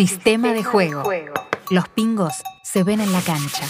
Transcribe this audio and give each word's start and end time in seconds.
Sistema 0.00 0.54
de 0.54 0.64
juego. 0.64 1.02
Los 1.68 1.86
pingos 1.90 2.32
se 2.62 2.82
ven 2.84 3.02
en 3.02 3.12
la 3.12 3.20
cancha. 3.20 3.66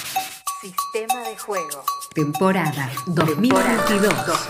Sistema 0.61 1.29
de 1.29 1.37
juego. 1.37 1.83
Temporada 2.14 2.88
2022. 3.06 4.48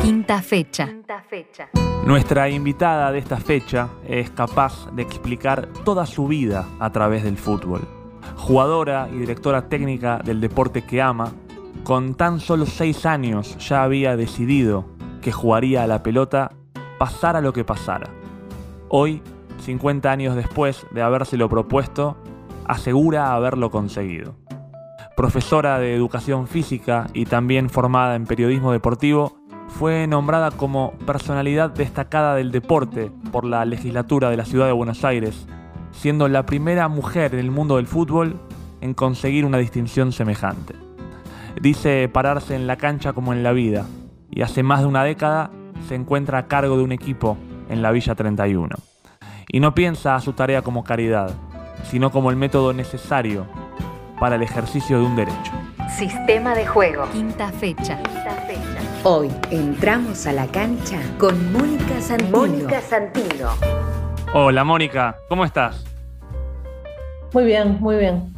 Quinta 0.00 0.40
fecha. 0.40 0.86
Quinta 0.86 1.24
fecha. 1.28 1.68
Nuestra 2.06 2.48
invitada 2.48 3.10
de 3.10 3.18
esta 3.18 3.38
fecha 3.38 3.88
es 4.06 4.30
capaz 4.30 4.88
de 4.92 5.02
explicar 5.02 5.66
toda 5.84 6.06
su 6.06 6.28
vida 6.28 6.68
a 6.78 6.92
través 6.92 7.24
del 7.24 7.36
fútbol. 7.36 7.80
Jugadora 8.36 9.08
y 9.12 9.16
directora 9.16 9.68
técnica 9.68 10.20
del 10.24 10.40
deporte 10.40 10.82
que 10.82 11.02
ama, 11.02 11.32
con 11.82 12.14
tan 12.14 12.38
solo 12.38 12.64
seis 12.64 13.06
años 13.06 13.58
ya 13.58 13.82
había 13.82 14.16
decidido 14.16 14.86
que 15.20 15.32
jugaría 15.32 15.82
a 15.82 15.88
la 15.88 16.04
pelota 16.04 16.52
pasara 16.96 17.40
lo 17.40 17.52
que 17.52 17.64
pasara. 17.64 18.08
Hoy, 18.88 19.20
50 19.60 20.10
años 20.10 20.36
después 20.36 20.86
de 20.90 21.02
habérselo 21.02 21.48
propuesto, 21.48 22.16
asegura 22.66 23.32
haberlo 23.32 23.70
conseguido. 23.70 24.34
Profesora 25.16 25.78
de 25.78 25.94
educación 25.94 26.46
física 26.46 27.08
y 27.12 27.26
también 27.26 27.68
formada 27.68 28.14
en 28.16 28.26
periodismo 28.26 28.72
deportivo, 28.72 29.36
fue 29.68 30.06
nombrada 30.06 30.50
como 30.50 30.92
personalidad 31.06 31.70
destacada 31.70 32.34
del 32.34 32.50
deporte 32.50 33.10
por 33.30 33.44
la 33.44 33.64
legislatura 33.64 34.30
de 34.30 34.36
la 34.36 34.44
ciudad 34.44 34.66
de 34.66 34.72
Buenos 34.72 35.04
Aires, 35.04 35.46
siendo 35.92 36.28
la 36.28 36.44
primera 36.44 36.88
mujer 36.88 37.34
en 37.34 37.40
el 37.40 37.50
mundo 37.50 37.76
del 37.76 37.86
fútbol 37.86 38.40
en 38.80 38.94
conseguir 38.94 39.44
una 39.44 39.58
distinción 39.58 40.12
semejante. 40.12 40.74
Dice 41.60 42.08
pararse 42.08 42.54
en 42.54 42.66
la 42.66 42.76
cancha 42.76 43.12
como 43.12 43.32
en 43.32 43.42
la 43.42 43.52
vida, 43.52 43.86
y 44.30 44.42
hace 44.42 44.62
más 44.62 44.80
de 44.80 44.86
una 44.86 45.04
década 45.04 45.50
se 45.88 45.94
encuentra 45.94 46.38
a 46.38 46.46
cargo 46.46 46.76
de 46.76 46.84
un 46.84 46.92
equipo 46.92 47.36
en 47.68 47.82
la 47.82 47.90
Villa 47.90 48.14
31. 48.14 48.89
Y 49.52 49.58
no 49.58 49.74
piensa 49.74 50.14
a 50.14 50.20
su 50.20 50.32
tarea 50.32 50.62
como 50.62 50.84
caridad, 50.84 51.32
sino 51.82 52.12
como 52.12 52.30
el 52.30 52.36
método 52.36 52.72
necesario 52.72 53.46
para 54.20 54.36
el 54.36 54.42
ejercicio 54.42 55.00
de 55.00 55.04
un 55.04 55.16
derecho. 55.16 55.52
Sistema 55.88 56.54
de 56.54 56.64
juego. 56.64 57.08
Quinta 57.10 57.48
fecha. 57.48 58.00
Quinta 58.00 58.30
fecha. 58.46 58.80
Hoy 59.02 59.28
entramos 59.50 60.24
a 60.28 60.34
la 60.34 60.46
cancha 60.46 61.00
con 61.18 61.52
Mónica 61.52 62.00
Santino. 62.00 62.38
Mónica 62.38 62.80
Santino. 62.80 63.48
Hola 64.34 64.62
Mónica, 64.62 65.16
¿cómo 65.28 65.44
estás? 65.44 65.84
Muy 67.32 67.44
bien, 67.44 67.78
muy 67.80 67.96
bien. 67.96 68.32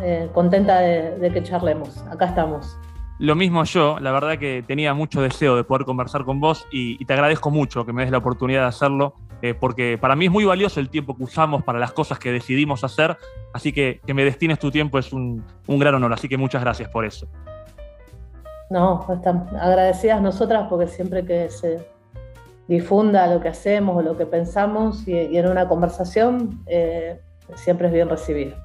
Eh, 0.00 0.30
contenta 0.32 0.78
de, 0.78 1.18
de 1.18 1.32
que 1.32 1.42
charlemos. 1.42 2.02
Acá 2.10 2.24
estamos. 2.24 2.78
Lo 3.18 3.34
mismo 3.34 3.62
yo, 3.64 3.98
la 4.00 4.10
verdad 4.10 4.38
que 4.38 4.64
tenía 4.66 4.94
mucho 4.94 5.20
deseo 5.20 5.54
de 5.56 5.64
poder 5.64 5.84
conversar 5.84 6.24
con 6.24 6.40
vos 6.40 6.66
y, 6.72 6.96
y 6.98 7.04
te 7.04 7.12
agradezco 7.12 7.50
mucho 7.50 7.84
que 7.84 7.92
me 7.92 8.04
des 8.04 8.10
la 8.10 8.16
oportunidad 8.16 8.62
de 8.62 8.68
hacerlo, 8.68 9.16
eh, 9.42 9.54
porque 9.54 9.98
para 9.98 10.16
mí 10.16 10.26
es 10.26 10.30
muy 10.30 10.44
valioso 10.44 10.80
el 10.80 10.88
tiempo 10.88 11.16
que 11.16 11.24
usamos 11.24 11.62
para 11.64 11.78
las 11.78 11.92
cosas 11.92 12.18
que 12.18 12.32
decidimos 12.32 12.84
hacer, 12.84 13.16
así 13.52 13.72
que 13.72 14.00
que 14.06 14.14
me 14.14 14.24
destines 14.24 14.58
tu 14.58 14.70
tiempo 14.70 14.98
es 14.98 15.12
un, 15.12 15.44
un 15.66 15.78
gran 15.78 15.94
honor, 15.94 16.12
así 16.12 16.28
que 16.28 16.36
muchas 16.36 16.62
gracias 16.62 16.88
por 16.88 17.04
eso. 17.04 17.26
No, 18.70 19.04
están 19.12 19.48
agradecidas 19.60 20.22
nosotras 20.22 20.66
porque 20.68 20.86
siempre 20.86 21.24
que 21.24 21.50
se 21.50 21.84
difunda 22.68 23.26
lo 23.26 23.40
que 23.40 23.48
hacemos 23.48 23.96
o 23.96 24.02
lo 24.02 24.16
que 24.16 24.26
pensamos 24.26 25.06
y, 25.08 25.12
y 25.12 25.38
en 25.38 25.48
una 25.48 25.66
conversación, 25.66 26.62
eh, 26.66 27.20
siempre 27.56 27.88
es 27.88 27.92
bien 27.92 28.08
recibido. 28.08 28.56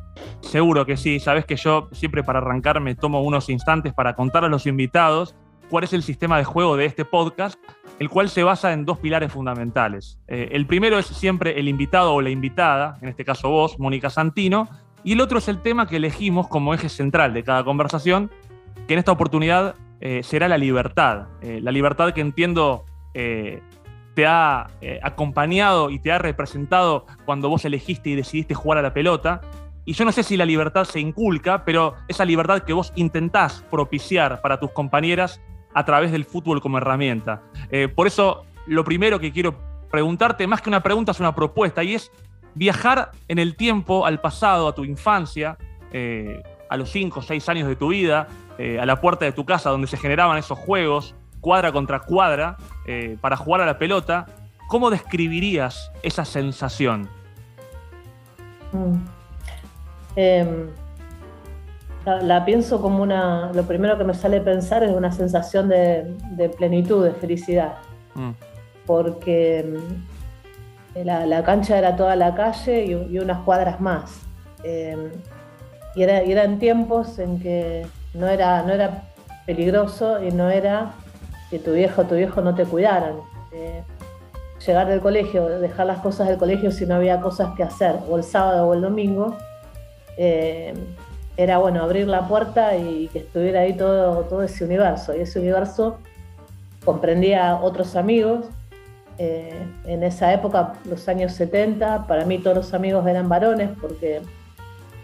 Seguro 0.41 0.85
que 0.85 0.95
sí, 0.95 1.19
sabes 1.19 1.45
que 1.45 1.55
yo 1.55 1.89
siempre 1.91 2.23
para 2.23 2.39
arrancar 2.39 2.79
me 2.79 2.95
tomo 2.95 3.21
unos 3.21 3.49
instantes 3.49 3.93
para 3.93 4.15
contar 4.15 4.45
a 4.45 4.47
los 4.47 4.67
invitados 4.67 5.35
cuál 5.69 5.83
es 5.83 5.93
el 5.93 6.03
sistema 6.03 6.37
de 6.37 6.43
juego 6.43 6.77
de 6.77 6.85
este 6.85 7.05
podcast, 7.05 7.59
el 7.99 8.09
cual 8.09 8.29
se 8.29 8.43
basa 8.43 8.73
en 8.73 8.85
dos 8.85 8.99
pilares 8.99 9.31
fundamentales. 9.31 10.19
Eh, 10.27 10.49
el 10.51 10.65
primero 10.65 10.99
es 10.99 11.05
siempre 11.05 11.59
el 11.59 11.67
invitado 11.67 12.13
o 12.13 12.21
la 12.21 12.29
invitada, 12.29 12.97
en 13.01 13.09
este 13.09 13.25
caso 13.25 13.49
vos, 13.49 13.79
Mónica 13.79 14.09
Santino, 14.09 14.69
y 15.03 15.13
el 15.13 15.21
otro 15.21 15.37
es 15.37 15.47
el 15.47 15.61
tema 15.61 15.87
que 15.87 15.97
elegimos 15.97 16.47
como 16.47 16.73
eje 16.73 16.89
central 16.89 17.33
de 17.33 17.43
cada 17.43 17.63
conversación, 17.63 18.31
que 18.87 18.93
en 18.93 18.99
esta 18.99 19.11
oportunidad 19.11 19.75
eh, 20.01 20.21
será 20.23 20.47
la 20.47 20.57
libertad. 20.57 21.27
Eh, 21.41 21.59
la 21.61 21.71
libertad 21.71 22.13
que 22.13 22.21
entiendo 22.21 22.85
eh, 23.13 23.61
te 24.15 24.25
ha 24.25 24.67
eh, 24.81 24.99
acompañado 25.03 25.91
y 25.91 25.99
te 25.99 26.11
ha 26.11 26.17
representado 26.17 27.05
cuando 27.25 27.49
vos 27.49 27.65
elegiste 27.65 28.09
y 28.09 28.15
decidiste 28.15 28.55
jugar 28.55 28.79
a 28.79 28.81
la 28.81 28.93
pelota. 28.93 29.41
Y 29.83 29.93
yo 29.93 30.05
no 30.05 30.11
sé 30.11 30.23
si 30.23 30.35
la 30.37 30.45
libertad 30.45 30.85
se 30.85 30.99
inculca, 30.99 31.63
pero 31.63 31.93
esa 32.07 32.25
libertad 32.25 32.63
que 32.63 32.73
vos 32.73 32.91
intentás 32.95 33.63
propiciar 33.69 34.41
para 34.41 34.59
tus 34.59 34.71
compañeras 34.71 35.41
a 35.75 35.83
través 35.83 36.11
del 36.11 36.25
fútbol 36.25 36.61
como 36.61 36.79
herramienta. 36.79 37.43
Eh, 37.69 37.89
por 37.89 38.07
eso, 38.07 38.45
lo 38.65 38.83
primero 38.83 39.19
que 39.19 39.31
quiero 39.31 39.55
preguntarte, 39.91 40.47
más 40.47 40.61
que 40.61 40.69
una 40.69 40.81
pregunta, 40.81 41.11
es 41.11 41.19
una 41.19 41.35
propuesta, 41.35 41.83
y 41.83 41.93
es 41.93 42.11
viajar 42.55 43.11
en 43.27 43.37
el 43.37 43.55
tiempo, 43.55 44.05
al 44.05 44.21
pasado, 44.21 44.69
a 44.69 44.73
tu 44.73 44.85
infancia, 44.85 45.57
eh, 45.91 46.41
a 46.69 46.77
los 46.77 46.89
5 46.89 47.19
o 47.19 47.21
6 47.21 47.49
años 47.49 47.67
de 47.67 47.75
tu 47.75 47.89
vida, 47.89 48.27
eh, 48.57 48.79
a 48.79 48.85
la 48.85 49.01
puerta 49.01 49.25
de 49.25 49.33
tu 49.33 49.45
casa 49.45 49.69
donde 49.69 49.87
se 49.87 49.97
generaban 49.97 50.37
esos 50.37 50.57
juegos, 50.57 51.13
cuadra 51.41 51.71
contra 51.71 51.99
cuadra, 51.99 52.57
para 53.21 53.35
jugar 53.35 53.61
a 53.61 53.65
la 53.65 53.77
pelota. 53.77 54.25
¿Cómo 54.67 54.89
describirías 54.89 55.91
esa 56.01 56.23
sensación? 56.25 57.07
Mm. 58.71 58.95
Em, 62.05 62.11
la, 62.11 62.21
la 62.21 62.45
pienso 62.45 62.81
como 62.81 63.03
una. 63.03 63.51
Lo 63.53 63.63
primero 63.63 63.97
que 63.97 64.03
me 64.03 64.13
sale 64.13 64.41
pensar 64.41 64.83
es 64.83 64.91
una 64.91 65.11
sensación 65.11 65.69
de, 65.69 66.13
de 66.31 66.49
plenitud, 66.49 67.03
de 67.03 67.11
felicidad. 67.11 67.73
Mm, 68.15 68.31
porque 68.85 69.65
mm, 70.95 71.03
la, 71.05 71.25
la 71.25 71.43
cancha 71.43 71.77
era 71.77 71.95
toda 71.95 72.15
la 72.15 72.35
calle 72.35 72.85
y, 72.85 72.91
y 72.91 73.19
unas 73.19 73.39
cuadras 73.39 73.79
más. 73.79 74.21
Eh, 74.63 75.11
y, 75.95 76.03
era, 76.03 76.23
y 76.23 76.31
eran 76.31 76.59
tiempos 76.59 77.19
en 77.19 77.39
que 77.39 77.85
no 78.13 78.27
era, 78.27 78.63
no 78.63 78.73
era 78.73 79.03
peligroso 79.45 80.23
y 80.23 80.31
no 80.31 80.49
era 80.49 80.93
que 81.49 81.59
tu 81.59 81.73
viejo 81.73 82.01
o 82.01 82.05
tu 82.05 82.15
viejo 82.15 82.41
no 82.41 82.55
te 82.55 82.65
cuidaran. 82.65 83.15
Eh, 83.51 83.83
llegar 84.65 84.87
del 84.87 84.99
colegio, 84.99 85.47
dejar 85.59 85.85
las 85.85 85.99
cosas 85.99 86.27
del 86.27 86.37
colegio 86.37 86.71
si 86.71 86.85
no 86.85 86.95
había 86.95 87.21
cosas 87.21 87.55
que 87.55 87.63
hacer, 87.63 87.95
o 88.09 88.17
el 88.17 88.23
sábado 88.23 88.67
o 88.67 88.73
el 88.73 88.81
domingo, 88.81 89.37
eh, 90.17 90.73
era 91.37 91.57
bueno 91.57 91.83
abrir 91.83 92.07
la 92.07 92.27
puerta 92.27 92.75
y 92.75 93.07
que 93.09 93.19
estuviera 93.19 93.61
ahí 93.61 93.73
todo, 93.73 94.21
todo 94.23 94.43
ese 94.43 94.63
universo. 94.63 95.15
Y 95.15 95.21
ese 95.21 95.39
universo 95.39 95.97
comprendía 96.83 97.59
otros 97.61 97.95
amigos. 97.95 98.45
Eh, 99.17 99.65
en 99.85 100.03
esa 100.03 100.33
época, 100.33 100.73
los 100.85 101.07
años 101.07 101.33
70, 101.33 102.07
para 102.07 102.25
mí 102.25 102.39
todos 102.39 102.55
los 102.55 102.73
amigos 102.73 103.05
eran 103.07 103.29
varones 103.29 103.69
porque 103.79 104.21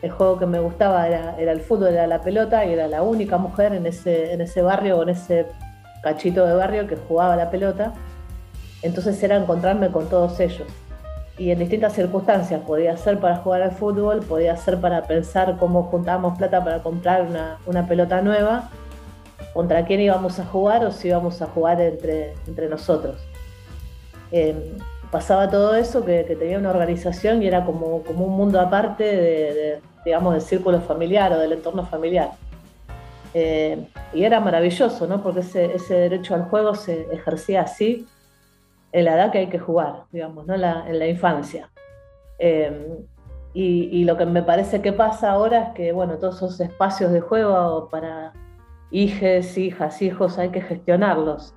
el 0.02 0.12
juego 0.12 0.38
que 0.38 0.46
me 0.46 0.60
gustaba 0.60 1.08
era, 1.08 1.36
era 1.38 1.52
el 1.52 1.62
fútbol, 1.62 1.90
era 1.90 2.08
la 2.08 2.22
pelota 2.22 2.66
y 2.66 2.74
era 2.74 2.88
la 2.88 3.04
única 3.04 3.38
mujer 3.38 3.74
en 3.74 3.86
ese, 3.86 4.34
en 4.34 4.42
ese 4.42 4.62
barrio 4.62 4.98
o 4.98 5.04
en 5.04 5.10
ese 5.10 5.46
cachito 6.02 6.46
de 6.46 6.56
barrio 6.56 6.88
que 6.88 6.96
jugaba 6.96 7.36
la 7.36 7.50
pelota. 7.50 7.94
Entonces 8.82 9.22
era 9.22 9.38
encontrarme 9.38 9.92
con 9.92 10.10
todos 10.10 10.40
ellos. 10.40 10.68
Y 11.38 11.52
en 11.52 11.60
distintas 11.60 11.94
circunstancias, 11.94 12.62
podía 12.68 12.96
ser 12.98 13.20
para 13.20 13.38
jugar 13.38 13.62
al 13.62 13.72
fútbol, 13.72 14.20
podía 14.20 14.56
ser 14.58 14.80
para 14.80 15.04
pensar 15.04 15.58
cómo 15.58 15.84
juntábamos 15.84 16.38
plata 16.38 16.64
para 16.64 16.84
comprar 16.84 17.24
una, 17.24 17.58
una 17.66 17.88
pelota 17.88 18.22
nueva, 18.22 18.70
contra 19.54 19.86
quién 19.86 20.02
íbamos 20.02 20.40
a 20.40 20.46
jugar 20.46 20.86
o 20.86 20.92
si 20.92 21.08
íbamos 21.08 21.42
a 21.42 21.48
jugar 21.48 21.82
entre, 21.82 22.34
entre 22.48 22.70
nosotros. 22.70 23.18
Eh, 24.32 24.74
pasaba 25.10 25.50
todo 25.50 25.76
eso 25.76 26.06
que, 26.06 26.26
que, 26.26 26.36
tenía 26.36 26.58
una 26.58 26.70
organización 26.70 27.44
y 27.44 27.48
era 27.48 27.66
como, 27.66 28.04
como 28.04 28.26
un 28.26 28.38
mundo 28.38 28.60
aparte 28.60 29.04
de, 29.04 29.54
de, 29.54 29.80
digamos, 30.06 30.34
del 30.34 30.42
círculo 30.42 30.80
familiar 30.82 31.34
o 31.34 31.40
del 31.40 31.54
entorno 31.54 31.86
familiar. 31.86 32.32
Eh, 33.34 33.88
y 34.14 34.24
era 34.24 34.40
maravilloso, 34.40 35.08
¿no? 35.08 35.22
Porque 35.22 35.42
ese, 35.42 35.74
ese, 35.74 35.96
derecho 35.96 36.36
al 36.36 36.44
juego 36.44 36.76
se 36.76 37.08
ejercía 37.14 37.62
así 37.62 38.06
en 38.92 39.06
la 39.06 39.16
edad 39.16 39.32
que 39.32 39.40
hay 39.40 39.48
que 39.48 39.60
jugar, 39.60 40.04
digamos, 40.12 40.46
¿no? 40.46 40.56
En 40.56 40.62
la, 41.00 41.08
infancia. 41.08 41.70
Eh, 42.40 43.06
y, 43.54 44.04
lo 44.06 44.18
que 44.18 44.26
me 44.26 44.44
parece 44.44 44.82
que 44.82 44.94
pasa 44.94 45.32
ahora 45.32 45.64
es 45.64 45.70
que, 45.74 45.92
bueno, 45.92 46.18
todos 46.18 46.38
esos 46.38 46.60
espacios 46.60 47.12
de 47.12 47.22
juego 47.22 47.90
para 47.90 48.34
hijes, 48.92 49.58
hijas, 49.58 50.02
hijos, 50.02 50.38
hay 50.38 50.50
que 50.50 50.62
gestionarlos. 50.62 51.54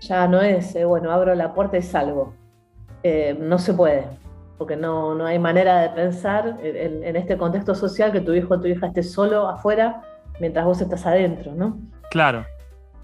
Ya 0.00 0.26
no 0.28 0.40
es, 0.40 0.74
eh, 0.74 0.84
bueno, 0.84 1.10
abro 1.10 1.34
la 1.34 1.54
puerta 1.54 1.76
y 1.76 1.82
salgo. 1.82 2.34
Eh, 3.02 3.36
no 3.38 3.58
se 3.58 3.74
puede, 3.74 4.06
porque 4.56 4.76
no, 4.76 5.14
no, 5.14 5.26
hay 5.26 5.38
manera 5.38 5.80
de 5.80 5.90
pensar 5.90 6.58
en, 6.62 7.04
en, 7.04 7.16
este 7.16 7.36
contexto 7.36 7.74
social 7.74 8.12
que 8.12 8.22
tu 8.22 8.32
hijo 8.32 8.54
o 8.54 8.60
tu 8.60 8.66
hija 8.66 8.86
esté 8.86 9.02
solo 9.02 9.46
afuera 9.46 10.02
mientras 10.40 10.64
vos 10.64 10.80
estás 10.80 11.04
adentro, 11.06 11.52
¿no? 11.54 11.78
Claro. 12.10 12.46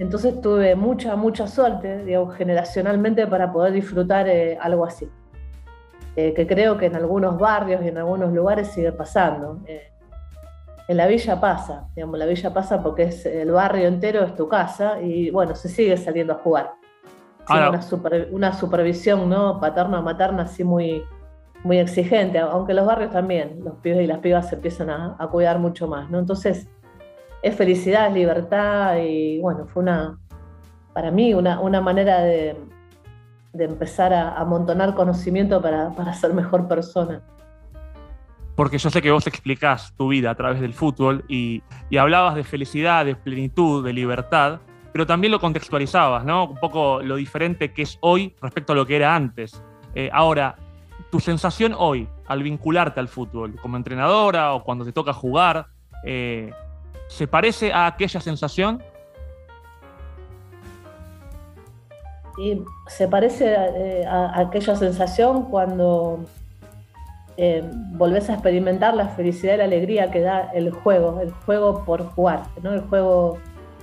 Entonces 0.01 0.41
tuve 0.41 0.75
mucha, 0.75 1.15
mucha 1.15 1.47
suerte, 1.47 2.05
digamos, 2.05 2.35
generacionalmente 2.35 3.27
para 3.27 3.53
poder 3.53 3.75
disfrutar 3.75 4.27
eh, 4.29 4.57
algo 4.59 4.87
así. 4.87 5.07
Eh, 6.17 6.33
que 6.33 6.47
creo 6.47 6.79
que 6.79 6.87
en 6.87 6.97
algunos 6.97 7.39
barrios 7.39 7.83
y 7.85 7.89
en 7.89 7.99
algunos 7.99 8.33
lugares 8.33 8.69
sigue 8.69 8.93
pasando. 8.93 9.61
Eh, 9.67 9.93
en 10.89 10.97
la 10.97 11.07
villa 11.07 11.39
pasa, 11.39 11.87
digamos, 11.95 12.19
la 12.19 12.25
villa 12.25 12.53
pasa 12.53 12.83
porque 12.83 13.05
es 13.05 13.27
el 13.27 13.53
barrio 13.53 13.87
entero 13.87 14.25
es 14.25 14.35
tu 14.35 14.49
casa 14.49 15.01
y 15.03 15.31
bueno, 15.31 15.55
se 15.55 15.69
sigue 15.69 15.97
saliendo 15.99 16.33
a 16.33 16.37
jugar. 16.37 16.73
Ahora, 17.47 17.69
una, 17.69 17.83
super, 17.83 18.29
una, 18.33 18.53
supervisión, 18.55 19.29
¿no? 19.29 19.61
Paterna 19.61 20.01
materna, 20.01 20.45
así 20.45 20.65
muy, 20.65 21.05
muy 21.63 21.79
exigente, 21.79 22.39
aunque 22.39 22.73
los 22.73 22.87
barrios 22.87 23.11
también, 23.13 23.61
los 23.63 23.75
pibes 23.77 24.03
y 24.03 24.07
las 24.07 24.19
pibas 24.21 24.49
se 24.49 24.55
empiezan 24.55 24.89
a, 24.89 25.29
cuidar 25.31 25.59
mucho 25.59 25.87
más, 25.87 26.09
¿no? 26.11 26.19
Entonces, 26.19 26.69
es 27.43 27.57
felicidad, 27.57 28.09
es 28.09 28.15
libertad 28.15 28.97
y 28.99 29.39
bueno, 29.41 29.67
fue 29.67 29.83
una, 29.83 30.19
para 30.93 31.11
mí, 31.11 31.35
una, 31.35 31.61
una 31.61 31.81
manera 31.81 32.21
de, 32.21 32.57
empezar 33.55 34.13
a 34.13 34.37
amontonar 34.39 34.95
conocimiento 34.95 35.61
para, 35.61 36.13
ser 36.15 36.35
mejor 36.35 36.69
persona. 36.69 37.23
Porque 38.55 38.79
yo 38.79 38.91
sé 38.91 39.01
que 39.01 39.11
vos 39.11 39.27
explicás 39.27 39.95
tu 39.97 40.09
vida 40.09 40.31
a 40.31 40.35
través 40.35 40.61
del 40.61 40.75
fútbol 40.75 41.25
y, 41.29 41.63
y 41.89 41.97
hablabas 41.97 42.35
de 42.35 42.45
felicidad, 42.45 43.07
de 43.07 43.17
plenitud, 43.17 43.85
de 43.85 43.93
libertad, 43.93 44.61
pero 44.93 45.07
también 45.07 45.31
lo 45.31 45.41
contextualizabas, 45.41 46.25
¿no? 46.25 46.45
Un 46.45 46.57
poco 46.57 47.01
lo 47.03 47.17
diferente 47.17 47.73
que 47.73 47.83
es 47.83 47.99
hoy 48.01 48.35
respecto 48.43 48.73
a 48.73 48.77
lo 48.77 48.87
que 48.87 48.97
era 48.97 49.15
antes. 49.15 49.63
Eh, 49.95 50.11
ahora, 50.13 50.57
tu 51.11 51.21
sensación 51.21 51.75
hoy 51.77 52.09
al 52.27 52.43
vincularte 52.43 53.01
al 53.01 53.09
fútbol, 53.09 53.57
como 53.61 53.77
entrenadora 53.77 54.53
o 54.53 54.63
cuando 54.63 54.85
te 54.85 54.93
toca 54.93 55.13
jugar, 55.13 55.67
eh, 56.05 56.53
¿se 57.11 57.27
parece 57.27 57.73
a 57.73 57.87
aquella 57.87 58.21
sensación? 58.21 58.83
Y 62.39 62.63
se 62.87 63.07
parece 63.09 63.53
eh, 63.53 64.07
a, 64.07 64.41
aquella 64.41 64.77
sensación 64.77 65.51
cuando 65.51 66.25
volvés 67.93 68.29
a 68.29 68.35
experimentar 68.35 68.95
la 68.95 69.09
felicidad 69.09 69.55
y 69.55 69.57
la 69.59 69.65
alegría 69.65 70.11
que 70.11 70.21
da 70.21 70.51
el 70.53 70.71
juego, 70.71 71.21
el 71.21 71.31
juego 71.31 71.87
por 71.87 72.05
jugar, 72.11 72.43
¿no? 72.63 72.75
el, 72.75 72.81
juego, 72.83 73.39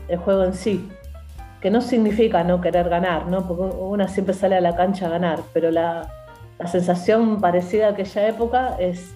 el 0.10 0.20
juego 0.20 0.44
en 0.44 0.54
sí 0.54 0.88
que 1.62 1.72
no 1.72 1.82
significa 1.82 2.44
no 2.44 2.62
querer 2.62 2.90
ganar, 2.90 3.28
¿no? 3.28 3.48
porque 3.48 3.64
una 3.64 4.08
siempre 4.08 4.34
sale 4.34 4.56
a 4.56 4.62
la 4.62 4.76
cancha 4.76 5.08
a 5.08 5.10
ganar, 5.10 5.40
pero 5.54 5.72
la, 5.72 6.14
sensación 6.66 7.40
parecida 7.40 7.88
a 7.88 7.90
aquella 7.92 8.28
época 8.28 8.78
es 8.80 9.14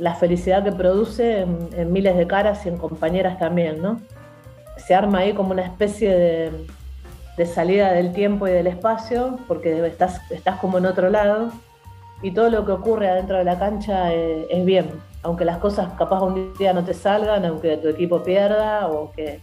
la 0.00 0.14
felicidad 0.14 0.64
que 0.64 0.72
produce 0.72 1.42
en, 1.42 1.92
miles 1.92 2.16
de 2.16 2.26
caras 2.26 2.66
y 2.66 2.70
en 2.70 2.78
compañeras 2.78 3.38
también. 3.38 3.80
¿no? 3.80 4.00
Se 4.76 4.94
arma 4.94 5.18
ahí 5.18 5.32
como 5.32 5.52
una 5.52 5.62
especie 5.62 6.10
de, 7.36 7.46
salida 7.46 7.92
del 7.92 8.12
tiempo 8.12 8.48
y 8.48 8.50
del 8.50 8.66
espacio, 8.66 9.38
porque 9.48 9.86
estás, 9.86 10.20
estás 10.30 10.58
como 10.58 10.76
en 10.76 10.84
otro 10.84 11.08
lado, 11.08 11.50
y 12.20 12.32
todo 12.32 12.50
lo 12.50 12.66
que 12.66 12.72
ocurre 12.72 13.08
adentro 13.08 13.38
de 13.38 13.44
la 13.44 13.58
cancha 13.58 14.12
es, 14.12 14.44
es 14.50 14.64
bien, 14.66 14.90
aunque 15.22 15.46
las 15.46 15.56
cosas 15.56 15.90
capaz 15.96 16.20
un 16.22 16.52
día 16.58 16.74
no 16.74 16.84
te 16.84 16.92
salgan, 16.92 17.46
aunque 17.46 17.78
tu 17.78 17.88
equipo 17.88 18.22
pierda, 18.22 18.88
o 18.88 19.10
que, 19.12 19.40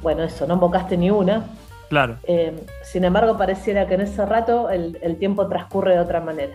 bueno, 0.00 0.22
eso, 0.22 0.46
no 0.46 0.54
invocaste 0.54 0.96
ni 0.96 1.10
una 1.10 1.44
Claro. 1.88 2.16
Eh, 2.24 2.52
sin 2.82 3.04
embargo, 3.04 3.36
pareciera 3.36 3.86
que 3.86 3.94
en 3.94 4.02
ese 4.02 4.24
rato 4.26 4.70
el, 4.70 5.16
tiempo 5.18 5.46
transcurre 5.46 5.94
de 5.94 6.00
otra 6.00 6.20
manera. 6.20 6.54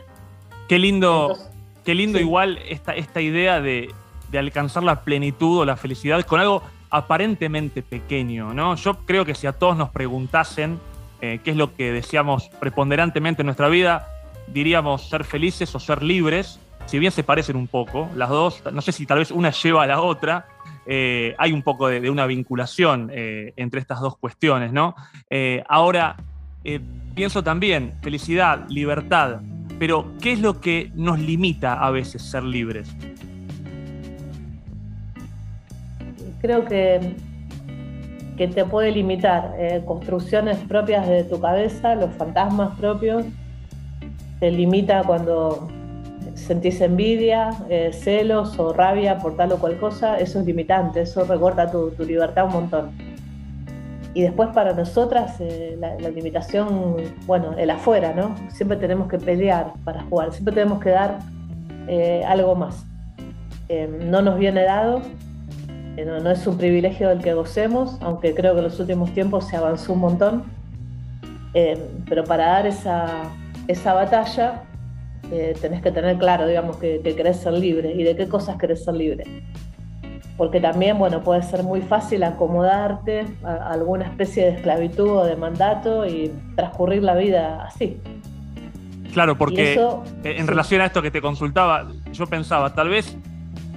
Qué 0.67 0.77
lindo, 0.77 1.37
qué 1.89 1.95
lindo 1.95 2.19
igual 2.19 2.59
esta, 2.69 2.93
esta 2.93 3.19
idea 3.19 3.61
de, 3.61 3.91
alcanzar 4.37 4.83
la 4.83 5.01
plenitud 5.01 5.61
o 5.61 5.65
la 5.65 5.75
felicidad 5.75 6.23
con 6.23 6.39
algo 6.39 6.61
aparentemente 6.91 7.81
pequeño, 7.81 8.53
¿no? 8.53 8.75
Yo 8.75 8.93
creo 9.07 9.25
que 9.25 9.33
si 9.33 9.47
a 9.47 9.53
todos 9.53 9.75
nos 9.75 9.89
preguntasen 9.89 10.77
eh, 11.19 11.39
qué 11.43 11.49
es 11.49 11.57
lo 11.57 11.73
que 11.73 11.91
deseamos 11.91 12.49
preponderantemente 12.59 13.41
en 13.41 13.47
nuestra 13.47 13.69
vida, 13.69 14.07
diríamos 14.45 15.09
ser 15.09 15.23
felices 15.23 15.73
o 15.73 15.79
ser 15.79 16.03
libres, 16.03 16.59
si 16.85 16.99
bien 16.99 17.11
se 17.11 17.23
parecen 17.23 17.55
un 17.55 17.65
poco, 17.65 18.07
las 18.15 18.29
dos, 18.29 18.61
no 18.71 18.83
sé 18.83 18.91
si 18.91 19.07
tal 19.07 19.17
vez 19.17 19.31
una 19.31 19.49
lleva 19.49 19.81
a 19.81 19.87
la 19.87 19.99
otra, 19.99 20.45
eh, 20.85 21.33
hay 21.39 21.53
un 21.53 21.63
poco 21.63 21.87
de, 21.87 22.07
una 22.07 22.27
vinculación 22.27 23.09
eh, 23.11 23.53
entre 23.55 23.79
estas 23.79 23.99
dos 23.99 24.15
cuestiones, 24.15 24.71
¿no? 24.71 24.93
Ahora, 25.67 26.17
pienso 27.15 27.43
también, 27.43 27.95
felicidad, 28.03 28.67
libertad, 28.69 29.39
pero 29.79 30.05
¿qué 30.21 30.33
es 30.33 30.41
lo 30.41 30.59
que 30.61 30.91
nos 30.93 31.19
limita 31.19 31.73
a 31.73 31.89
veces 31.89 32.21
ser 32.21 32.43
libres? 32.43 32.93
Creo 36.41 36.65
que, 36.65 37.15
que 38.37 38.47
te 38.47 38.65
puede 38.65 38.91
limitar 38.91 39.55
construcciones 39.85 40.57
propias 40.57 41.07
de 41.07 41.23
tu 41.23 41.39
cabeza, 41.39 41.95
los 41.95 42.13
fantasmas 42.15 42.77
propios, 42.77 43.25
te 44.39 44.51
limita 44.51 45.03
cuando 45.03 45.69
sentís 46.35 46.81
envidia, 46.81 47.49
eh, 47.69 47.91
celos 47.93 48.57
o 48.57 48.73
rabia 48.73 49.19
por 49.19 49.35
tal 49.35 49.51
o 49.51 49.59
cual 49.59 49.77
cosa, 49.77 50.17
eso 50.17 50.39
es 50.39 50.45
limitante, 50.45 51.01
eso 51.01 51.25
recorta 51.25 51.69
tu, 51.69 51.93
libertad 51.99 52.45
un 52.45 52.53
montón. 52.53 53.08
Y 54.19 54.23
después 54.23 54.49
para 54.49 54.73
nosotras 54.73 55.37
eh, 55.39 55.77
la, 55.79 55.95
limitación, 56.09 56.97
bueno, 57.25 57.55
el 57.57 57.69
afuera, 57.69 58.13
¿no? 58.13 58.35
Siempre 58.49 58.75
tenemos 58.75 59.07
que 59.07 59.17
pelear 59.17 59.71
para 59.85 60.03
jugar, 60.03 60.33
siempre 60.33 60.53
tenemos 60.53 60.81
que 60.81 60.89
dar 60.89 61.19
eh, 61.87 62.21
algo 62.27 62.53
más. 62.53 62.83
no 64.11 64.21
nos 64.21 64.37
viene 64.37 64.63
dado, 64.63 65.01
no, 66.05 66.19
no, 66.19 66.31
es 66.31 66.45
un 66.45 66.57
privilegio 66.57 67.07
del 67.07 67.19
que 67.19 67.33
gocemos, 67.33 67.97
aunque 68.01 68.35
creo 68.35 68.51
que 68.55 68.57
en 68.57 68.65
los 68.65 68.77
últimos 68.81 69.13
tiempos 69.13 69.47
se 69.47 69.55
avanzó 69.55 69.93
un 69.93 69.99
montón. 69.99 70.43
pero 72.09 72.25
para 72.25 72.45
dar 72.47 72.67
esa, 72.67 73.23
esa 73.69 73.93
batalla 73.93 74.63
eh, 75.31 75.55
tenés 75.61 75.81
que 75.81 75.93
tener 75.93 76.17
claro, 76.17 76.45
digamos, 76.45 76.75
que, 76.75 76.99
querés 77.01 77.37
ser 77.37 77.53
libre 77.53 77.93
y 77.93 78.03
de 78.03 78.17
qué 78.17 78.27
cosas 78.27 78.57
querés 78.57 78.83
ser 78.83 78.95
libre. 78.95 79.23
Porque 80.39 80.61
también, 80.61 80.97
bueno, 80.97 81.21
puede 81.21 81.43
ser 81.43 81.63
muy 81.63 81.81
fácil 81.81 82.23
acomodarte 82.23 83.25
a, 83.43 83.73
alguna 83.73 84.05
especie 84.05 84.45
de 84.45 84.51
esclavitud 84.51 85.09
o 85.09 85.25
de 85.25 85.35
mandato 85.35 86.07
y 86.07 86.31
transcurrir 86.55 87.03
la 87.03 87.13
vida 87.13 87.65
así. 87.65 87.97
Claro, 89.11 89.37
porque 89.37 89.77
en 90.23 90.47
relación 90.47 90.79
a 90.79 90.85
esto 90.85 91.01
que 91.01 91.11
te 91.11 91.21
consultaba, 91.21 91.89
yo 92.13 92.25
pensaba, 92.25 92.73
tal 92.73 92.87
vez 92.87 93.17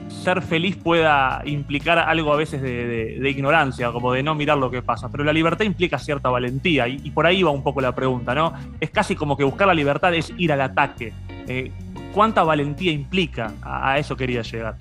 ser 0.06 0.41
feliz 0.41 0.76
pueda 0.76 1.43
implicar 1.47 1.99
algo 1.99 2.32
a 2.32 2.37
veces 2.37 2.62
de, 2.62 3.29
ignorancia, 3.29 3.91
como 3.91 4.12
de 4.12 4.23
no 4.23 4.37
mirar 4.37 4.56
lo 4.56 4.70
que 4.70 4.82
pasa, 4.82 5.09
pero 5.11 5.25
la 5.25 5.32
libertad 5.32 5.64
implica 5.64 5.99
cierta 5.99 6.29
valentía 6.29 6.87
y, 6.87 7.11
por 7.11 7.26
ahí 7.26 7.43
va 7.43 7.50
un 7.50 7.64
poco 7.64 7.81
la 7.81 7.93
pregunta, 7.93 8.37
¿no? 8.37 8.53
Es 8.81 8.91
casi 8.91 9.17
como 9.17 9.37
que 9.37 9.43
buscar 9.43 9.67
la 9.67 9.75
libertad 9.75 10.14
es 10.14 10.32
ir 10.38 10.53
al 10.53 10.61
ataque. 10.61 11.12
Eh, 11.49 11.73
¿Cuánta 12.14 12.44
valentía 12.44 12.93
implica? 12.93 13.53
A, 13.62 13.99
eso 13.99 14.14
quería 14.17 14.43
llegar. 14.43 14.76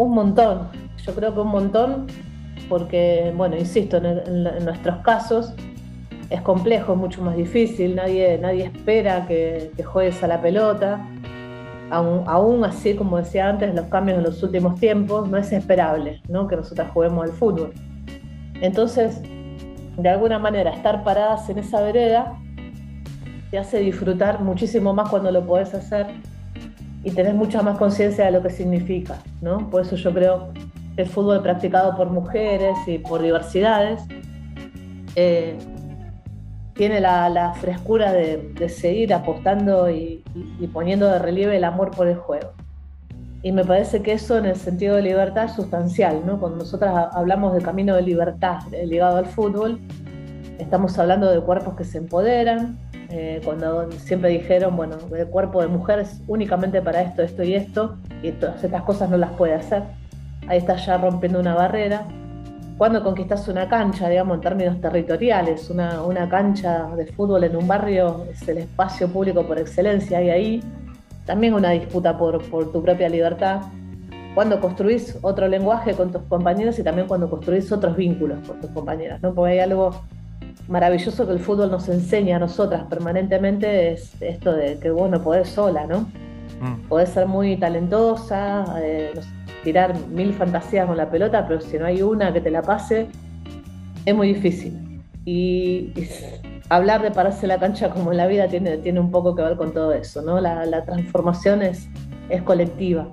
Un 0.00 0.12
montón, 0.12 0.68
yo 1.04 1.14
creo 1.14 1.34
que 1.34 1.40
un 1.40 1.48
montón, 1.48 2.06
porque, 2.70 3.34
bueno, 3.36 3.54
insisto, 3.58 3.98
en, 3.98 4.64
nuestros 4.64 4.96
casos 5.02 5.52
es 6.30 6.40
complejo, 6.40 6.94
es 6.94 6.98
mucho 6.98 7.20
más 7.22 7.36
difícil, 7.36 7.96
nadie, 7.96 8.38
nadie 8.38 8.64
espera 8.64 9.26
que, 9.26 9.70
juegues 9.84 10.22
a 10.22 10.26
la 10.26 10.40
pelota 10.40 11.06
aún, 11.90 12.64
así, 12.64 12.94
como 12.94 13.18
decía 13.18 13.50
antes, 13.50 13.74
los 13.74 13.88
cambios 13.88 14.16
en 14.16 14.24
los 14.24 14.42
últimos 14.42 14.80
tiempos, 14.80 15.28
no 15.28 15.36
es 15.36 15.52
esperable 15.52 16.22
¿no? 16.28 16.48
que 16.48 16.56
nosotras 16.56 16.90
juguemos 16.92 17.28
al 17.28 17.32
fútbol. 17.32 17.74
Entonces, 18.62 19.20
de 19.98 20.08
alguna 20.08 20.38
manera, 20.38 20.70
estar 20.70 21.04
paradas 21.04 21.50
en 21.50 21.58
esa 21.58 21.82
vereda 21.82 22.38
te 23.50 23.58
hace 23.58 23.80
disfrutar 23.80 24.40
muchísimo 24.40 24.94
más 24.94 25.10
cuando 25.10 25.30
lo 25.30 25.44
podés 25.44 25.74
hacer 25.74 26.06
y 27.02 27.10
tenés 27.12 27.34
mucha 27.34 27.62
más 27.62 27.78
conciencia 27.78 28.26
de 28.26 28.30
lo 28.30 28.42
que 28.42 28.50
significa. 28.50 29.18
¿no? 29.40 29.70
Por 29.70 29.82
eso 29.82 29.96
yo 29.96 30.12
creo 30.12 30.52
que 30.96 31.02
el 31.02 31.08
fútbol 31.08 31.42
practicado 31.42 31.96
por 31.96 32.10
mujeres 32.10 32.76
y 32.86 32.98
por 32.98 33.22
diversidades 33.22 34.02
eh, 35.16 35.56
tiene 36.74 37.00
la, 37.00 37.52
frescura 37.60 38.12
de, 38.12 38.68
seguir 38.68 39.12
apostando 39.12 39.90
y, 39.90 40.24
poniendo 40.72 41.08
de 41.08 41.18
relieve 41.18 41.56
el 41.56 41.64
amor 41.64 41.90
por 41.90 42.08
el 42.08 42.16
juego. 42.16 42.52
Y 43.42 43.52
me 43.52 43.64
parece 43.64 44.02
que 44.02 44.12
eso 44.12 44.38
en 44.38 44.46
el 44.46 44.56
sentido 44.56 44.96
de 44.96 45.02
libertad 45.02 45.44
es 45.44 45.52
sustancial, 45.52 46.22
¿no? 46.26 46.38
Cuando 46.38 46.58
nosotras 46.58 47.08
hablamos 47.12 47.54
de 47.54 47.62
camino 47.62 47.96
de 47.96 48.02
libertad 48.02 48.60
ligado 48.84 49.16
al 49.16 49.26
fútbol, 49.26 49.80
estamos 50.58 50.98
hablando 50.98 51.30
de 51.30 51.40
cuerpos 51.40 51.74
que 51.74 51.84
se 51.84 51.98
empoderan, 51.98 52.78
eh, 53.10 53.40
cuando 53.44 53.90
siempre 53.92 54.30
dijeron, 54.30 54.76
bueno, 54.76 54.96
el 55.16 55.26
cuerpo 55.26 55.60
de 55.60 55.68
mujer 55.68 56.00
es 56.00 56.20
únicamente 56.26 56.80
para 56.80 57.02
esto, 57.02 57.22
esto 57.22 57.42
y 57.42 57.54
esto, 57.54 57.96
y 58.22 58.32
todas 58.32 58.62
estas 58.62 58.82
cosas 58.82 59.10
no 59.10 59.16
las 59.16 59.30
puede 59.32 59.54
hacer. 59.54 59.82
Ahí 60.46 60.58
está 60.58 60.76
ya 60.76 60.96
rompiendo 60.96 61.40
una 61.40 61.54
barrera 61.54 62.06
cuando 62.80 63.04
conquistas 63.04 63.46
una 63.46 63.68
cancha, 63.68 64.08
digamos, 64.08 64.36
en 64.36 64.40
términos 64.40 64.80
territoriales, 64.80 65.68
una, 65.68 66.26
cancha 66.30 66.86
de 66.96 67.04
fútbol 67.12 67.44
en 67.44 67.54
un 67.54 67.68
barrio 67.68 68.24
es 68.32 68.48
el 68.48 68.56
espacio 68.56 69.06
público 69.06 69.42
por 69.42 69.58
excelencia 69.58 70.22
y 70.22 70.30
ahí 70.30 70.62
también 71.26 71.52
una 71.52 71.72
disputa 71.72 72.16
por, 72.16 72.42
tu 72.42 72.82
propia 72.82 73.10
libertad. 73.10 73.60
Cuando 74.34 74.62
construís 74.62 75.18
otro 75.20 75.46
lenguaje 75.46 75.92
con 75.92 76.10
tus 76.10 76.22
compañeros 76.22 76.78
y 76.78 76.82
también 76.82 77.06
cuando 77.06 77.28
construís 77.28 77.70
otros 77.70 77.94
vínculos 77.98 78.38
con 78.48 78.62
tus 78.62 78.70
compañeras, 78.70 79.20
¿no? 79.20 79.34
Porque 79.34 79.52
hay 79.52 79.58
algo 79.58 80.00
maravilloso 80.70 81.26
que 81.26 81.32
el 81.32 81.40
fútbol 81.40 81.70
nos 81.70 81.88
enseña 81.88 82.36
a 82.36 82.38
nosotras 82.38 82.84
permanentemente, 82.84 83.92
es 83.92 84.14
esto 84.22 84.52
de 84.52 84.78
que 84.78 84.90
vos 84.90 85.10
no 85.10 85.20
podés 85.20 85.48
sola, 85.48 85.84
¿no? 85.86 86.02
Mm. 86.60 86.88
Podés 86.88 87.10
ser 87.10 87.26
muy 87.26 87.56
talentosa, 87.56 88.64
eh, 88.80 89.12
tirar 89.64 89.98
mil 90.08 90.32
fantasías 90.32 90.86
con 90.86 90.96
la 90.96 91.10
pelota, 91.10 91.46
pero 91.46 91.60
si 91.60 91.76
no 91.76 91.86
hay 91.86 92.02
una 92.02 92.32
que 92.32 92.40
te 92.40 92.50
la 92.50 92.62
pase, 92.62 93.08
es 94.06 94.14
muy 94.14 94.32
difícil. 94.32 95.02
Y, 95.24 95.92
hablar 96.68 97.02
de 97.02 97.10
pararse 97.10 97.48
la 97.48 97.58
cancha 97.58 97.90
como 97.90 98.12
en 98.12 98.18
la 98.18 98.28
vida 98.28 98.46
tiene, 98.46 98.78
tiene 98.78 99.00
un 99.00 99.10
poco 99.10 99.34
que 99.34 99.42
ver 99.42 99.56
con 99.56 99.72
todo 99.72 99.92
eso, 99.92 100.22
¿no? 100.22 100.40
La, 100.40 100.84
transformación 100.84 101.62
es, 101.62 101.88
es 102.28 102.42
colectiva 102.42 103.08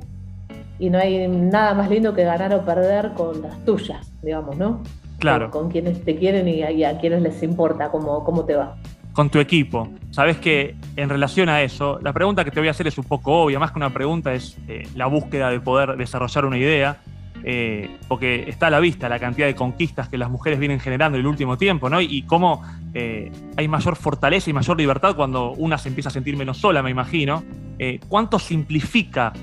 y 0.77 0.91
no 0.91 0.99
hay 0.99 1.27
nada 1.27 1.73
más 1.73 1.89
lindo 1.89 2.13
que 2.13 2.23
ganar 2.23 2.53
o 2.53 2.63
perder 2.63 3.13
con 3.13 3.41
las 3.41 3.57
tuyas, 3.65 4.13
digamos, 4.21 4.57
¿no? 4.57 4.83
Claro. 5.19 5.51
Con, 5.51 5.69
quienes 5.69 6.03
te 6.03 6.15
quieren 6.15 6.47
y 6.47 6.83
a, 6.83 6.99
quienes 6.99 7.21
les 7.21 7.41
importa 7.43 7.89
cómo, 7.89 8.23
cómo 8.23 8.45
te 8.45 8.55
va. 8.55 8.75
Con 9.13 9.29
tu 9.29 9.39
equipo. 9.39 9.89
Sabes 10.11 10.37
que 10.37 10.75
en 10.95 11.09
relación 11.09 11.49
a 11.49 11.61
eso, 11.63 11.99
la 12.03 12.13
pregunta 12.13 12.45
que 12.45 12.51
te 12.51 12.59
voy 12.59 12.67
a 12.67 12.71
hacer 12.71 12.87
es 12.87 12.97
un 12.97 13.05
poco 13.05 13.43
obvia, 13.43 13.57
más 13.57 13.71
que 13.71 13.79
una 13.79 13.91
pregunta 13.91 14.33
es 14.33 14.57
eh, 14.67 14.87
la 14.95 15.07
búsqueda 15.07 15.49
de 15.49 15.59
poder 15.59 15.97
desarrollar 15.97 16.45
una 16.45 16.57
idea. 16.57 16.97
Eh, 17.43 17.89
porque 18.07 18.45
está 18.47 18.67
a 18.67 18.69
la 18.69 18.79
vista 18.79 19.07
la 19.07 19.19
cantidad 19.19 19.47
de 19.47 19.55
conquistas 19.55 20.09
que 20.09 20.17
las 20.17 20.29
mujeres 20.29 20.59
vienen 20.59 20.79
generando 20.79 21.17
en 21.17 21.21
el 21.21 21.27
último 21.27 21.57
tiempo, 21.57 21.89
¿no? 21.89 22.01
Y, 22.01 22.23
cómo 22.23 22.63
eh, 22.93 23.31
hay 23.55 23.67
mayor 23.67 23.95
fortaleza 23.95 24.49
y 24.49 24.53
mayor 24.53 24.77
libertad 24.77 25.15
cuando 25.15 25.51
una 25.51 25.77
se 25.77 25.89
empieza 25.89 26.09
a 26.09 26.11
sentir 26.11 26.35
menos 26.35 26.57
sola, 26.57 26.81
me 26.81 26.89
imagino. 26.89 27.43
Eh, 27.79 27.99
¿Cuánto 28.07 28.39
simplifica 28.39 29.33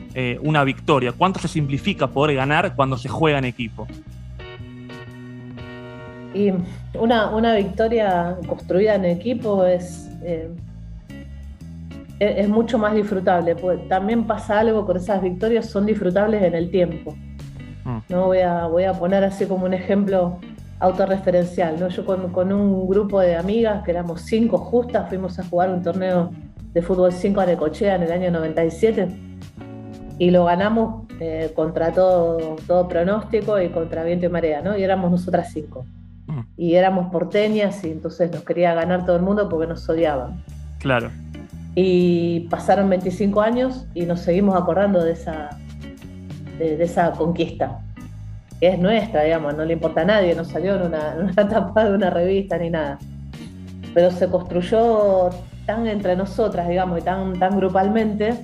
una 0.43 0.65
victoria? 0.65 1.13
¿Cuánto 1.13 1.39
se 1.39 1.49
simplifica 1.49 2.09
poder 2.09 2.37
ganar 2.37 2.75
cuando 2.75 2.99
se 2.99 3.09
juega 3.09 3.39
en 3.39 3.45
equipo? 3.45 3.87
Y 6.35 6.53
una, 6.99 7.31
una 7.31 7.55
victoria 7.55 8.37
construida 8.47 8.97
en 8.97 9.05
equipo 9.05 9.65
es, 9.65 10.11
es 12.19 12.49
mucho 12.49 12.79
más 12.79 12.95
disfrutable. 12.95 13.55
Pues 13.57 13.89
también 13.89 14.27
pasa 14.27 14.61
algo 14.61 14.85
con 14.85 14.97
esas 14.97 15.23
victorias, 15.23 15.67
son 15.67 15.87
disfrutables 15.87 16.43
en 16.43 16.55
el 16.55 16.71
tiempo. 16.71 17.15
Mm. 17.85 17.99
¿no? 18.09 18.27
Voy 18.27 18.41
a, 18.41 18.67
voy 18.67 18.85
a 18.85 18.93
poner 18.93 19.25
así 19.25 19.47
como 19.47 19.67
un 19.67 19.75
ejemplo 19.75 20.39
autorreferencial. 20.81 21.79
¿no? 21.79 21.89
Yo 21.89 22.05
con, 22.05 22.53
un 22.53 22.89
grupo 22.89 23.21
de 23.21 23.37
amigas, 23.37 23.85
que 23.85 23.91
éramos 23.91 24.23
cinco 24.23 24.59
justas, 24.59 25.09
fuimos 25.09 25.39
a 25.39 25.45
jugar 25.45 25.71
un 25.71 25.83
torneo 25.83 26.31
de 26.73 26.83
fútbol 26.83 27.13
5 27.13 27.41
a 27.41 27.47
Necochea 27.47 27.95
en 27.95 28.03
el 28.03 28.13
año 28.13 28.31
97 28.33 29.09
y 30.19 30.31
lo 30.31 30.45
ganamos 30.45 31.05
eh, 31.21 31.53
contra 31.55 31.93
todo, 31.93 32.57
todo 32.67 32.89
pronóstico 32.89 33.61
y 33.61 33.69
contra 33.69 34.03
viento 34.03 34.27
y 34.27 34.29
marea, 34.29 34.61
¿no? 34.61 34.77
Y 34.77 34.83
éramos 34.83 35.11
nosotras 35.11 35.51
cinco. 35.53 35.85
Mm. 36.27 36.41
Y 36.57 36.75
éramos 36.75 37.11
porteñas 37.11 37.85
y 37.85 37.91
entonces 37.91 38.31
nos 38.31 38.43
quería 38.45 38.75
ganar 38.75 39.05
todo 39.05 39.17
el 39.17 39.23
mundo 39.23 39.49
porque 39.49 39.67
nos 39.67 39.89
odiaban. 39.89 40.43
Claro. 40.79 41.11
Y 41.75 42.41
pasaron 42.51 42.89
25 42.89 43.41
años 43.41 43.87
y 43.95 44.07
nos 44.07 44.21
seguimos 44.21 44.55
acordando 44.57 45.03
de 45.03 45.13
esa, 45.13 45.51
de, 46.59 46.83
esa 46.83 47.13
conquista, 47.13 47.81
que 48.61 48.69
es 48.69 48.79
nuestra, 48.79 49.25
digamos, 49.25 49.57
no 49.57 49.65
le 49.65 49.73
importa 49.73 50.03
a 50.03 50.05
nadie, 50.05 50.35
no 50.35 50.45
salió 50.45 50.77
en 50.77 50.83
una, 50.83 51.15
en 51.15 51.23
una 51.23 51.35
tapa 51.49 51.85
de 51.85 51.95
una 51.95 52.11
revista 52.11 52.59
ni 52.59 52.71
nada. 52.71 52.99
Pero 53.93 54.11
se 54.11 54.29
construyó 54.29 55.31
tan 55.67 55.87
entre 55.87 56.17
nosotras, 56.17 56.69
digamos, 56.69 57.01
y 57.01 57.03
tan, 57.03 57.39
tan 57.39 57.57
grupalmente, 57.57 58.35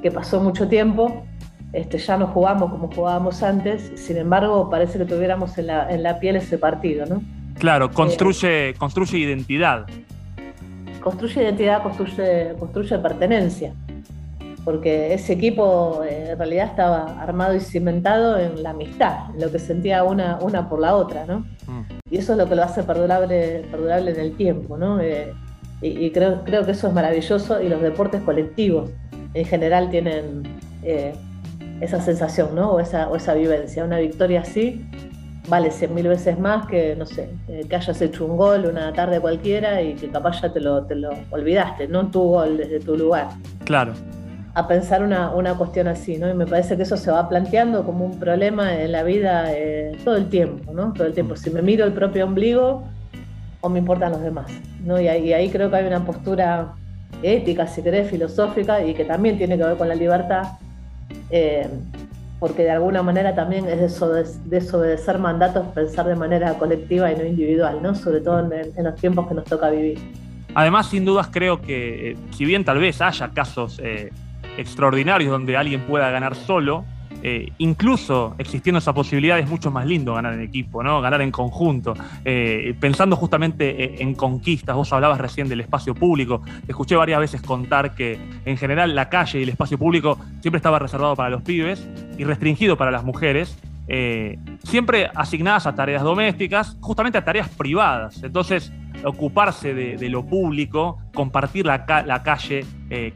que 0.00 0.10
pasó 0.10 0.40
mucho 0.40 0.66
tiempo. 0.66 1.24
Este, 1.72 1.98
ya 1.98 2.18
no 2.18 2.26
jugamos 2.26 2.70
como 2.70 2.90
jugábamos 2.92 3.42
antes, 3.42 3.92
sin 3.94 4.18
embargo, 4.18 4.68
parece 4.68 4.98
que 4.98 5.04
tuviéramos 5.04 5.56
en 5.58 5.68
la, 5.68 5.90
en 5.90 6.02
la 6.02 6.20
piel 6.20 6.36
ese 6.36 6.58
partido, 6.58 7.06
¿no? 7.06 7.22
Claro, 7.58 7.90
construye, 7.90 8.74
construye 8.74 9.18
identidad. 9.18 9.86
Construye 11.00 11.42
identidad, 11.42 11.82
construye, 11.82 12.54
construye 12.58 12.98
pertenencia 12.98 13.74
porque 14.64 15.12
ese 15.12 15.32
equipo 15.32 16.02
eh, 16.04 16.30
en 16.30 16.38
realidad 16.38 16.66
estaba 16.66 17.20
armado 17.20 17.54
y 17.54 17.60
cimentado 17.60 18.38
en 18.38 18.62
la 18.62 18.70
amistad, 18.70 19.30
en 19.34 19.40
lo 19.40 19.50
que 19.50 19.58
sentía 19.58 20.04
una, 20.04 20.38
una 20.40 20.68
por 20.68 20.80
la 20.80 20.94
otra, 20.94 21.26
¿no? 21.26 21.40
Mm. 21.66 21.82
Y 22.10 22.18
eso 22.18 22.32
es 22.32 22.38
lo 22.38 22.48
que 22.48 22.54
lo 22.54 22.62
hace 22.62 22.82
perdurable, 22.82 23.64
perdurable 23.70 24.12
en 24.12 24.20
el 24.20 24.36
tiempo, 24.36 24.76
¿no? 24.76 25.00
Eh, 25.00 25.32
y, 25.80 26.12
creo, 26.12 26.44
creo 26.44 26.64
que 26.64 26.70
eso 26.70 26.86
es 26.86 26.94
maravilloso 26.94 27.60
y 27.60 27.68
los 27.68 27.82
deportes 27.82 28.22
colectivos 28.22 28.90
en 29.34 29.44
general 29.44 29.90
tienen 29.90 30.44
eh, 30.84 31.12
esa 31.82 32.00
sensación, 32.00 32.54
¿no? 32.54 32.72
O 32.72 32.80
esa, 32.80 33.08
o 33.08 33.16
esa 33.16 33.34
vivencia. 33.34 33.84
Una 33.84 33.98
victoria 33.98 34.40
así 34.40 34.84
vale 35.48 35.70
cien 35.70 35.94
mil 35.94 36.06
veces 36.06 36.38
más 36.38 36.66
que, 36.66 36.94
no 36.96 37.04
sé, 37.04 37.28
que 37.68 37.76
hayas 37.76 38.00
hecho 38.00 38.24
un 38.24 38.36
gol 38.36 38.66
una 38.66 38.92
tarde 38.92 39.20
cualquiera 39.20 39.82
y 39.82 39.94
que 39.94 40.08
capaz 40.08 40.40
ya 40.40 40.52
te 40.52 40.60
lo, 40.60 40.84
te 40.84 40.94
lo 40.94 41.10
olvidaste, 41.30 41.88
no 41.88 42.10
tu 42.10 42.22
gol 42.22 42.56
desde 42.58 42.80
tu 42.80 42.96
lugar. 42.96 43.28
Claro 43.64 43.92
a 44.54 44.68
pensar 44.68 45.02
una, 45.02 45.30
una, 45.30 45.54
cuestión 45.54 45.88
así, 45.88 46.18
¿no? 46.18 46.28
Y 46.28 46.34
me 46.34 46.46
parece 46.46 46.76
que 46.76 46.82
eso 46.82 46.96
se 46.96 47.10
va 47.10 47.26
planteando 47.26 47.84
como 47.84 48.04
un 48.04 48.18
problema 48.18 48.74
en 48.74 48.92
la 48.92 49.02
vida 49.02 49.46
eh, 49.48 49.92
todo 50.04 50.16
el 50.16 50.28
tiempo, 50.28 50.74
¿no? 50.74 50.92
Todo 50.92 51.06
el 51.06 51.14
tiempo. 51.14 51.36
Si 51.36 51.48
me 51.48 51.62
miro 51.62 51.86
el 51.86 51.92
propio 51.94 52.26
ombligo 52.26 52.84
o 53.62 53.68
me 53.70 53.78
importan 53.78 54.12
los 54.12 54.20
demás, 54.20 54.52
¿no? 54.84 55.00
Y 55.00 55.08
ahí, 55.08 55.32
ahí 55.32 55.48
creo 55.48 55.70
que 55.70 55.76
hay 55.76 55.86
una 55.86 56.04
postura 56.04 56.74
ética, 57.22 57.66
si 57.66 57.82
querés, 57.82 58.10
filosófica 58.10 58.84
y 58.84 58.92
que 58.92 59.06
también 59.06 59.38
tiene 59.38 59.56
que 59.56 59.64
ver 59.64 59.76
con 59.76 59.88
la 59.88 59.94
libertad, 59.94 60.42
eh, 61.30 61.68
porque 62.38 62.62
de 62.64 62.70
alguna 62.70 63.02
manera 63.02 63.34
también 63.34 63.68
es 63.68 64.00
desobedecer 64.44 65.18
mandatos, 65.18 65.66
pensar 65.68 66.06
de 66.06 66.16
manera 66.16 66.54
colectiva 66.54 67.12
y 67.12 67.16
no 67.16 67.24
individual, 67.24 67.80
¿no? 67.82 67.94
Sobre 67.94 68.20
todo 68.20 68.40
en, 68.52 68.84
los 68.84 68.96
tiempos 68.96 69.28
que 69.28 69.34
nos 69.34 69.44
toca 69.44 69.70
vivir. 69.70 69.98
Además, 70.54 70.88
sin 70.88 71.04
dudas, 71.04 71.28
creo 71.30 71.62
que 71.62 72.10
eh, 72.10 72.16
si 72.32 72.44
bien 72.44 72.64
tal 72.64 72.78
vez 72.78 73.00
haya 73.00 73.28
casos 73.30 73.80
extraordinarios 74.56 75.30
donde 75.30 75.56
alguien 75.56 75.82
pueda 75.82 76.10
ganar 76.10 76.34
solo. 76.34 76.84
Eh, 77.24 77.52
incluso 77.58 78.34
existiendo 78.38 78.80
esa 78.80 78.92
posibilidad 78.92 79.38
es 79.38 79.48
mucho 79.48 79.70
más 79.70 79.86
lindo 79.86 80.14
ganar 80.14 80.34
en 80.34 80.40
equipo, 80.40 80.82
¿no? 80.82 81.00
ganar 81.00 81.22
en 81.22 81.30
conjunto. 81.30 81.94
Eh, 82.24 82.74
pensando 82.80 83.14
justamente 83.16 83.84
eh, 83.84 83.96
en 84.00 84.14
conquistas, 84.14 84.74
vos 84.74 84.92
hablabas 84.92 85.18
recién 85.18 85.48
del 85.48 85.60
espacio 85.60 85.94
público, 85.94 86.42
escuché 86.66 86.96
varias 86.96 87.20
veces 87.20 87.40
contar 87.42 87.94
que 87.94 88.18
en 88.44 88.56
general 88.56 88.94
la 88.94 89.08
calle 89.08 89.38
y 89.38 89.42
el 89.44 89.50
espacio 89.50 89.78
público 89.78 90.18
siempre 90.40 90.56
estaba 90.56 90.78
reservado 90.78 91.14
para 91.14 91.30
los 91.30 91.42
pibes 91.42 91.88
y 92.18 92.24
restringido 92.24 92.76
para 92.76 92.90
las 92.90 93.04
mujeres. 93.04 93.56
siempre 94.62 95.10
asignadas 95.14 95.66
a 95.66 95.74
tareas 95.74 96.02
domésticas, 96.02 96.78
justamente 96.80 97.18
a 97.18 97.24
tareas 97.24 97.48
privadas. 97.50 98.22
Entonces, 98.22 98.72
ocuparse 99.04 99.74
de, 99.74 100.08
lo 100.08 100.24
público, 100.24 100.98
compartir 101.12 101.66
la, 101.66 101.84
la 102.06 102.22
calle 102.22 102.64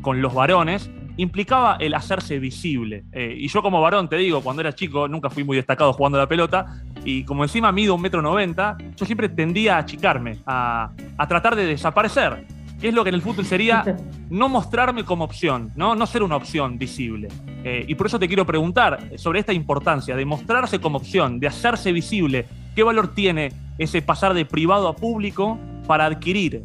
con 0.02 0.20
los 0.20 0.34
varones, 0.34 0.90
implicaba 1.16 1.76
el 1.80 1.94
hacerse 1.94 2.38
visible. 2.38 3.04
Eh, 3.12 3.34
y 3.38 3.48
yo 3.48 3.62
como 3.62 3.80
varón, 3.80 4.08
te 4.08 4.16
digo, 4.16 4.40
cuando 4.42 4.60
era 4.60 4.74
chico, 4.74 5.08
nunca 5.08 5.30
fui 5.30 5.44
muy 5.44 5.56
destacado 5.56 5.92
jugando 5.92 6.18
la 6.18 6.28
pelota, 6.28 6.82
y 7.04 7.24
como 7.24 7.44
encima 7.44 7.72
mido 7.72 7.94
un 7.94 8.02
metro 8.02 8.20
noventa, 8.20 8.76
yo 8.96 9.06
siempre 9.06 9.28
tendía 9.28 9.76
a 9.76 9.78
achicarme, 9.78 10.38
a, 10.46 10.90
tratar 11.28 11.56
de 11.56 11.66
desaparecer, 11.66 12.46
que 12.80 12.88
es 12.88 12.94
lo 12.94 13.04
que 13.04 13.08
en 13.08 13.14
el 13.14 13.22
fútbol 13.22 13.46
sería 13.46 13.96
no 14.30 14.48
mostrarme 14.48 15.04
como 15.04 15.24
opción, 15.24 15.72
no, 15.76 15.94
no 15.94 16.06
ser 16.06 16.22
una 16.22 16.36
opción 16.36 16.78
visible. 16.78 17.28
Eh, 17.64 17.84
y 17.88 17.94
por 17.94 18.06
eso 18.06 18.18
te 18.18 18.28
quiero 18.28 18.44
preguntar 18.44 19.10
sobre 19.16 19.40
esta 19.40 19.52
importancia 19.52 20.14
de 20.14 20.24
mostrarse 20.24 20.80
como 20.80 20.98
opción, 20.98 21.40
de 21.40 21.46
hacerse 21.46 21.92
visible, 21.92 22.46
¿qué 22.74 22.82
valor 22.82 23.14
tiene 23.14 23.52
ese 23.78 24.02
pasar 24.02 24.34
de 24.34 24.44
privado 24.44 24.88
a 24.88 24.96
público 24.96 25.58
para 25.86 26.06
adquirir 26.06 26.62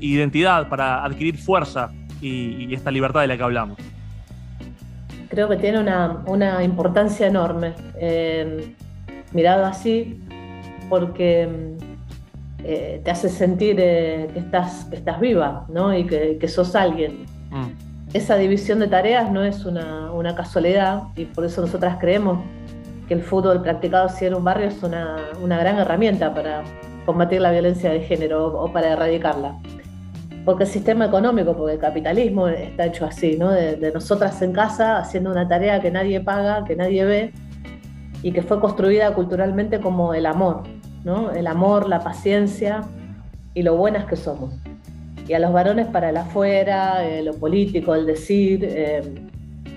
identidad, 0.00 0.68
para 0.68 1.04
adquirir 1.04 1.38
fuerza, 1.38 1.90
y, 2.20 2.72
esta 2.74 2.90
libertad 2.90 3.20
de 3.20 3.26
la 3.26 3.36
que 3.36 3.42
hablamos? 3.42 3.78
Creo 5.28 5.48
que 5.48 5.56
tiene 5.56 5.80
una, 5.80 6.62
importancia 6.62 7.26
enorme, 7.26 7.72
eh, 7.98 8.74
mirado 9.32 9.66
así, 9.66 10.20
porque 10.88 11.48
eh, 12.64 13.00
te 13.04 13.10
hace 13.10 13.28
sentir 13.28 13.76
eh, 13.78 14.28
que, 14.32 14.38
estás, 14.38 14.86
que 14.86 14.96
estás 14.96 15.20
viva 15.20 15.66
¿no? 15.68 15.96
y 15.96 16.06
que, 16.06 16.48
sos 16.48 16.74
alguien. 16.74 17.26
Mm. 17.50 17.66
Esa 18.12 18.36
división 18.36 18.78
de 18.78 18.86
tareas 18.88 19.30
no 19.30 19.44
es 19.44 19.64
una, 19.64 20.34
casualidad 20.36 21.02
y 21.16 21.24
por 21.24 21.44
eso 21.44 21.60
nosotras 21.60 21.98
creemos 22.00 22.40
que 23.06 23.14
el 23.14 23.22
fútbol 23.22 23.62
practicado 23.62 24.06
así 24.06 24.26
en 24.26 24.34
un 24.34 24.42
barrio 24.42 24.66
es 24.68 24.82
una, 24.82 25.18
una 25.40 25.58
gran 25.58 25.78
herramienta 25.78 26.34
para 26.34 26.64
combatir 27.04 27.40
la 27.40 27.52
violencia 27.52 27.90
de 27.90 28.00
género 28.00 28.46
o 28.46 28.72
para 28.72 28.92
erradicarla 28.92 29.56
porque 30.46 30.62
el 30.62 30.70
sistema 30.70 31.06
económico, 31.06 31.56
porque 31.56 31.74
el 31.74 31.80
capitalismo 31.80 32.46
está 32.46 32.86
hecho 32.86 33.04
así, 33.04 33.36
¿no? 33.36 33.50
De, 33.50 33.90
nosotras 33.92 34.40
en 34.42 34.52
casa 34.52 34.98
haciendo 34.98 35.32
una 35.32 35.48
tarea 35.48 35.80
que 35.80 35.90
nadie 35.90 36.20
paga, 36.20 36.64
que 36.64 36.76
nadie 36.76 37.04
ve, 37.04 37.32
y 38.22 38.30
que 38.30 38.42
fue 38.42 38.60
construida 38.60 39.12
culturalmente 39.12 39.80
como 39.80 40.14
el 40.14 40.24
amor, 40.24 40.62
¿no? 41.02 41.32
El 41.32 41.48
amor, 41.48 41.88
la 41.88 41.98
paciencia 41.98 42.82
y 43.54 43.62
lo 43.64 43.76
buenas 43.76 44.04
que 44.04 44.14
somos. 44.14 44.54
Y 45.26 45.32
a 45.32 45.40
los 45.40 45.52
varones 45.52 45.88
para 45.88 46.10
el 46.10 46.16
afuera, 46.16 47.04
eh, 47.04 47.24
lo 47.24 47.34
político, 47.34 47.96
el 47.96 48.06
decir, 48.06 48.60
eh, 48.62 49.02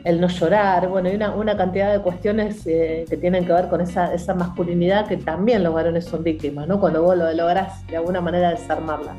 el 0.04 0.22
no 0.22 0.28
llorar, 0.28 0.88
bueno, 0.88 1.10
hay 1.10 1.16
una, 1.16 1.58
cantidad 1.58 1.92
de 1.92 2.00
cuestiones 2.00 2.66
eh, 2.68 3.06
que 3.10 3.18
tienen 3.18 3.44
que 3.44 3.54
ver 3.54 3.70
con 3.70 3.82
esa, 3.82 4.14
esa 4.14 4.36
masculinidad 4.36 5.08
que 5.08 5.18
también 5.18 5.64
los 5.64 5.74
varones 5.74 6.06
son 6.06 6.24
víctimas, 6.24 6.68
¿no? 6.68 6.80
Cuando 6.80 7.02
vos 7.02 7.18
lo 7.18 7.34
lográs 7.34 7.88
de 7.88 7.98
alguna 7.98 8.22
manera 8.22 8.52
desarmarla. 8.52 9.16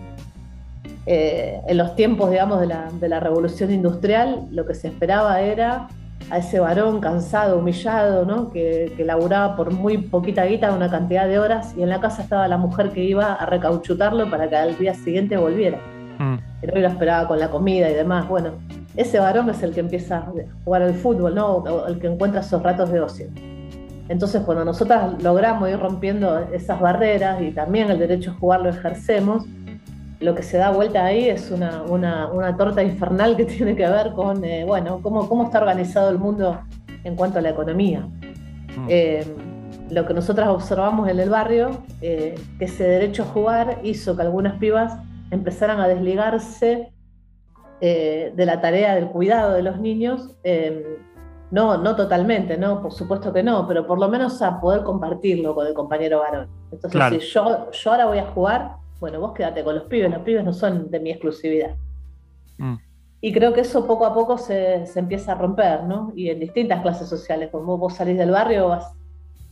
Eh, 1.13 1.61
en 1.67 1.77
los 1.77 1.97
tiempos, 1.97 2.31
digamos, 2.31 2.61
de 2.61 3.09
la, 3.09 3.19
revolución 3.19 3.73
industrial, 3.73 4.47
lo 4.53 4.65
que 4.65 4.77
se 4.77 4.87
esperaba 4.87 5.41
era 5.41 5.89
a 6.31 6.39
ese 6.39 6.61
varón 6.61 7.01
cansado, 7.01 7.59
humillado, 7.59 8.25
¿no? 8.25 8.53
que, 8.53 8.93
que 8.97 9.05
laburaba 9.05 9.57
por 9.57 9.73
muy 9.73 9.99
poquita 9.99 10.45
guita 10.45 10.73
una 10.73 10.89
cantidad 10.89 11.27
de 11.27 11.41
horas 11.41 11.75
y 11.77 11.83
en 11.83 11.89
la 11.89 11.99
casa 11.99 12.23
estaba 12.23 12.47
la 12.47 12.59
mujer 12.59 12.91
que 12.91 13.03
iba 13.03 13.33
a 13.33 13.45
recauchutarlo 13.45 14.31
para 14.31 14.49
que 14.49 14.55
al 14.55 14.79
día 14.79 14.95
siguiente 14.95 15.37
volviera. 15.37 15.81
Mm. 16.21 16.37
Que 16.61 16.67
no 16.69 16.81
lo 16.81 16.87
esperaba 16.87 17.27
con 17.27 17.41
la 17.41 17.51
comida 17.51 17.91
y 17.91 17.95
demás. 17.95 18.29
Bueno, 18.29 18.53
ese 18.95 19.19
varón 19.19 19.51
es 19.51 19.65
el 19.65 19.75
que 19.75 19.81
empieza 19.81 20.19
a 20.19 20.33
jugar 20.63 20.83
al 20.83 20.95
fútbol, 20.95 21.35
¿no? 21.35 21.65
el 21.89 21.99
que 21.99 22.07
encuentra 22.07 22.43
esos 22.43 22.63
ratos 22.63 22.93
de 22.93 23.01
ocio. 23.01 23.27
Entonces, 24.11 24.43
cuando 24.43 24.65
nosotras 24.65 25.23
logramos 25.23 25.71
ir 25.71 25.79
rompiendo 25.79 26.39
esas 26.53 26.81
barreras 26.81 27.43
y 27.43 27.51
también 27.51 27.91
el 27.91 27.99
derecho 27.99 28.33
a 28.33 28.35
jugar 28.35 28.61
lo 28.61 28.69
ejercemos, 28.69 29.45
lo 30.21 30.35
que 30.35 30.43
se 30.43 30.59
da 30.59 30.71
vuelta 30.71 31.05
ahí 31.05 31.29
es 31.29 31.51
una, 31.51 31.83
una, 31.83 32.57
torta 32.57 32.83
infernal 32.83 33.37
que 33.37 33.45
tiene 33.47 33.75
que 33.75 33.89
ver 33.89 34.13
con, 34.13 34.45
eh, 34.45 34.65
bueno, 34.65 35.01
cómo, 35.03 35.29
cómo 35.29 35.45
está 35.45 35.59
organizado 35.59 36.11
el 36.11 36.19
mundo 36.19 36.61
en 37.05 37.17
cuanto 37.17 37.39
a 37.39 37.43
la 37.43 37.51
economía. 37.51 38.01
Mm. 38.01 38.87
Eh, 38.89 39.27
lo 39.91 40.07
que 40.07 40.15
nosotras 40.15 40.49
observamos 40.49 41.09
en 41.09 41.19
el 41.19 41.31
barrio, 41.31 41.83
eh, 42.01 42.37
que 42.59 42.67
ese 42.67 42.85
derecho 42.85 43.25
a 43.25 43.27
jugar 43.27 43.81
hizo 43.83 44.15
que 44.15 44.23
algunas 44.23 44.59
pibas 44.59 44.97
empezaran 45.31 45.81
a 45.81 45.89
desligarse 45.89 46.93
de 47.81 48.45
la 48.45 48.61
tarea 48.61 48.95
del 48.95 49.07
cuidado 49.07 49.55
de 49.55 49.63
los 49.63 49.81
niños, 49.81 50.37
no, 51.51 51.79
no 51.79 51.97
totalmente, 51.97 52.59
no, 52.59 52.83
por 52.83 52.93
supuesto 52.93 53.33
que 53.33 53.43
no, 53.43 53.67
pero 53.67 53.87
por 53.87 53.99
lo 53.99 54.07
menos 54.07 54.43
a 54.43 54.61
poder 54.61 54.83
compartirlo 54.83 55.55
con 55.55 55.67
el 55.67 55.73
compañero 55.73 56.19
varón. 56.19 56.49
Entonces, 56.71 57.23
si 57.23 57.33
yo, 57.33 57.71
yo 57.71 57.91
ahora 57.91 58.05
voy 58.05 58.19
a 58.19 58.27
jugar, 58.27 58.77
bueno, 59.01 59.19
vos 59.19 59.33
quédate 59.35 59.65
con 59.65 59.75
los 59.75 59.85
pibes, 59.85 60.11
los 60.11 60.23
pibes 60.23 60.45
no 60.45 60.53
son 60.53 60.91
de 60.91 61.01
mi 61.01 61.11
exclusividad. 61.11 61.75
Mm. 62.59 62.77
Y 63.23 63.33
creo 63.33 63.53
que 63.53 63.63
eso 63.63 63.87
poco 63.87 64.07
a 64.07 64.15
poco 64.15 64.39
se, 64.39 64.85
empieza 64.95 65.33
a 65.33 65.35
romper, 65.35 65.85
¿no? 65.85 66.13
Y 66.15 66.31
en 66.31 66.41
distintas 66.41 66.81
clases 66.83 67.09
sociales, 67.09 67.51
como 67.51 67.77
vos 67.77 67.95
salís 67.95 68.17
del 68.17 68.31
barrio, 68.31 68.69
vas, 68.69 68.95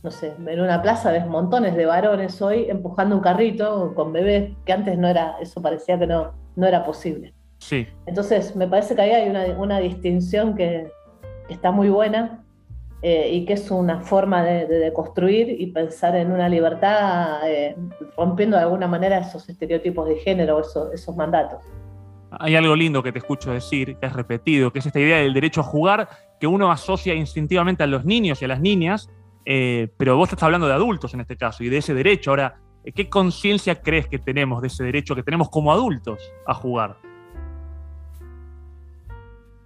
no 0.01 0.11
sé, 0.11 0.33
en 0.45 0.59
una 0.59 0.81
plaza 0.81 1.11
ves 1.11 1.27
montones 1.27 1.75
de 1.75 1.85
varones 1.85 2.41
hoy 2.41 2.67
empujando 2.69 3.15
un 3.15 3.21
carrito 3.21 3.93
con 3.95 4.13
bebés, 4.13 4.53
que 4.65 4.73
antes 4.73 4.97
no 4.97 5.07
era, 5.07 5.35
eso 5.39 5.61
parecía 5.61 5.99
que 5.99 6.07
no, 6.07 6.31
no 6.55 6.67
era 6.67 6.83
posible. 6.83 7.33
Sí. 7.59 7.87
Entonces, 8.05 8.55
me 8.55 8.67
parece 8.67 8.95
que 8.95 9.01
ahí 9.01 9.11
hay 9.11 9.29
una, 9.29 9.45
una 9.59 9.79
distinción 9.79 10.55
que, 10.55 10.91
que 11.47 11.53
está 11.53 11.71
muy 11.71 11.89
buena 11.89 12.43
eh, 13.01 13.29
y 13.31 13.45
que 13.45 13.53
es 13.53 13.71
una 13.71 14.01
forma 14.01 14.43
de, 14.43 14.91
construir 14.93 15.49
y 15.49 15.67
pensar 15.67 16.15
en 16.15 16.31
una 16.31 16.49
libertad 16.49 17.49
eh, 17.49 17.75
rompiendo 18.17 18.57
de 18.57 18.63
alguna 18.63 18.87
manera 18.87 19.19
esos 19.19 19.47
estereotipos 19.47 20.07
de 20.07 20.17
género, 20.17 20.59
esos, 20.59 20.93
esos 20.93 21.15
mandatos. 21.15 21.63
Hay 22.31 22.55
algo 22.55 22.75
lindo 22.75 23.01
que 23.01 23.11
te 23.11 23.19
escucho 23.19 23.51
decir, 23.51 23.95
que 23.97 24.05
has 24.05 24.13
repetido, 24.13 24.71
que 24.71 24.79
es 24.79 24.85
esta 24.85 24.99
idea 24.99 25.17
del 25.17 25.33
derecho 25.33 25.61
a 25.61 25.63
jugar 25.63 26.09
que 26.39 26.47
uno 26.47 26.71
asocia 26.71 27.13
instintivamente 27.13 27.83
a 27.83 27.87
los 27.87 28.05
niños 28.05 28.41
y 28.41 28.45
a 28.45 28.47
las 28.47 28.59
niñas, 28.59 29.09
eh, 29.45 29.89
pero 29.97 30.15
vos 30.15 30.29
estás 30.29 30.43
hablando 30.43 30.67
de 30.67 30.73
adultos 30.73 31.13
en 31.13 31.21
este 31.21 31.37
caso 31.37 31.63
y 31.63 31.69
de 31.69 31.77
ese 31.77 31.93
derecho. 31.93 32.31
Ahora, 32.31 32.59
¿qué 32.95 33.09
conciencia 33.09 33.81
crees 33.81 34.07
que 34.07 34.19
tenemos 34.19 34.61
de 34.61 34.67
ese 34.67 34.83
derecho 34.83 35.15
que 35.15 35.23
tenemos 35.23 35.49
como 35.49 35.71
adultos 35.71 36.19
a 36.45 36.53
jugar? 36.53 36.97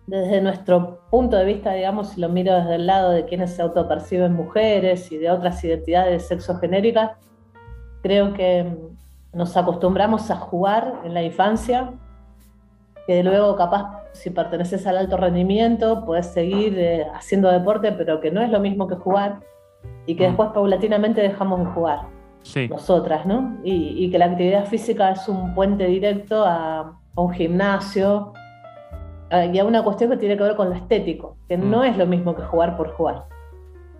Desde 0.05 0.41
nuestro 0.41 0.99
punto 1.09 1.37
de 1.37 1.45
vista, 1.45 1.73
digamos, 1.73 2.09
si 2.09 2.21
lo 2.21 2.29
miro 2.29 2.55
desde 2.55 2.75
el 2.75 2.87
lado 2.87 3.11
de 3.11 3.25
quienes 3.25 3.55
se 3.55 3.61
autoperciben 3.61 4.33
mujeres 4.33 5.11
y 5.11 5.17
de 5.17 5.31
otras 5.31 5.63
identidades 5.63 6.27
sexogenéricas, 6.27 7.11
creo 8.01 8.33
que 8.33 8.75
nos 9.31 9.55
acostumbramos 9.55 10.29
a 10.29 10.35
jugar 10.35 11.01
en 11.05 11.13
la 11.13 11.23
infancia, 11.23 11.93
que 13.07 13.23
luego 13.23 13.55
capaz 13.55 14.03
si 14.11 14.29
perteneces 14.29 14.85
al 14.85 14.97
alto 14.97 15.17
rendimiento 15.17 16.05
puedes 16.05 16.27
seguir 16.27 16.77
eh, 16.77 17.07
haciendo 17.13 17.49
deporte, 17.49 17.91
pero 17.93 18.19
que 18.19 18.29
no 18.29 18.41
es 18.41 18.49
lo 18.49 18.59
mismo 18.59 18.87
que 18.87 18.95
jugar 18.95 19.39
y 20.05 20.15
que 20.15 20.25
mm. 20.25 20.27
después 20.27 20.49
paulatinamente 20.53 21.21
dejamos 21.21 21.59
de 21.59 21.65
jugar. 21.67 22.01
Nosotras, 22.69 23.25
¿no? 23.25 23.57
Y, 23.63 24.11
que 24.11 24.17
la 24.17 24.25
actividad 24.25 24.65
física 24.65 25.11
es 25.11 25.29
un 25.29 25.55
puente 25.55 25.85
directo 25.85 26.43
a, 26.43 26.99
a 27.15 27.21
un 27.21 27.31
gimnasio, 27.31 28.33
Ah, 29.33 29.45
y 29.45 29.57
a 29.57 29.65
una 29.65 29.83
cuestión 29.83 30.11
que 30.11 30.17
tiene 30.17 30.37
que 30.37 30.43
ver 30.43 30.55
con 30.55 30.69
lo 30.69 30.75
estético, 30.75 31.37
que 31.47 31.57
no 31.57 31.79
mm. 31.79 31.85
es 31.85 31.97
lo 31.97 32.05
mismo 32.05 32.35
que 32.35 32.43
jugar 32.43 32.77
por 32.77 32.93
jugar. 32.93 33.25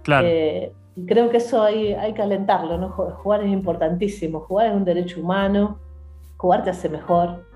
Claro. 0.04 0.28
Eh, 0.28 0.72
creo 1.08 1.32
que 1.32 1.38
eso 1.38 1.64
hay, 1.64 1.94
hay 1.94 2.14
que 2.14 2.22
alentarlo, 2.22 2.78
¿no? 2.78 2.90
Jugar 2.90 3.42
es 3.42 3.52
importantísimo, 3.52 4.42
jugar 4.42 4.68
es 4.68 4.76
un 4.76 4.86
derecho 4.86 5.20
humano, 5.22 5.80
jugar 6.38 6.62
te 6.62 6.70
hace 6.70 6.88
mejor 6.88 7.48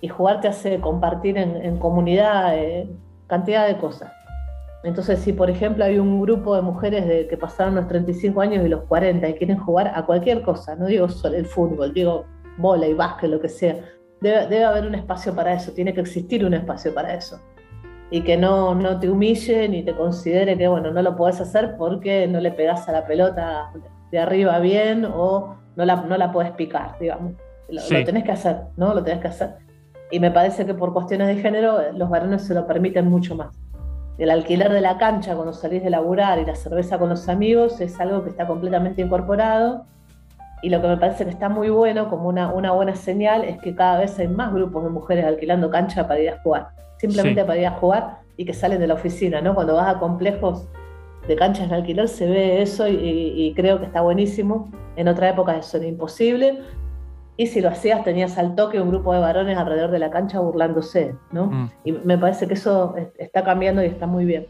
y 0.00 0.08
jugar 0.08 0.40
te 0.40 0.48
hace 0.48 0.80
compartir 0.80 1.36
en, 1.36 1.76
comunidad 1.76 2.56
eh, 2.56 2.88
cantidad 3.26 3.66
de 3.66 3.76
cosas. 3.76 4.10
Entonces, 4.82 5.18
si 5.18 5.34
por 5.34 5.50
ejemplo 5.50 5.84
hay 5.84 5.98
un 5.98 6.22
grupo 6.22 6.56
de 6.56 6.62
mujeres 6.62 7.06
de, 7.06 7.28
que 7.28 7.36
pasaron 7.36 7.74
los 7.74 7.86
35 7.86 8.40
años 8.40 8.64
y 8.64 8.68
los 8.70 8.84
40 8.84 9.28
y 9.28 9.34
quieren 9.34 9.58
jugar 9.58 9.92
a 9.94 10.06
cualquier 10.06 10.40
cosa, 10.40 10.74
no 10.74 10.86
digo 10.86 11.06
solo 11.10 11.36
el 11.36 11.44
fútbol, 11.44 11.92
digo 11.92 12.24
bola 12.56 12.86
y 12.86 12.94
básquet, 12.94 13.28
lo 13.28 13.40
que 13.40 13.50
sea, 13.50 13.76
debe, 14.20 14.64
haber 14.64 14.86
un 14.86 14.94
espacio 14.94 15.34
para 15.34 15.54
eso, 15.54 15.72
tiene 15.72 15.94
que 15.94 16.00
existir 16.00 16.44
un 16.44 16.54
espacio 16.54 16.94
para 16.94 17.14
eso. 17.14 17.40
Y 18.10 18.22
que 18.22 18.36
no, 18.36 18.74
no 18.74 18.98
te 18.98 19.08
humille 19.08 19.68
ni 19.68 19.82
te 19.82 19.94
considere 19.94 20.58
que, 20.58 20.68
bueno, 20.68 20.90
no 20.90 21.00
lo 21.02 21.16
podés 21.16 21.40
hacer 21.40 21.76
porque 21.76 22.26
no 22.26 22.40
le 22.40 22.50
pegás 22.50 22.88
a 22.88 22.92
la 22.92 23.06
pelota 23.06 23.72
de 24.10 24.18
arriba 24.18 24.58
bien 24.58 25.04
o 25.04 25.56
no 25.76 25.84
la, 25.84 25.96
no 25.96 26.16
la 26.16 26.32
podés 26.32 26.50
picar, 26.52 26.98
digamos. 26.98 27.34
Lo, 27.68 28.04
tenés 28.04 28.24
que 28.24 28.32
hacer, 28.32 28.62
¿no? 28.76 28.94
Lo 28.94 29.04
tenés 29.04 29.20
que 29.20 29.28
hacer. 29.28 29.54
Y 30.10 30.18
me 30.18 30.32
parece 30.32 30.66
que 30.66 30.74
por 30.74 30.92
cuestiones 30.92 31.28
de 31.28 31.36
género 31.36 31.92
los 31.92 32.10
varones 32.10 32.42
se 32.42 32.52
lo 32.52 32.66
permiten 32.66 33.08
mucho 33.08 33.36
más. 33.36 33.56
El 34.18 34.30
alquiler 34.30 34.72
de 34.72 34.80
la 34.80 34.98
cancha 34.98 35.34
cuando 35.34 35.52
salís 35.52 35.82
de 35.84 35.88
laburar 35.88 36.40
y 36.40 36.44
la 36.44 36.56
cerveza 36.56 36.98
con 36.98 37.08
los 37.08 37.28
amigos 37.28 37.80
es 37.80 37.98
algo 38.00 38.24
que 38.24 38.30
está 38.30 38.46
completamente 38.46 39.00
incorporado 39.00 39.86
y 40.62 40.68
lo 40.68 40.80
que 40.82 40.88
me 40.88 40.96
parece 40.96 41.24
que 41.24 41.30
está 41.30 41.48
muy 41.48 41.70
bueno, 41.70 42.08
como 42.10 42.28
una, 42.28 42.52
una 42.52 42.72
buena 42.72 42.94
señal, 42.94 43.44
es 43.44 43.58
que 43.58 43.74
cada 43.74 43.98
vez 43.98 44.18
hay 44.18 44.28
más 44.28 44.52
grupos 44.52 44.84
de 44.84 44.90
mujeres 44.90 45.24
alquilando 45.24 45.70
cancha 45.70 46.06
para 46.06 46.20
ir 46.20 46.30
a 46.30 46.40
jugar. 46.40 46.68
Simplemente 46.98 47.44
para 47.44 47.58
ir 47.58 47.66
a 47.66 47.72
jugar 47.72 48.18
y 48.36 48.44
que 48.44 48.52
salen 48.52 48.78
de 48.78 48.86
la 48.86 48.94
oficina, 48.94 49.40
¿no? 49.40 49.54
Cuando 49.54 49.74
vas 49.74 49.94
a 49.94 49.98
complejos 49.98 50.66
de 51.26 51.36
canchas 51.36 51.70
de 51.70 51.76
alquiler 51.76 52.08
se 52.08 52.26
ve 52.26 52.62
eso 52.62 52.88
y, 52.88 53.52
creo 53.56 53.78
que 53.78 53.86
está 53.86 54.02
buenísimo. 54.02 54.70
En 54.96 55.08
otra 55.08 55.30
época 55.30 55.56
eso 55.56 55.78
era 55.78 55.86
imposible. 55.86 56.60
Y 57.36 57.46
si 57.46 57.62
lo 57.62 57.70
hacías, 57.70 58.04
tenías 58.04 58.36
al 58.36 58.54
toque 58.54 58.80
un 58.80 58.90
grupo 58.90 59.14
de 59.14 59.20
varones 59.20 59.56
alrededor 59.56 59.90
de 59.90 59.98
la 59.98 60.10
cancha 60.10 60.40
burlándose, 60.40 61.14
¿no? 61.32 61.46
Mm. 61.46 61.70
Y 61.84 61.92
me 61.92 62.18
parece 62.18 62.46
que 62.46 62.54
eso 62.54 62.94
está 63.16 63.44
cambiando 63.44 63.82
y 63.82 63.86
está 63.86 64.06
muy 64.06 64.26
bien 64.26 64.46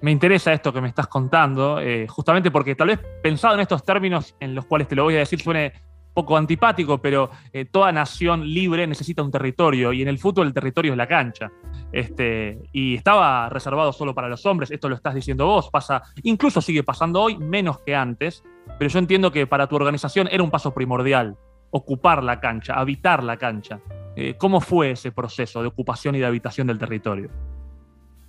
me 0.00 0.10
interesa 0.10 0.52
esto 0.52 0.72
que 0.72 0.80
me 0.80 0.88
estás 0.88 1.06
contando, 1.08 1.80
eh, 1.80 2.06
justamente 2.08 2.50
porque 2.50 2.74
tal 2.74 2.88
vez 2.88 3.00
pensado 3.22 3.54
en 3.54 3.60
estos 3.60 3.84
términos 3.84 4.36
en 4.40 4.54
los 4.54 4.66
cuales 4.66 4.88
te 4.88 4.94
lo 4.94 5.04
voy 5.04 5.16
a 5.16 5.18
decir 5.18 5.40
suene 5.40 5.72
poco 6.14 6.36
antipático, 6.36 6.98
pero 6.98 7.30
eh, 7.52 7.64
toda 7.66 7.92
nación 7.92 8.42
libre 8.44 8.86
necesita 8.86 9.22
un 9.22 9.30
territorio 9.30 9.92
y 9.92 10.02
en 10.02 10.08
el 10.08 10.18
fútbol 10.18 10.48
el 10.48 10.52
territorio 10.52 10.92
es 10.92 10.98
la 10.98 11.06
cancha. 11.06 11.50
Este, 11.92 12.58
y 12.72 12.96
estaba 12.96 13.48
reservado 13.48 13.92
solo 13.92 14.14
para 14.14 14.28
los 14.28 14.44
hombres, 14.44 14.70
esto 14.70 14.88
lo 14.88 14.96
estás 14.96 15.14
diciendo 15.14 15.46
vos, 15.46 15.70
pasa, 15.70 16.02
incluso 16.24 16.60
sigue 16.60 16.82
pasando 16.82 17.22
hoy, 17.22 17.38
menos 17.38 17.78
que 17.80 17.94
antes, 17.94 18.42
pero 18.78 18.90
yo 18.90 18.98
entiendo 18.98 19.30
que 19.30 19.46
para 19.46 19.68
tu 19.68 19.76
organización 19.76 20.28
era 20.30 20.42
un 20.42 20.50
paso 20.50 20.74
primordial, 20.74 21.36
ocupar 21.70 22.24
la 22.24 22.40
cancha, 22.40 22.74
habitar 22.74 23.22
la 23.22 23.36
cancha. 23.36 23.80
Eh, 24.16 24.34
¿Cómo 24.36 24.60
fue 24.60 24.90
ese 24.90 25.12
proceso 25.12 25.62
de 25.62 25.68
ocupación 25.68 26.16
y 26.16 26.18
de 26.18 26.26
habitación 26.26 26.66
del 26.66 26.78
territorio? 26.78 27.30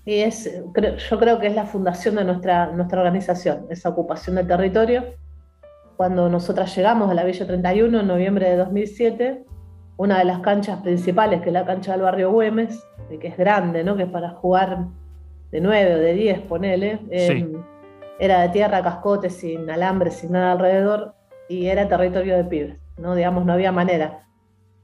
Y 0.05 0.19
es, 0.19 0.61
yo 1.09 1.19
creo 1.19 1.39
que 1.39 1.47
es 1.47 1.55
la 1.55 1.65
fundación 1.65 2.15
de 2.15 2.23
nuestra, 2.23 2.67
nuestra 2.67 2.99
organización, 2.99 3.67
esa 3.69 3.89
ocupación 3.89 4.35
del 4.35 4.47
territorio. 4.47 5.03
Cuando 5.97 6.29
nosotras 6.29 6.75
llegamos 6.75 7.09
a 7.11 7.13
la 7.13 7.23
Villa 7.23 7.45
31 7.45 7.99
en 7.99 8.07
noviembre 8.07 8.49
de 8.49 8.55
2007, 8.57 9.43
una 9.97 10.19
de 10.19 10.25
las 10.25 10.39
canchas 10.39 10.81
principales, 10.81 11.41
que 11.41 11.49
es 11.49 11.53
la 11.53 11.65
cancha 11.65 11.91
del 11.91 12.01
barrio 12.01 12.31
Güemes, 12.31 12.81
que 13.19 13.27
es 13.27 13.37
grande, 13.37 13.83
¿no? 13.83 13.97
que 13.97 14.03
es 14.03 14.09
para 14.09 14.29
jugar 14.29 14.85
de 15.51 15.59
9 15.59 15.95
o 15.95 15.97
de 15.99 16.13
10, 16.13 16.39
ponele, 16.41 16.99
em, 17.09 17.61
era 18.17 18.41
de 18.41 18.49
tierra, 18.49 18.81
cascote, 18.81 19.29
sin 19.29 19.69
alambre, 19.69 20.11
sin 20.11 20.31
nada 20.31 20.53
alrededor, 20.53 21.15
y 21.49 21.65
era 21.65 21.87
territorio 21.87 22.37
de 22.37 22.45
pibes, 22.45 22.77
¿no? 22.97 23.13
digamos, 23.15 23.45
no 23.45 23.53
había 23.53 23.73
manera. 23.73 24.28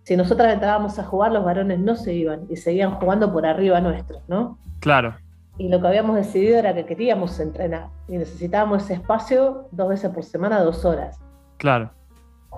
Si 0.05 0.15
nosotras 0.15 0.53
entrábamos 0.53 0.99
a 0.99 1.03
jugar, 1.03 1.31
los 1.31 1.43
varones 1.43 1.79
no 1.79 1.95
se 1.95 2.13
iban 2.13 2.45
y 2.47 2.57
seguían 2.57 2.91
jugando 2.91 3.33
por 3.33 3.43
arriba 3.43 3.81
nuestro, 3.81 4.21
¿no? 4.27 4.59
Claro. 4.79 5.15
Y 5.57 5.67
lo 5.67 5.81
que 5.81 5.87
habíamos 5.87 6.15
decidido 6.15 6.59
era 6.59 6.75
que 6.75 6.85
queríamos 6.85 7.39
entrenar 7.39 7.87
y 8.07 8.19
necesitábamos 8.19 8.83
ese 8.83 8.93
espacio 8.93 9.67
dos 9.71 9.89
veces 9.89 10.11
por 10.11 10.23
semana, 10.23 10.61
dos 10.61 10.85
horas. 10.85 11.19
Claro. 11.57 11.89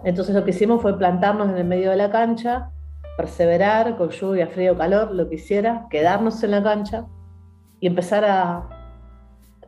Entonces 0.04 0.36
lo 0.36 0.44
que 0.44 0.50
hicimos 0.50 0.82
fue 0.82 0.98
plantarnos 0.98 1.50
en 1.50 1.58
el 1.58 1.64
medio 1.64 1.90
de 1.92 1.96
la 1.96 2.12
cancha, 2.12 2.70
perseverar 3.16 3.96
con 3.96 4.10
lluvia, 4.10 4.48
frío, 4.48 4.78
calor, 4.78 5.14
lo 5.14 5.30
que 5.30 5.36
hiciera, 5.36 5.88
quedarnos 5.90 6.44
en 6.44 6.52
la 6.52 6.62
cancha 6.62 7.06
y 7.80 7.88
empezar 7.88 8.26
a, 8.26 8.68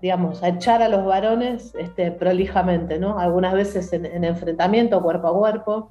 digamos, 0.02 0.44
a 0.44 0.50
echar 0.50 0.82
a 0.82 0.89
los 0.89 1.06
varones 1.06 1.74
este, 1.80 2.12
prolijamente, 2.12 3.00
¿no? 3.00 3.20
Algunas 3.20 3.54
veces 3.54 3.94
en, 3.94 4.06
en 4.06 4.26
enfrentamiento 4.26 5.02
cuerpo 5.02 5.30
a 5.30 5.34
cuerpo, 5.34 5.89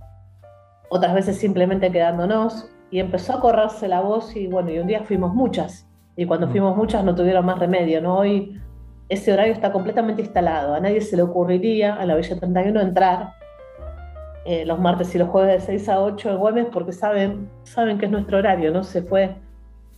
otras 0.90 1.14
veces 1.14 1.36
simplemente 1.38 1.90
quedándonos, 1.92 2.70
y 2.90 3.00
empezó 3.00 3.34
a 3.34 3.40
correrse 3.40 3.86
la 3.88 4.00
voz 4.00 4.34
y 4.34 4.46
bueno, 4.46 4.70
y 4.70 4.78
un 4.78 4.86
día 4.86 5.02
fuimos 5.04 5.34
muchas, 5.34 5.84
Y 6.20 6.26
cuando 6.26 6.48
Mm. 6.48 6.50
fuimos 6.50 6.76
muchas 6.76 7.04
no 7.04 7.14
tuvieron 7.14 7.46
más 7.46 7.60
remedio, 7.60 8.00
¿no? 8.02 8.16
Hoy 8.18 8.60
ese 9.08 9.32
horario 9.32 9.52
está 9.52 9.70
completamente 9.70 10.20
instalado. 10.20 10.74
A 10.74 10.80
nadie 10.80 11.00
se 11.00 11.16
le 11.16 11.22
ocurriría 11.22 11.94
a 11.94 12.04
la 12.04 12.16
Villa 12.16 12.36
31 12.36 12.80
entrar 12.80 13.34
eh, 14.44 14.64
los 14.66 14.80
martes 14.80 15.14
y 15.14 15.18
los 15.18 15.28
jueves 15.28 15.52
de 15.52 15.78
6 15.78 15.88
a 15.90 16.00
8 16.00 16.30
en 16.30 16.36
Güemes 16.38 16.66
porque 16.72 16.90
saben, 16.92 17.48
saben 17.62 17.98
que 17.98 18.06
es 18.06 18.10
nuestro 18.10 18.38
horario, 18.38 18.72
¿no? 18.72 18.82
Se 18.82 19.02
fue 19.02 19.36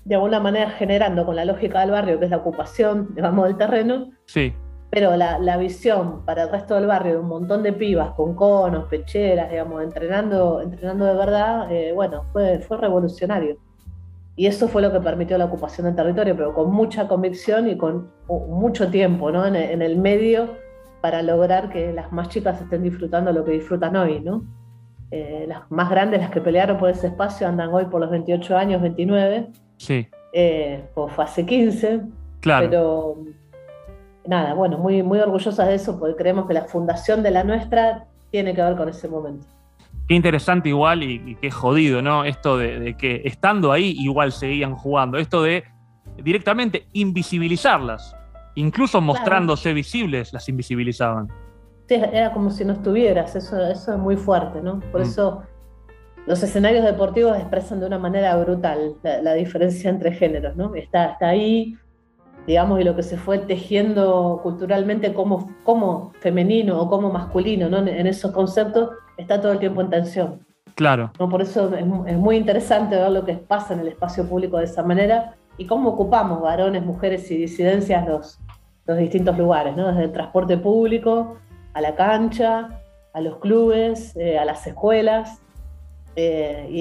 de 0.04 0.14
alguna 0.14 0.40
manera 0.40 0.68
generando 0.70 1.24
con 1.24 1.36
la 1.36 1.44
lógica 1.46 1.80
del 1.80 1.92
barrio, 1.92 2.18
que 2.18 2.24
es 2.26 2.30
la 2.30 2.38
ocupación, 2.38 3.14
digamos, 3.14 3.46
del 3.46 3.56
terreno, 3.56 4.10
Sí, 4.26 4.52
pero 4.90 5.16
la, 5.16 5.38
la 5.38 5.56
visión 5.56 6.24
para 6.24 6.42
el 6.42 6.50
resto 6.50 6.74
del 6.74 6.86
barrio 6.86 7.12
de 7.12 7.18
un 7.20 7.28
montón 7.28 7.62
de 7.62 7.72
pibas 7.72 8.10
con 8.12 8.34
conos, 8.34 8.88
pecheras, 8.88 9.48
digamos, 9.50 9.82
entrenando, 9.82 10.60
entrenando 10.60 11.04
de 11.04 11.14
verdad, 11.14 11.72
eh, 11.72 11.92
bueno, 11.94 12.24
fue, 12.32 12.58
fue 12.58 12.76
revolucionario. 12.76 13.56
Y 14.34 14.46
eso 14.46 14.68
fue 14.68 14.82
lo 14.82 14.90
que 14.90 15.00
permitió 15.00 15.38
la 15.38 15.44
ocupación 15.44 15.86
del 15.86 15.94
territorio, 15.94 16.36
pero 16.36 16.54
con 16.54 16.72
mucha 16.72 17.06
convicción 17.06 17.68
y 17.68 17.76
con 17.76 18.10
mucho 18.28 18.90
tiempo 18.90 19.30
¿no? 19.30 19.46
en, 19.46 19.54
el, 19.54 19.70
en 19.70 19.82
el 19.82 19.96
medio 19.96 20.56
para 21.00 21.22
lograr 21.22 21.70
que 21.70 21.92
las 21.92 22.10
más 22.10 22.28
chicas 22.28 22.60
estén 22.60 22.82
disfrutando 22.82 23.32
lo 23.32 23.44
que 23.44 23.52
disfrutan 23.52 23.96
hoy. 23.96 24.20
¿no? 24.20 24.42
Eh, 25.10 25.44
las 25.48 25.70
más 25.70 25.90
grandes, 25.90 26.20
las 26.20 26.30
que 26.30 26.40
pelearon 26.40 26.78
por 26.78 26.88
ese 26.88 27.08
espacio, 27.08 27.46
andan 27.46 27.68
hoy 27.70 27.84
por 27.86 28.00
los 28.00 28.10
28 28.10 28.56
años, 28.56 28.80
29, 28.80 29.48
sí, 29.76 30.06
eh, 30.32 30.84
pues 30.94 31.12
fue 31.12 31.24
hace 31.24 31.44
15, 31.44 32.02
claro. 32.40 32.66
pero 32.70 33.16
nada, 34.26 34.54
bueno, 34.54 34.78
muy, 34.78 35.02
muy 35.02 35.18
orgullosas 35.18 35.66
de 35.68 35.74
eso 35.74 35.98
porque 35.98 36.16
creemos 36.16 36.46
que 36.46 36.54
la 36.54 36.64
fundación 36.64 37.22
de 37.22 37.30
la 37.30 37.44
nuestra 37.44 38.06
tiene 38.30 38.54
que 38.54 38.62
ver 38.62 38.76
con 38.76 38.88
ese 38.88 39.08
momento. 39.08 39.46
Qué 40.08 40.14
interesante 40.14 40.68
igual 40.68 41.02
y, 41.02 41.22
y 41.24 41.34
qué 41.36 41.50
jodido, 41.50 42.02
¿no? 42.02 42.24
Esto 42.24 42.56
de, 42.58 42.80
de 42.80 42.96
que 42.96 43.22
estando 43.24 43.70
ahí 43.72 43.94
igual 43.98 44.32
seguían 44.32 44.74
jugando. 44.74 45.18
Esto 45.18 45.42
de 45.42 45.64
directamente 46.22 46.86
invisibilizarlas. 46.92 48.16
Incluso 48.56 49.00
mostrándose 49.00 49.72
visibles, 49.72 50.32
las 50.32 50.48
invisibilizaban. 50.48 51.28
Sí, 51.88 51.94
era 51.94 52.32
como 52.32 52.50
si 52.50 52.64
no 52.64 52.72
estuvieras, 52.74 53.34
eso, 53.36 53.64
eso 53.66 53.92
es 53.92 53.98
muy 53.98 54.16
fuerte, 54.16 54.60
¿no? 54.60 54.80
Por 54.92 55.00
Mm. 55.00 55.04
eso 55.04 55.42
los 56.26 56.42
escenarios 56.42 56.84
deportivos 56.84 57.36
expresan 57.36 57.80
de 57.80 57.86
una 57.86 57.98
manera 57.98 58.36
brutal 58.36 58.94
la, 59.02 59.22
la 59.22 59.34
diferencia 59.34 59.88
entre 59.90 60.12
géneros, 60.12 60.56
¿no? 60.56 60.74
Está, 60.74 61.12
está 61.12 61.28
ahí, 61.28 61.76
digamos, 62.46 62.80
y 62.80 62.84
lo 62.84 62.96
que 62.96 63.02
se 63.02 63.16
fue 63.16 63.38
tejiendo 63.38 64.40
culturalmente 64.42 65.12
como, 65.14 65.50
como 65.64 66.12
femenino 66.20 66.80
o 66.80 66.88
como 66.88 67.12
masculino, 67.12 67.68
¿no? 67.68 67.78
En, 67.78 68.06
esos 68.06 68.32
conceptos 68.32 68.90
está 69.16 69.40
todo 69.40 69.52
el 69.52 69.58
tiempo 69.58 69.80
en 69.80 69.90
tensión. 69.90 70.46
Claro, 70.74 71.12
¿no? 71.18 71.28
Por 71.28 71.42
eso 71.42 71.74
es, 71.74 71.84
es 72.06 72.16
muy 72.16 72.36
interesante 72.36 72.96
ver 72.96 73.10
lo 73.10 73.24
que 73.24 73.34
pasa 73.34 73.74
en 73.74 73.80
el 73.80 73.88
espacio 73.88 74.26
público 74.26 74.58
de 74.58 74.64
esa 74.64 74.82
manera 74.82 75.34
y 75.58 75.66
cómo 75.66 75.90
ocupamos 75.90 76.40
varones, 76.40 76.82
mujeres 76.82 77.30
y 77.30 77.36
disidencias 77.36 78.06
los, 78.06 78.38
los 78.86 78.98
distintos 78.98 79.36
lugares, 79.36 79.76
¿no? 79.76 79.88
desde 79.88 80.04
el 80.04 80.12
transporte 80.12 80.56
público 80.56 81.36
a 81.74 81.80
la 81.80 81.94
cancha, 81.94 82.80
a 83.12 83.20
los 83.20 83.36
clubes, 83.38 84.16
eh, 84.16 84.38
a 84.38 84.44
las 84.44 84.66
escuelas. 84.66 85.40
Eh, 86.16 86.66
y, 86.70 86.80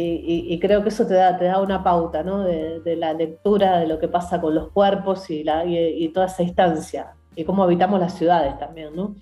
y- 0.50 0.54
y 0.54 0.60
creo 0.60 0.82
que 0.84 0.90
eso 0.90 1.06
te 1.06 1.14
da, 1.14 1.38
te 1.38 1.46
da 1.46 1.62
una 1.62 1.84
pauta 1.84 2.24
¿no? 2.24 2.44
de, 2.44 2.80
de 2.82 2.96
la 2.96 3.14
lectura 3.14 3.80
de 3.80 3.88
lo 3.88 4.00
que 4.00 4.08
pasa 4.08 4.42
con 4.42 4.56
los 4.56 4.70
cuerpos 4.70 5.30
y, 5.30 5.44
la, 5.44 5.66
y, 5.66 6.10
toda 6.10 6.26
esa 6.26 6.44
instancia, 6.44 7.14
y 7.36 7.44
cómo 7.44 7.64
habitamos 7.64 8.00
las 8.00 8.14
ciudades 8.16 8.58
también. 8.58 8.96
¿no? 8.96 9.16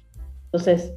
Entonces, 0.46 0.94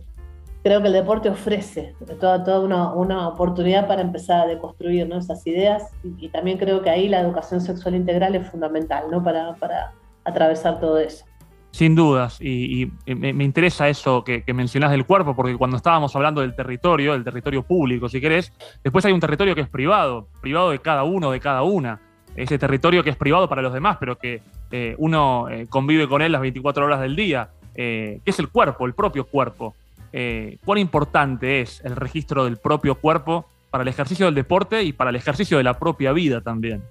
creo 0.62 0.81
que 0.81 0.87
el 0.88 0.92
deporte 0.92 1.29
ofrece 1.29 1.94
toda, 2.20 2.44
toda 2.44 2.61
una, 2.61 2.92
una 2.94 3.29
oportunidad 3.29 3.87
para 3.88 4.03
empezar 4.03 4.42
a 4.42 4.46
deconstruir 4.46 5.09
¿no? 5.09 5.16
esas 5.18 5.44
ideas 5.46 5.90
y 6.05 6.29
también 6.29 6.59
creo 6.59 6.81
que 6.83 6.90
ahí 6.90 7.09
la 7.09 7.20
educación 7.20 7.61
sexual 7.61 7.96
integral 7.96 8.35
es 8.37 8.46
fundamental 8.49 9.05
¿no? 9.11 9.23
para, 9.25 9.55
para 9.57 9.92
atravesar 10.25 10.79
todo 10.79 10.99
eso. 10.99 11.25
Sin 11.70 11.94
dudas. 11.94 12.38
Y, 12.40 12.90
y 13.06 13.14
me, 13.14 13.33
me 13.33 13.44
interesa 13.44 13.88
eso 13.88 14.24
que, 14.24 14.42
que 14.42 14.52
mencionás 14.52 14.90
del 14.90 15.06
cuerpo, 15.06 15.35
porque 15.35 15.56
cuando 15.56 15.76
estábamos 15.76 16.14
hablando 16.16 16.40
del 16.40 16.54
territorio, 16.54 17.12
del 17.12 17.24
territorio 17.24 17.62
público, 17.62 18.09
si 18.09 18.20
querés, 18.20 18.52
después 18.83 19.04
hay 19.04 19.12
un 19.12 19.20
territorio 19.20 19.54
que 19.54 19.62
es 19.62 19.68
privado, 19.68 20.28
privado 20.40 20.70
de 20.70 20.78
cada 20.80 21.04
uno, 21.04 21.30
de 21.30 21.40
cada 21.40 21.62
una. 21.62 22.00
Ese 22.37 22.59
territorio 22.59 23.02
que 23.02 23.11
es 23.11 23.16
privado 23.16 23.48
para 23.48 23.62
los 23.62 23.72
demás, 23.72 23.96
pero 23.98 24.16
que 24.16 24.42
eh, 24.70 24.94
uno 24.98 25.48
eh, 25.48 25.66
convive 25.68 26.09
con 26.09 26.22
él 26.22 26.33
las 26.33 26.40
24 26.40 26.85
horas 26.85 27.00
del 27.00 27.16
día, 27.16 27.50
eh, 27.74 28.20
que 28.24 28.30
es 28.30 28.38
el 28.38 28.48
cuerpo, 28.48 28.87
el 28.87 28.94
propio 28.94 29.24
cuerpo. 29.26 29.74
Eh, 30.12 30.59
¿Cuán 30.64 30.78
importante 30.78 31.61
es 31.61 31.85
el 31.85 31.96
registro 31.96 32.44
del 32.44 32.56
propio 32.56 32.96
cuerpo 32.96 33.46
para 33.70 33.83
el 33.83 33.88
ejercicio 33.88 34.26
del 34.26 34.35
deporte 34.35 34.83
y 34.83 34.92
para 34.92 35.11
el 35.11 35.16
ejercicio 35.16 35.56
de 35.56 35.64
la 35.64 35.78
propia 35.78 36.12
vida 36.12 36.40
también? 36.40 36.83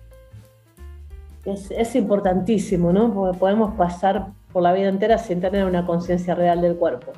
Es, 1.46 1.72
es 1.72 1.96
importantísimo, 1.96 2.94
¿no? 2.94 3.14
Porque 3.14 3.38
podemos 3.38 3.76
pasar 3.76 4.28
por 4.52 4.64
la 4.64 4.74
vida 4.74 4.88
entera 4.90 5.18
sin 5.18 5.42
tener 5.42 5.66
una 5.66 5.86
conciencia 5.86 6.36
real 6.36 6.62
del 6.62 6.76
cuerpo. 6.76 7.12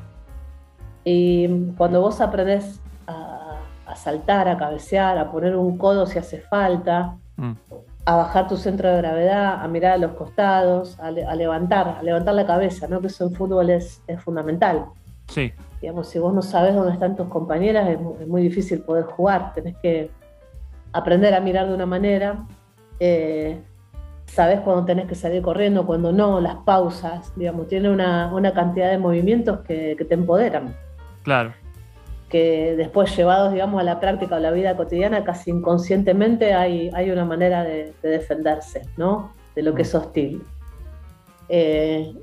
Y 1.04 1.72
cuando 1.78 2.02
vos 2.02 2.22
aprendés 2.22 2.80
a, 3.08 3.58
a 3.86 3.96
saltar, 3.96 4.48
a 4.48 4.58
cabecear, 4.58 5.18
a 5.18 5.32
poner 5.32 5.56
un 5.56 5.78
codo 5.78 6.06
si 6.06 6.20
hace 6.20 6.40
falta, 6.42 7.16
Mm, 7.38 7.54
a 8.06 8.16
bajar 8.18 8.48
tu 8.48 8.58
centro 8.58 8.90
de 8.90 8.98
gravedad, 8.98 9.64
a 9.64 9.68
mirar 9.68 9.94
a 9.94 9.98
los 9.98 10.12
costados, 10.12 11.00
a, 11.00 11.10
le- 11.10 11.26
a 11.26 11.34
levantar, 11.34 11.96
a 12.00 12.04
levantar 12.04 12.36
la 12.36 12.46
cabeza, 12.46 12.88
¿no? 12.88 13.00
Que 13.02 13.08
eso 13.08 13.26
en 13.26 13.34
fútbol 13.34 13.70
es, 13.72 14.04
es 14.06 14.22
fundamental. 14.22 14.86
sí, 15.28 15.52
Digamos, 15.82 16.10
si 16.10 16.20
vos 16.20 16.34
no 16.34 16.42
sabes 16.44 16.76
dónde 16.76 16.92
están 16.94 17.16
tus 17.16 17.28
compañeras, 17.30 17.90
es 17.90 18.28
muy 18.28 18.44
difícil 18.44 18.82
poder 18.82 19.06
jugar. 19.06 19.54
Tenés 19.56 19.76
que 19.78 20.12
aprender 20.94 21.34
a 21.34 21.40
mirar 21.40 21.68
de 21.68 21.74
una 21.74 21.88
manera. 21.88 22.46
Eh, 23.00 23.60
sabes 24.34 24.60
cuándo 24.62 24.86
tenés 24.86 25.08
que 25.08 25.16
salir 25.16 25.42
corriendo, 25.42 25.86
cuándo 25.86 26.12
no, 26.12 26.40
las 26.40 26.56
pausas. 26.66 27.32
Digamos, 27.36 27.68
tiene 27.68 27.90
una, 27.90 28.34
una 28.34 28.54
cantidad 28.54 28.90
de 28.90 28.98
movimientos 28.98 29.60
que, 29.62 29.96
que 29.98 30.06
te 30.06 30.14
empoderan. 30.16 30.76
claro. 31.24 31.54
Que 32.30 32.76
después 32.78 33.14
llevados, 33.18 33.52
digamos, 33.52 33.82
a 33.82 33.84
la 33.84 34.00
práctica 34.00 34.38
o 34.38 34.40
la 34.40 34.52
vida 34.52 34.78
cotidiana, 34.78 35.26
casi 35.26 35.52
inconscientemente 35.52 36.54
hay, 36.54 36.90
hay 36.94 37.12
una 37.12 37.26
manera 37.26 37.66
de, 37.66 37.92
de 38.02 38.10
defenderse, 38.10 38.84
¿no? 38.96 39.34
De 39.54 39.62
lo 39.62 39.76
que 39.76 39.82
es 39.82 39.94
hostil. 39.94 40.42
Eh, 41.50 42.14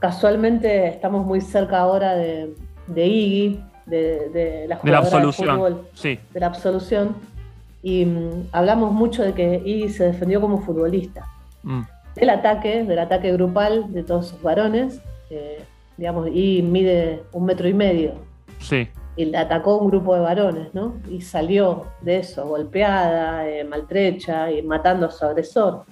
casualmente 0.00 0.88
estamos 0.88 1.24
muy 1.24 1.40
cerca 1.40 1.78
ahora 1.78 2.16
de, 2.16 2.56
de 2.88 3.06
Iggy, 3.06 3.60
de, 3.86 4.28
de 4.30 4.66
la 4.66 4.80
De 4.82 4.90
la 4.90 4.98
absolución. 4.98 5.56
fútbol, 5.56 5.88
Sí, 5.94 6.18
de 6.32 6.40
la 6.40 6.46
absolución, 6.46 7.14
y 7.82 8.04
mm, 8.04 8.48
hablamos 8.52 8.92
mucho 8.92 9.22
de 9.22 9.32
que 9.32 9.62
Iggy 9.64 9.88
se 9.88 10.04
defendió 10.04 10.40
como 10.40 10.58
futbolista. 10.58 11.26
mm, 11.62 11.82
Del 12.14 12.30
ataque, 12.30 12.84
del 12.84 12.98
ataque 12.98 13.32
grupal 13.32 13.92
de 13.92 14.02
todos 14.02 14.28
sus 14.28 14.42
varones, 14.42 15.00
eh, 15.30 15.62
digamos, 15.96 16.28
y 16.32 16.62
mide 16.62 17.22
un 17.32 17.44
metro 17.44 17.68
y 17.68 17.74
medio, 17.74 18.14
sí, 18.58 18.88
y 19.16 19.26
le 19.26 19.36
atacó 19.36 19.76
un 19.76 19.88
grupo 19.88 20.14
de 20.14 20.20
varones, 20.20 20.72
¿no? 20.72 20.94
Y 21.10 21.20
salió 21.20 21.84
de 22.00 22.18
eso, 22.18 22.46
golpeada, 22.46 23.46
eh, 23.48 23.64
maltrecha 23.64 24.50
y 24.50 24.62
matando 24.62 25.06
a 25.06 25.10
su 25.10 25.24
agresor. 25.24 25.84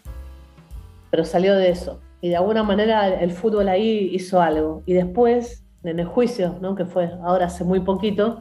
Pero 1.11 1.25
salió 1.25 1.55
de 1.55 1.69
eso. 1.69 2.01
Y 2.21 2.31
de 2.31 2.37
alguna 2.37 2.63
manera 2.63 3.09
el 3.21 3.33
fútbol 3.33 3.69
ahí 3.69 4.11
hizo 4.13 4.41
algo. 4.41 4.83
Y 4.87 4.95
después, 4.95 5.63
en 5.85 5.99
el 5.99 6.07
juicio, 6.07 6.57
¿no? 6.61 6.75
que 6.75 6.85
fue 6.85 7.11
ahora 7.23 7.47
hace 7.47 7.65
muy 7.65 7.81
poquito, 7.81 8.39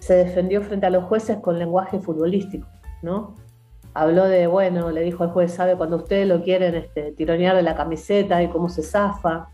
se 0.00 0.14
defendió 0.14 0.60
frente 0.62 0.86
a 0.86 0.90
los 0.90 1.04
jueces 1.04 1.38
con 1.38 1.58
lenguaje 1.58 2.00
futbolístico, 2.00 2.66
¿no? 3.02 3.36
Habló 3.94 4.24
de, 4.24 4.46
bueno, 4.48 4.90
le 4.90 5.02
dijo 5.02 5.22
al 5.24 5.30
juez, 5.30 5.52
sabe 5.54 5.76
cuando 5.76 5.96
ustedes 5.96 6.26
lo 6.28 6.42
quieren 6.42 6.74
este, 6.74 7.12
tironear 7.12 7.54
de 7.56 7.62
la 7.62 7.74
camiseta 7.76 8.42
y 8.42 8.48
cómo 8.48 8.68
se 8.68 8.82
zafa, 8.82 9.48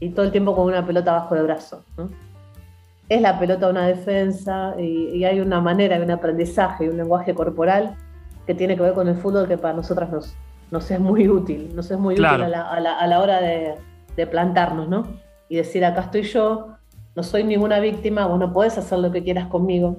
y 0.00 0.10
todo 0.10 0.26
el 0.26 0.32
tiempo 0.32 0.54
con 0.54 0.66
una 0.66 0.84
pelota 0.84 1.12
bajo 1.12 1.34
el 1.36 1.44
brazo, 1.44 1.82
¿no? 1.96 2.10
es 3.08 3.20
la 3.20 3.38
pelota 3.38 3.68
una 3.68 3.86
defensa 3.86 4.74
y, 4.78 5.10
y, 5.16 5.24
hay 5.26 5.40
una 5.40 5.60
manera, 5.60 5.96
hay 5.96 6.02
un 6.02 6.10
aprendizaje 6.10 6.84
y 6.86 6.88
un 6.88 6.96
lenguaje 6.96 7.34
corporal 7.34 7.94
que 8.46 8.54
tiene 8.54 8.74
que 8.74 8.82
ver 8.82 8.94
con 8.94 9.06
el 9.06 9.16
fútbol 9.16 9.46
que 9.46 9.58
para 9.58 9.74
nosotras 9.74 10.10
nos, 10.10 10.34
nos 10.70 10.90
es 10.90 10.98
muy 10.98 11.28
útil, 11.28 11.70
nos 11.76 11.90
es 11.90 11.98
muy 11.98 12.14
Claro. 12.14 12.44
útil 12.44 12.54
a 12.54 12.58
la, 12.58 12.70
a 12.70 12.80
la- 12.80 12.98
a 12.98 13.06
la 13.06 13.20
hora 13.20 13.40
de, 13.42 13.74
de 14.16 14.26
plantarnos, 14.26 14.88
¿no? 14.88 15.02
Y 15.50 15.56
decir, 15.56 15.84
acá 15.84 16.02
estoy 16.02 16.22
yo, 16.22 16.68
no 17.14 17.22
soy 17.22 17.44
ninguna 17.44 17.78
víctima, 17.80 18.26
vos 18.26 18.38
no 18.38 18.52
podés 18.52 18.78
hacer 18.78 18.98
lo 18.98 19.10
que 19.10 19.22
quieras 19.22 19.48
conmigo 19.48 19.98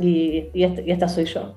y, 0.00 0.48
este- 0.54 0.90
esta 0.90 1.08
soy 1.08 1.24
yo. 1.24 1.54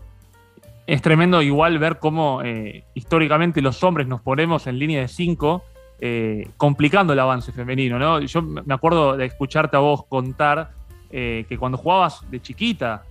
es 0.88 1.02
tremendo 1.02 1.42
igual 1.42 1.80
ver 1.80 1.98
cómo 2.00 2.42
eh, 2.44 2.84
históricamente 2.94 3.62
los 3.62 3.84
hombres 3.84 4.08
nos 4.08 4.22
ponemos 4.22 4.68
en 4.68 4.78
línea 4.78 5.02
de 5.02 5.08
cinco, 5.08 5.64
eh, 6.00 6.50
complicando 6.58 7.14
el 7.14 7.20
avance 7.20 7.52
femenino, 7.52 7.98
¿no? 7.98 8.20
Yo 8.20 8.42
me 8.42 8.74
acuerdo 8.74 9.18
de 9.18 9.26
escucharte 9.26 9.78
a 9.78 9.80
vos 9.80 10.06
contar 10.06 10.72
eh, 11.10 11.46
que 11.50 11.58
cuando 11.58 11.78
jugabas 11.78 12.22
de 12.30 12.40
chiquita, 12.42 13.04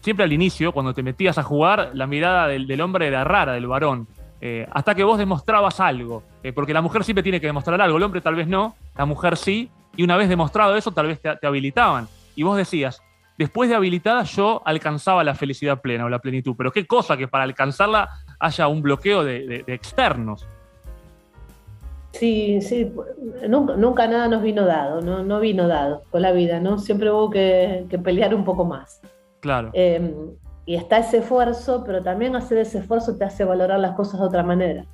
siempre 0.00 0.24
al 0.24 0.32
inicio, 0.32 0.72
cuando 0.72 0.94
te 0.94 1.02
metías 1.02 1.36
a 1.36 1.42
jugar, 1.42 1.90
la 1.94 2.06
mirada 2.06 2.46
del, 2.46 2.80
hombre 2.80 3.06
era 3.06 3.24
rara, 3.24 3.52
del 3.52 3.66
varón. 3.66 4.06
hasta 4.70 4.94
que 4.94 5.02
vos 5.02 5.18
demostrabas 5.18 5.80
algo, 5.80 6.22
porque 6.54 6.72
la 6.72 6.82
mujer 6.82 7.04
siempre 7.04 7.22
tiene 7.22 7.40
que 7.40 7.46
demostrar 7.48 7.80
algo, 7.80 7.96
el 7.96 8.02
hombre 8.02 8.20
tal 8.20 8.34
vez 8.34 8.46
no, 8.46 8.76
la 8.96 9.06
mujer 9.06 9.36
sí, 9.36 9.70
y 9.96 10.02
una 10.04 10.16
vez 10.16 10.28
demostrado 10.28 10.76
eso, 10.76 10.90
tal 10.92 11.06
vez 11.08 11.20
te, 11.20 11.34
te 11.36 11.46
habilitaban. 11.46 12.06
Y 12.36 12.42
vos 12.42 12.56
decías, 12.56 13.00
después 13.38 13.68
de 13.70 13.76
habilitada 13.76 14.22
yo 14.24 14.62
alcanzaba 14.64 15.22
la 15.24 15.34
felicidad 15.34 15.80
plena 15.80 16.04
o 16.04 16.08
la 16.08 16.18
plenitud, 16.20 16.54
pero 16.56 16.72
qué 16.72 16.86
cosa 16.86 17.16
que 17.16 17.28
para 17.28 17.44
alcanzarla 17.44 18.08
haya 18.38 18.68
un 18.68 18.82
bloqueo 18.82 19.24
de, 19.24 19.46
de- 19.46 19.62
de 19.62 19.74
externos. 19.74 20.46
sí, 22.12 22.60
sí, 22.62 22.92
nunca, 23.48 23.74
nunca, 23.76 24.06
nada 24.06 24.28
nos 24.28 24.42
vino 24.42 24.64
dado, 24.64 25.00
no, 25.00 25.24
no 25.24 25.40
vino 25.40 25.66
dado 25.66 26.02
con 26.10 26.22
la 26.22 26.30
vida, 26.32 26.60
¿no? 26.60 26.78
Siempre 26.78 27.10
hubo 27.10 27.30
que, 27.30 27.86
pelear 28.04 28.34
un 28.34 28.44
poco 28.44 28.64
más. 28.64 29.00
Claro. 29.40 29.70
Em, 29.72 30.12
y 30.66 30.76
está 30.76 30.98
ese 30.98 31.18
esfuerzo, 31.18 31.82
pero 31.84 32.02
también 32.02 32.36
hacer 32.36 32.58
ese 32.58 32.78
esfuerzo 32.78 33.16
te 33.16 33.24
hace 33.24 33.44
valorar 33.44 33.80
las 33.80 33.92
cosas 33.96 34.20
de 34.20 34.26
otra 34.26 34.42
manera. 34.42 34.84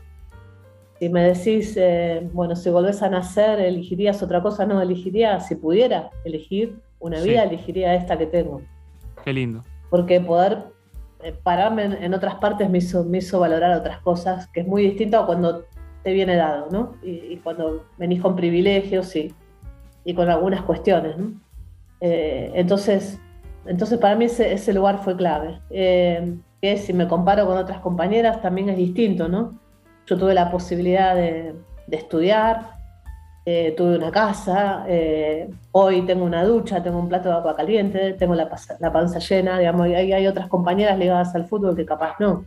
Si 1.00 1.08
me 1.08 1.22
decís, 1.22 1.76
eh, 1.76 2.28
bueno, 2.32 2.54
si 2.54 2.68
volvés 2.70 3.02
a 3.02 3.08
nacer, 3.08 3.58
¿elegirías 3.58 4.22
otra 4.22 4.42
cosa? 4.42 4.66
No, 4.66 4.80
elegiría, 4.82 5.40
si 5.40 5.54
pudiera 5.54 6.10
elegir 6.24 6.78
una 6.98 7.20
vida, 7.22 7.42
elegiría 7.42 7.94
esta 7.94 8.18
que 8.18 8.26
tengo. 8.26 8.60
Qué 9.24 9.32
lindo. 9.32 9.64
Porque 9.88 10.20
poder 10.20 10.64
eh, 11.22 11.34
pararme 11.42 11.84
en, 12.04 12.12
otras 12.12 12.34
partes 12.34 12.68
me 12.68 12.78
hizo, 12.78 13.02
me 13.04 13.18
hizo 13.18 13.40
valorar 13.40 13.78
otras 13.78 14.00
cosas, 14.00 14.46
que 14.48 14.60
es 14.60 14.66
muy 14.66 14.82
distinto 14.82 15.18
a 15.18 15.26
cuando 15.26 15.64
te 16.04 16.12
viene 16.12 16.36
dado, 16.36 16.68
¿no? 16.70 16.96
Y, 17.02 17.36
cuando 17.38 17.86
venís 17.96 18.20
con 18.20 18.36
privilegios 18.36 19.16
y, 19.16 19.34
y 20.04 20.14
con 20.14 20.28
algunas 20.28 20.62
cuestiones, 20.62 21.16
¿no? 21.16 21.32
Eh, 22.00 22.52
entonces, 22.54 23.18
entonces 23.66 23.98
para 23.98 24.16
mí 24.16 24.26
ese, 24.26 24.74
lugar 24.74 25.02
fue 25.02 25.16
clave. 25.16 25.60
Eh, 25.70 26.36
que 26.60 26.76
si 26.76 26.92
me 26.92 27.08
comparo 27.08 27.46
con 27.46 27.56
otras 27.56 27.80
compañeras 27.80 28.42
también 28.42 28.68
es 28.68 28.76
distinto, 28.76 29.28
¿no? 29.28 29.58
Yo 30.06 30.18
tuve 30.18 30.34
la 30.34 30.50
posibilidad 30.50 31.14
de, 31.14 31.54
estudiar, 31.90 32.72
eh, 33.44 33.74
tuve 33.76 33.96
una 33.96 34.10
casa, 34.10 34.84
hoy 35.72 36.02
tengo 36.02 36.24
una 36.24 36.44
ducha, 36.44 36.82
tengo 36.82 36.98
un 36.98 37.08
plato 37.08 37.28
de 37.28 37.34
agua 37.34 37.56
caliente, 37.56 38.12
tengo 38.14 38.34
la, 38.34 38.48
panza 38.92 39.18
llena, 39.18 39.58
digamos, 39.58 39.88
y 39.88 39.94
hay, 39.94 40.12
hay 40.12 40.26
otras 40.26 40.48
compañeras 40.48 40.98
ligadas 40.98 41.34
al 41.34 41.46
fútbol 41.46 41.74
que 41.76 41.84
capaz 41.84 42.16
no 42.20 42.44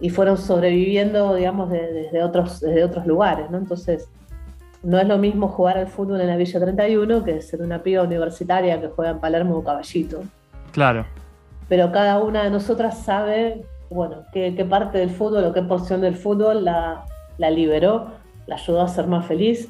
y 0.00 0.10
fueron 0.10 0.36
sobreviviendo, 0.36 1.34
digamos, 1.34 1.70
desde, 1.70 2.22
otros, 2.22 2.60
desde 2.60 2.84
otros 2.84 3.06
lugares, 3.06 3.50
¿no? 3.50 3.58
Entonces, 3.58 4.08
no 4.82 4.98
es 4.98 5.08
lo 5.08 5.18
mismo 5.18 5.48
jugar 5.48 5.76
al 5.78 5.88
fútbol 5.88 6.20
en 6.20 6.28
la 6.28 6.36
Villa 6.36 6.60
31 6.60 7.24
que 7.24 7.42
ser 7.42 7.62
una 7.62 7.82
piba 7.82 8.04
universitaria 8.04 8.80
que 8.80 8.88
juega 8.88 9.10
en 9.12 9.18
Palermo 9.18 9.56
o 9.56 9.64
Caballito. 9.64 10.22
Claro. 10.70 11.04
Pero 11.68 11.90
cada 11.90 12.22
una 12.22 12.44
de 12.44 12.50
nosotras 12.50 12.98
sabe, 12.98 13.62
bueno, 13.90 14.24
qué, 14.32 14.52
parte 14.68 14.98
del 14.98 15.10
fútbol 15.10 15.44
o 15.44 15.52
qué 15.52 15.62
porción 15.62 16.00
del 16.00 16.16
fútbol 16.16 16.64
la, 16.64 17.04
la 17.38 17.50
liberó, 17.50 18.08
la 18.46 18.56
ayudó 18.56 18.82
a 18.82 18.88
ser 18.88 19.06
más 19.06 19.26
feliz 19.26 19.68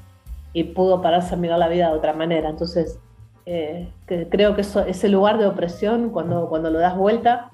y 0.52 0.64
pudo 0.64 1.00
pararse 1.02 1.34
a 1.34 1.38
mirar 1.38 1.58
la 1.58 1.68
vida 1.68 1.90
de 1.90 1.96
otra 1.96 2.12
manera. 2.12 2.48
Entonces, 2.48 2.98
eh, 3.46 3.88
creo 4.06 4.54
que 4.54 4.62
eso, 4.62 4.84
ese 4.84 5.08
lugar 5.08 5.38
de 5.38 5.46
opresión, 5.46 6.10
cuando, 6.10 6.48
cuando 6.48 6.70
lo 6.70 6.78
das 6.78 6.96
vuelta, 6.96 7.50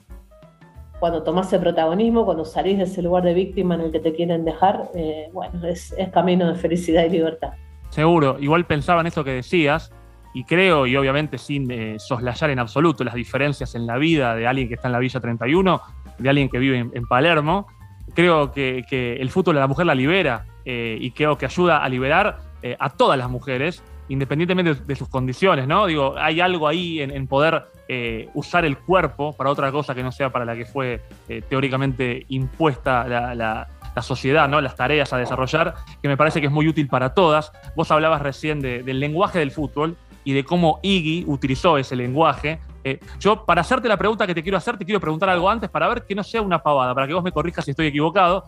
cuando 0.98 1.22
tomás 1.22 1.52
el 1.52 1.60
protagonismo, 1.60 2.24
cuando 2.24 2.44
salís 2.44 2.78
de 2.78 2.84
ese 2.84 3.02
lugar 3.02 3.24
de 3.24 3.34
víctima 3.34 3.74
en 3.74 3.82
el 3.82 3.92
que 3.92 4.00
te 4.00 4.14
quieren 4.14 4.44
dejar, 4.44 4.90
eh, 4.94 5.28
bueno, 5.32 5.66
es, 5.66 5.94
camino 6.12 6.48
de 6.48 6.54
felicidad 6.54 7.04
y 7.04 7.10
libertad. 7.10 7.52
Seguro, 7.90 8.38
igual 8.40 8.64
pensaba 8.64 9.02
en 9.02 9.08
esto 9.08 9.22
que 9.22 9.32
decías, 9.32 9.92
y 10.32 10.44
creo, 10.44 10.86
y 10.86 10.96
obviamente 10.96 11.38
sin 11.38 11.70
eh, 11.70 11.96
soslayar 11.98 12.50
en 12.50 12.58
absoluto 12.58 13.04
las 13.04 13.14
diferencias 13.14 13.74
en 13.74 13.86
la 13.86 13.98
vida 13.98 14.34
de 14.34 14.46
alguien 14.46 14.66
que 14.66 14.74
está 14.74 14.88
en 14.88 14.92
la 14.92 14.98
Villa 14.98 15.20
31, 15.20 15.80
de 16.18 16.28
alguien 16.28 16.48
que 16.48 16.58
vive 16.58 16.78
en, 16.78 17.06
Palermo, 17.06 17.66
creo 18.14 18.52
que, 18.52 18.84
el 19.20 19.30
fútbol 19.30 19.54
de 19.54 19.60
la 19.60 19.66
mujer 19.66 19.86
la 19.86 19.94
libera 19.94 20.46
eh, 20.64 20.96
y 21.00 21.10
creo 21.10 21.36
que 21.38 21.46
ayuda 21.46 21.78
a 21.78 21.88
liberar 21.88 22.38
a 22.78 22.88
todas 22.88 23.18
las 23.18 23.28
mujeres 23.28 23.82
independientemente 24.08 24.74
de, 24.74 24.96
sus 24.96 25.08
condiciones, 25.08 25.66
¿no? 25.66 25.86
Digo, 25.86 26.14
hay 26.18 26.40
algo 26.40 26.68
ahí 26.68 27.00
en, 27.00 27.26
poder 27.26 27.66
eh, 27.88 28.28
usar 28.34 28.64
el 28.64 28.76
cuerpo 28.76 29.32
para 29.32 29.50
otra 29.50 29.72
cosa 29.72 29.94
que 29.94 30.02
no 30.02 30.12
sea 30.12 30.30
para 30.30 30.44
la 30.44 30.54
que 30.54 30.66
fue 30.66 31.02
eh, 31.28 31.42
teóricamente 31.48 32.26
impuesta 32.28 33.06
la, 33.06 33.68
sociedad, 34.02 34.48
¿no? 34.48 34.60
Las 34.60 34.74
tareas 34.74 35.12
a 35.12 35.18
desarrollar, 35.18 35.74
que 36.02 36.08
me 36.08 36.16
parece 36.16 36.40
que 36.40 36.48
es 36.48 36.52
muy 36.52 36.66
útil 36.66 36.88
para 36.88 37.14
todas. 37.14 37.52
Vos 37.76 37.92
hablabas 37.92 38.20
recién 38.22 38.60
del 38.60 38.98
lenguaje 38.98 39.38
del 39.38 39.52
fútbol 39.52 39.96
y 40.24 40.32
de 40.32 40.42
cómo 40.42 40.80
Iggy 40.82 41.24
utilizó 41.28 41.78
ese 41.78 41.94
lenguaje. 41.94 42.58
Eh, 42.84 43.00
yo, 43.18 43.44
para 43.44 43.62
hacerte 43.62 43.88
la 43.88 43.96
pregunta 43.96 44.26
que 44.26 44.34
te 44.34 44.42
quiero 44.42 44.58
hacer, 44.58 44.76
te 44.76 44.84
quiero 44.84 45.00
preguntar 45.00 45.28
algo 45.30 45.50
antes 45.50 45.70
para 45.70 45.88
ver 45.88 46.04
que 46.04 46.14
no 46.14 46.22
sea 46.22 46.42
una 46.42 46.62
pavada, 46.62 46.94
para 46.94 47.06
que 47.06 47.14
vos 47.14 47.24
me 47.24 47.32
corrijas 47.32 47.64
si 47.64 47.72
estoy 47.72 47.86
equivocado. 47.86 48.44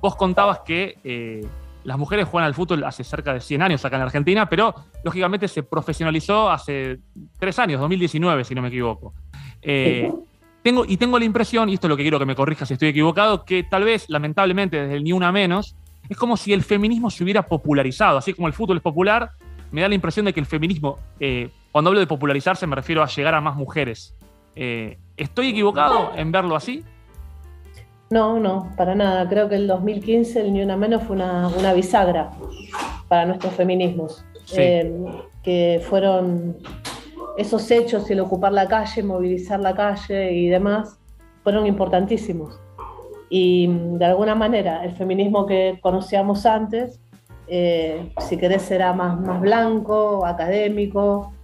vos 0.00 0.16
contabas 0.16 0.60
que 0.60 0.98
las 1.86 1.98
mujeres 1.98 2.26
juegan 2.26 2.48
al 2.48 2.54
fútbol 2.54 2.82
hace 2.82 3.04
cerca 3.04 3.32
de 3.32 3.40
100 3.40 3.62
años 3.62 3.84
acá 3.84 3.94
en 3.94 4.02
Argentina, 4.02 4.48
pero 4.48 4.74
lógicamente 5.04 5.46
se 5.46 5.62
profesionalizó 5.62 6.50
hace 6.50 6.98
tres 7.38 7.60
años, 7.60 7.80
2019, 7.80 8.42
si 8.42 8.56
no 8.56 8.62
me 8.62 8.68
equivoco. 8.68 9.14
Eh, 9.62 10.12
tengo, 10.62 10.84
y 10.84 10.96
tengo 10.96 11.16
la 11.16 11.24
impresión, 11.24 11.68
y 11.68 11.74
esto 11.74 11.86
es 11.86 11.90
lo 11.90 11.96
que 11.96 12.02
quiero 12.02 12.18
que 12.18 12.26
me 12.26 12.34
corrija 12.34 12.66
si 12.66 12.74
estoy 12.74 12.88
equivocado, 12.88 13.44
que 13.44 13.62
tal 13.62 13.84
vez, 13.84 14.06
lamentablemente, 14.08 14.80
desde 14.80 14.96
el 14.96 15.04
Ni 15.04 15.12
Una 15.12 15.30
Menos, 15.30 15.76
es 16.08 16.16
como 16.16 16.36
si 16.36 16.52
el 16.52 16.64
feminismo 16.64 17.08
se 17.08 17.22
hubiera 17.22 17.46
popularizado. 17.46 18.18
Así 18.18 18.32
como 18.32 18.48
el 18.48 18.52
fútbol 18.52 18.78
es 18.78 18.82
popular, 18.82 19.30
me 19.70 19.82
da 19.82 19.88
la 19.88 19.94
impresión 19.94 20.26
de 20.26 20.32
que 20.32 20.40
el 20.40 20.46
feminismo, 20.46 20.98
eh, 21.20 21.50
cuando 21.76 21.90
hablo 21.90 22.00
de 22.00 22.06
popularizarse, 22.06 22.66
me 22.66 22.74
refiero 22.74 23.02
a 23.02 23.06
llegar 23.06 23.34
a 23.34 23.42
más 23.42 23.54
mujeres. 23.54 24.14
Eh, 24.54 24.96
¿Estoy 25.14 25.50
equivocado 25.50 26.12
en 26.16 26.32
verlo 26.32 26.56
así? 26.56 26.82
No, 28.08 28.40
no, 28.40 28.72
para 28.78 28.94
nada. 28.94 29.28
Creo 29.28 29.46
que 29.50 29.56
el 29.56 29.66
2015 29.66 30.40
el 30.40 30.54
Ni 30.54 30.62
Una 30.62 30.78
Menos 30.78 31.02
fue 31.02 31.16
una, 31.16 31.74
bisagra 31.74 32.30
para 33.08 33.26
nuestros 33.26 33.52
feminismos. 33.52 34.24
Eh, 34.56 34.90
que 35.42 35.82
fueron 35.86 36.56
esos 37.36 37.70
hechos, 37.70 38.10
el 38.10 38.20
ocupar 38.20 38.54
la 38.54 38.66
calle, 38.66 39.02
movilizar 39.02 39.60
la 39.60 39.74
calle 39.74 40.32
y 40.32 40.48
demás, 40.48 40.98
fueron 41.44 41.66
importantísimos. 41.66 42.58
Y 43.28 43.66
de 43.66 44.04
alguna 44.06 44.34
manera, 44.34 44.82
el 44.82 44.92
feminismo 44.92 45.44
que 45.44 45.78
conocíamos 45.82 46.46
antes, 46.46 46.98
eh, 47.48 48.14
si 48.20 48.38
querés, 48.38 48.70
era 48.70 48.94
más, 48.94 49.20
más 49.20 49.42
blanco, 49.42 50.24
académico 50.24 51.34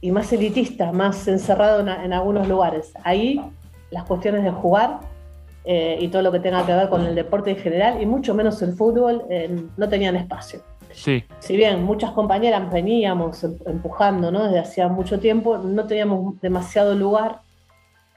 y 0.00 0.12
más 0.12 0.32
elitista, 0.32 0.92
más 0.92 1.26
encerrado 1.28 1.80
en 1.80 2.12
algunos 2.12 2.48
lugares. 2.48 2.92
Ahí 3.02 3.40
las 3.90 4.04
cuestiones 4.04 4.44
de 4.44 4.50
jugar 4.50 5.00
eh, 5.64 5.98
y 6.00 6.08
todo 6.08 6.22
lo 6.22 6.30
que 6.30 6.40
tenga 6.40 6.64
que 6.64 6.72
ver 6.72 6.88
con 6.88 7.04
el 7.04 7.14
deporte 7.14 7.50
en 7.50 7.56
general, 7.56 8.00
y 8.00 8.06
mucho 8.06 8.34
menos 8.34 8.62
el 8.62 8.74
fútbol, 8.74 9.24
eh, 9.28 9.64
no 9.76 9.88
tenían 9.88 10.14
espacio. 10.14 10.60
Sí. 10.92 11.24
Si 11.40 11.56
bien 11.56 11.82
muchas 11.82 12.12
compañeras 12.12 12.70
veníamos 12.72 13.42
em, 13.42 13.56
empujando 13.66 14.30
¿no? 14.30 14.44
desde 14.44 14.60
hacía 14.60 14.88
mucho 14.88 15.18
tiempo, 15.18 15.58
no 15.58 15.84
teníamos 15.86 16.40
demasiado 16.40 16.94
lugar 16.94 17.40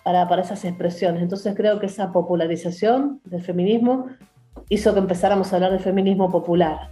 para, 0.04 0.28
para 0.30 0.44
esas 0.44 0.64
expresiones. 0.64 1.24
Entonces 1.24 1.56
creo 1.56 1.80
que 1.80 1.88
esa 1.88 2.12
popularización 2.12 3.20
del 3.26 3.42
feminismo 3.42 4.08
hizo 4.70 4.94
que 4.94 5.00
empezáramos 5.00 5.52
a 5.52 5.56
hablar 5.56 5.72
de 5.72 5.80
feminismo 5.80 6.30
popular. 6.32 6.90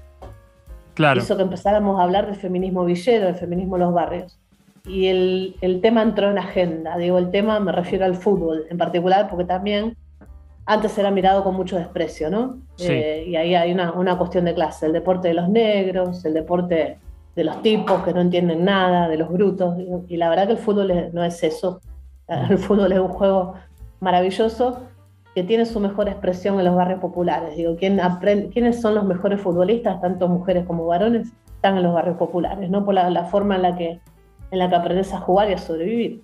Claro. 0.96 1.22
Hizo 1.22 1.38
que 1.38 1.44
empezáramos 1.44 2.00
a 2.00 2.04
hablar 2.04 2.26
del 2.26 2.36
feminismo 2.36 2.84
villero, 2.84 3.28
del 3.28 3.36
feminismo 3.36 3.76
en 3.76 3.84
los 3.84 3.94
barrios. 3.94 4.40
Y 4.88 5.08
el, 5.08 5.56
el 5.62 5.82
tema 5.82 6.02
entró 6.02 6.32
en 6.32 6.38
agenda. 6.38 6.98
Digo, 6.98 7.18
el 7.18 7.30
tema 7.30 7.60
me 7.60 7.72
refiero 7.72 8.06
al 8.06 8.16
fútbol 8.16 8.66
en 8.70 8.78
particular, 8.78 9.30
porque 9.30 9.46
también 9.46 9.98
antes 10.68 10.98
era 10.98 11.12
mirado 11.12 11.44
con 11.44 11.56
mucho 11.56 11.78
desprecio, 11.78 12.30
¿no? 12.30 12.58
Eh, 12.78 13.26
y 13.28 13.36
ahí 13.38 13.56
hay 13.56 13.72
una, 13.72 13.94
una, 13.94 14.18
cuestión 14.18 14.46
de 14.46 14.54
clase, 14.54 14.86
el 14.86 14.94
deporte 14.94 15.30
de 15.30 15.34
los 15.34 15.48
negros, 15.50 16.24
el 16.26 16.34
deporte 16.34 17.00
de 17.36 17.44
los 17.44 17.62
tipos 17.62 18.04
que 18.04 18.14
no 18.14 18.20
entienden 18.20 18.66
nada, 18.66 19.08
de 19.08 19.18
los 19.18 19.30
brutos, 19.30 19.76
y, 20.10 20.18
la 20.18 20.30
verdad 20.30 20.48
que 20.48 20.54
el 20.54 20.58
fútbol 20.58 21.10
no 21.14 21.24
es 21.24 21.42
eso, 21.42 21.80
el 22.28 22.58
fútbol 22.58 22.92
es 22.92 23.00
un 23.00 23.08
juego 23.08 23.54
maravilloso 24.02 24.82
que 25.34 25.44
tiene 25.44 25.66
su 25.66 25.80
mejor 25.80 26.10
expresión 26.10 26.60
en 26.60 26.66
los 26.66 26.76
barrios 26.76 27.00
populares. 27.00 27.56
Digo, 27.56 27.78
¿quién 27.78 28.02
aprende, 28.02 28.50
¿quiénes 28.50 28.82
son 28.82 28.96
los 28.96 29.06
mejores 29.06 29.40
futbolistas, 29.40 30.02
tanto 30.02 30.28
mujeres 30.28 30.66
como 30.66 30.86
varones? 30.86 31.30
Están 31.56 31.78
en 31.78 31.84
los 31.84 31.94
barrios 31.94 32.18
populares, 32.18 32.70
¿no? 32.70 32.84
Por 32.84 32.94
la, 32.94 33.10
la 33.10 33.24
forma 33.26 33.56
en 33.56 33.62
la, 33.62 33.78
que, 33.78 34.02
en 34.52 34.60
la 34.60 34.70
que 34.70 34.76
aprendes 34.76 35.14
a 35.14 35.20
jugar 35.20 35.50
y 35.50 35.54
a 35.54 35.58
sobrevivir. 35.58 36.24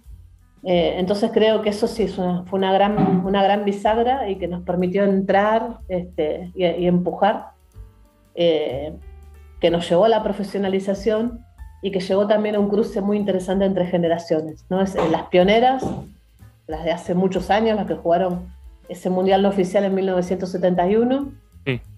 Eh, 0.66 0.96
entonces 0.98 1.30
creo 1.34 1.62
que 1.62 1.70
eso 1.70 1.88
sí 1.88 2.08
fue 2.08 2.44
una 2.52 2.72
gran, 2.72 3.26
una 3.26 3.44
gran 3.44 3.66
bisagra 3.66 4.30
y 4.30 4.38
que 4.38 4.48
nos 4.48 4.62
permitió 4.64 5.04
entrar 5.04 5.80
este, 5.90 6.52
y, 6.56 6.86
empujar, 6.88 7.50
eh, 8.36 8.94
que 9.60 9.70
nos 9.70 9.90
llevó 9.90 10.06
a 10.06 10.10
la 10.10 10.24
profesionalización 10.24 11.46
y 11.82 11.92
que 11.92 12.00
llegó 12.00 12.28
también 12.28 12.56
a 12.56 12.60
un 12.60 12.70
cruce 12.70 13.02
muy 13.02 13.18
interesante 13.18 13.66
entre 13.66 13.86
generaciones. 13.88 14.66
¿no? 14.70 14.82
Es, 14.82 14.96
las 15.12 15.24
pioneras, 15.24 15.86
las 16.68 16.86
de 16.86 16.92
hace 16.92 17.14
muchos 17.14 17.50
años, 17.50 17.76
las 17.76 17.86
que 17.86 17.96
jugaron 17.96 18.54
ese 18.88 19.10
mundial 19.10 19.42
no 19.42 19.50
oficial 19.50 19.84
en 19.84 19.96
1971, 19.96 21.32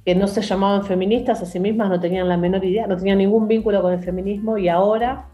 que 0.05 0.13
no 0.13 0.27
se 0.27 0.41
llamaban 0.41 0.85
feministas 0.85 1.41
a 1.41 1.45
sí 1.45 1.59
mismas, 1.59 1.89
no 1.89 1.99
tenían 1.99 2.29
la 2.29 2.37
menor 2.37 2.63
idea, 2.63 2.85
no 2.85 2.95
tenían 2.95 3.17
ningún 3.17 3.47
vínculo 3.47 3.81
con 3.81 3.93
el 3.93 3.99
feminismo 3.99 4.57
y 4.59 4.69
ahora 4.69 5.25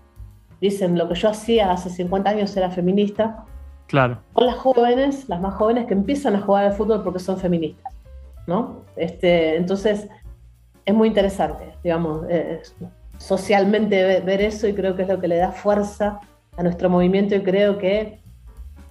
dicen 0.62 0.98
lo 0.98 1.10
que 1.10 1.16
yo 1.16 1.30
hacía 1.30 1.72
hace 1.72 1.90
50 1.90 2.30
años 2.30 2.56
era 2.56 2.70
feminista. 2.70 3.44
Claro. 3.88 4.20
Con 4.32 4.46
las 4.46 4.56
jóvenes, 4.56 5.28
las 5.28 5.42
más 5.42 5.56
jóvenes 5.56 5.88
que 5.88 5.94
empiezan 5.94 6.36
a 6.36 6.42
jugar 6.42 6.66
al 6.66 6.74
fútbol 6.74 7.04
porque 7.04 7.20
son 7.20 7.38
feministas, 7.38 7.94
¿no? 8.48 8.84
Este, 8.96 9.58
entonces, 9.58 10.08
es 10.86 10.94
muy 10.94 11.10
interesante, 11.10 11.74
digamos, 11.84 12.26
eh, 12.30 12.62
socialmente 13.18 14.22
ver 14.22 14.42
eso 14.42 14.68
y 14.68 14.74
creo 14.74 14.96
que 14.96 15.02
es 15.02 15.10
lo 15.10 15.20
que 15.20 15.28
le 15.28 15.38
da 15.38 15.52
fuerza 15.52 16.22
a 16.58 16.64
nuestro 16.64 16.90
movimiento 16.90 17.36
y 17.36 17.42
creo 17.42 17.78
que 17.78 18.20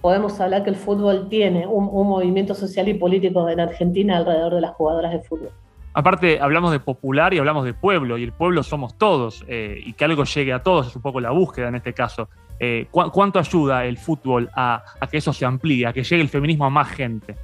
podemos 0.01 0.39
hablar 0.39 0.63
que 0.63 0.71
el 0.71 0.75
fútbol 0.75 1.29
tiene 1.29 1.67
un, 1.67 1.85
movimiento 2.07 2.55
social 2.55 2.87
y 2.87 2.95
político 2.95 3.47
en 3.49 3.59
Argentina 3.59 4.17
alrededor 4.17 4.55
de 4.55 4.61
las 4.61 4.71
jugadoras 4.71 5.11
de 5.13 5.19
fútbol. 5.19 5.51
Aparte, 5.93 6.39
hablamos 6.39 6.71
de 6.71 6.79
popular 6.79 7.33
y 7.33 7.39
hablamos 7.39 7.65
de 7.65 7.73
pueblo, 7.73 8.17
y 8.17 8.23
el 8.23 8.31
pueblo 8.31 8.63
somos 8.63 8.97
todos, 8.97 9.43
eh, 9.47 9.77
y 9.85 9.93
que 9.93 10.05
algo 10.05 10.23
llegue 10.23 10.53
a 10.53 10.63
todos 10.63 10.87
es 10.87 10.95
un 10.95 11.01
poco 11.01 11.19
la 11.19 11.31
búsqueda 11.31 11.67
en 11.67 11.75
este 11.75 11.93
caso. 11.93 12.29
Eh, 12.59 12.87
¿Cuánto 12.91 13.39
ayuda 13.39 13.85
el 13.85 13.97
fútbol 13.97 14.49
a, 14.55 14.83
que 15.09 15.17
eso 15.17 15.33
se 15.33 15.45
amplíe, 15.45 15.87
a 15.87 15.93
que 15.93 16.03
llegue 16.03 16.21
el 16.21 16.29
feminismo 16.29 16.65
a 16.65 16.69
más 16.69 16.89
gente? 16.89 17.35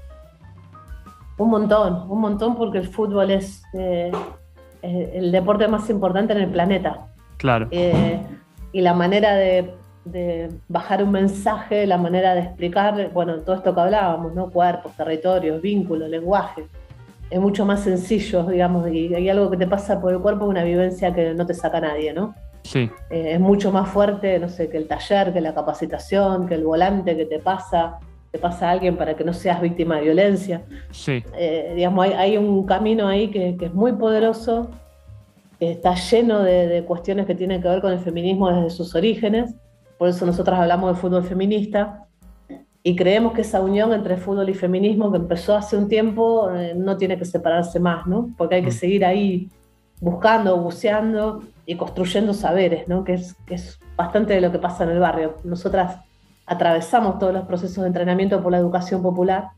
Un 1.37 1.49
montón, 1.49 2.09
un 2.09 2.21
montón 2.21 2.55
porque 2.55 2.77
el 2.77 2.87
fútbol 2.87 3.31
es 3.31 3.63
eh, 3.73 4.11
el 4.81 5.31
deporte 5.31 5.67
más 5.67 5.89
importante 5.89 6.33
en 6.33 6.39
el 6.39 6.49
planeta. 6.49 7.07
Claro. 7.37 7.67
y 7.71 8.81
la 8.81 8.93
manera 8.95 9.35
de, 9.35 9.73
bajar 10.69 11.03
un 11.03 11.11
mensaje, 11.11 11.85
la 11.85 11.97
manera 11.97 12.33
de 12.33 12.41
explicar, 12.41 13.11
bueno, 13.13 13.37
todo 13.41 13.57
esto 13.57 13.75
que 13.75 13.81
hablábamos, 13.81 14.33
¿no? 14.33 14.49
Cuerpos, 14.49 14.93
territorios, 14.95 15.61
vínculos, 15.61 16.09
lenguaje 16.09 16.65
es 17.29 17.39
mucho 17.39 17.65
más 17.65 17.81
sencillo, 17.81 18.43
digamos, 18.43 18.87
y 18.89 19.13
hay 19.13 19.29
algo 19.29 19.49
que 19.49 19.57
te 19.57 19.67
pasa 19.67 19.99
por 19.99 20.13
el 20.13 20.19
cuerpo, 20.19 20.45
una 20.45 20.63
vivencia 20.63 21.13
que 21.13 21.33
no 21.33 21.45
te 21.45 21.53
saca 21.53 21.81
nadie, 21.81 22.13
¿no? 22.13 22.33
Sí. 22.63 22.89
Eh, 23.09 23.33
es 23.33 23.39
mucho 23.39 23.71
más 23.71 23.89
fuerte, 23.89 24.39
no 24.39 24.49
sé, 24.49 24.69
que 24.69 24.77
el 24.77 24.87
taller, 24.87 25.33
que 25.33 25.41
la 25.41 25.53
capacitación, 25.53 26.47
que 26.47 26.55
el 26.55 26.63
volante 26.63 27.15
que 27.15 27.25
te 27.25 27.39
pasa, 27.39 27.99
te 28.31 28.39
pasa 28.39 28.69
a 28.69 28.71
alguien 28.71 28.97
para 28.97 29.15
que 29.15 29.23
no 29.23 29.33
seas 29.33 29.61
víctima 29.61 29.97
de 29.97 30.03
violencia. 30.03 30.61
Sí. 30.91 31.23
Eh, 31.37 31.73
digamos, 31.75 32.07
hay, 32.07 32.37
un 32.37 32.65
camino 32.65 33.07
ahí 33.07 33.29
que, 33.29 33.57
es 33.59 33.73
muy 33.73 33.93
poderoso, 33.93 34.69
que 35.59 35.71
está 35.71 35.95
lleno 35.95 36.43
de, 36.43 36.67
de 36.67 36.83
cuestiones 36.83 37.25
que 37.25 37.35
tienen 37.35 37.61
que 37.61 37.67
ver 37.67 37.81
con 37.81 37.91
el 37.91 37.99
feminismo 37.99 38.49
desde 38.51 38.69
sus 38.69 38.95
orígenes, 38.95 39.55
por 39.97 40.09
eso 40.09 40.25
nosotros 40.25 40.57
hablamos 40.57 40.95
de 40.95 41.01
fútbol 41.01 41.23
feminista, 41.23 42.06
y 42.87 42.95
creemos 42.95 43.33
que 43.33 43.41
esa 43.41 43.59
unión 43.59 43.91
entre 43.91 44.15
fútbol 44.15 44.47
y 44.47 44.53
feminismo 44.53 45.11
que 45.11 45.17
empezó 45.17 45.57
hace 45.57 45.75
un 45.75 45.89
tiempo 45.89 46.49
eh, 46.55 46.73
no 46.73 46.95
tiene 46.95 47.17
que 47.17 47.25
separarse 47.25 47.81
más, 47.81 48.07
¿no? 48.07 48.29
Porque 48.37 48.55
hay 48.55 48.63
que 48.63 48.69
mm. 48.69 48.79
seguir 48.79 49.03
ahí 49.03 49.49
buscando, 49.99 50.55
buceando 50.55 51.43
y 51.65 51.75
construyendo 51.75 52.33
saberes, 52.33 52.87
¿no? 52.87 53.03
Que 53.03 53.15
es, 53.15 53.33
que 53.45 53.55
es 53.55 53.77
bastante 53.97 54.35
de 54.35 54.39
lo 54.39 54.53
que 54.53 54.59
pasa 54.59 54.85
en 54.85 54.91
el 54.91 54.99
barrio. 54.99 55.35
Nosotras 55.43 55.97
atravesamos 56.45 57.19
todos 57.19 57.33
los 57.33 57.43
procesos 57.43 57.81
de 57.81 57.87
entrenamiento 57.87 58.41
por 58.41 58.53
la 58.53 58.57
educación 58.57 59.01
popular 59.01 59.49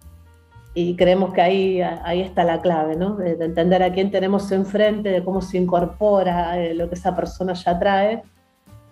y 0.74 0.96
creemos 0.96 1.32
que 1.32 1.42
ahí, 1.42 1.82
ahí 1.82 2.22
está 2.22 2.44
la 2.44 2.62
clave, 2.62 2.96
¿no? 2.96 3.16
De, 3.16 3.34
entender 3.46 3.84
a 3.84 3.94
quién 3.94 4.10
tenemos 4.10 4.52
enfrente, 4.52 5.10
de 5.10 5.24
cómo 5.24 5.44
se 5.44 5.60
incorpora 5.60 6.58
eh, 6.58 6.74
lo 6.74 6.90
que 6.90 6.96
esa 6.96 7.16
persona 7.16 7.54
ya 7.54 7.78
trae 7.78 8.24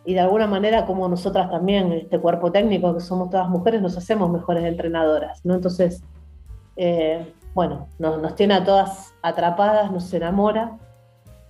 y 0.07 0.13
de 0.13 0.21
alguna 0.21 0.47
manera 0.47 0.85
como 0.85 1.09
nosotras 1.09 1.51
también, 1.51 1.91
este 1.91 2.17
cuerpo 2.17 2.49
técnico, 2.49 2.93
que 2.93 3.01
somos 3.01 3.29
todas 3.29 3.49
mujeres, 3.49 3.81
nos 3.81 3.97
hacemos 3.97 4.31
mejores 4.31 4.63
entrenadoras, 4.63 5.43
¿no? 5.43 5.53
Entonces, 5.53 6.01
eh, 6.77 7.33
bueno, 7.53 7.89
nos, 7.99 8.33
tiene 8.35 8.53
a 8.53 8.63
todas 8.63 9.13
atrapadas, 9.21 9.91
nos 9.91 10.13
enamora 10.13 10.77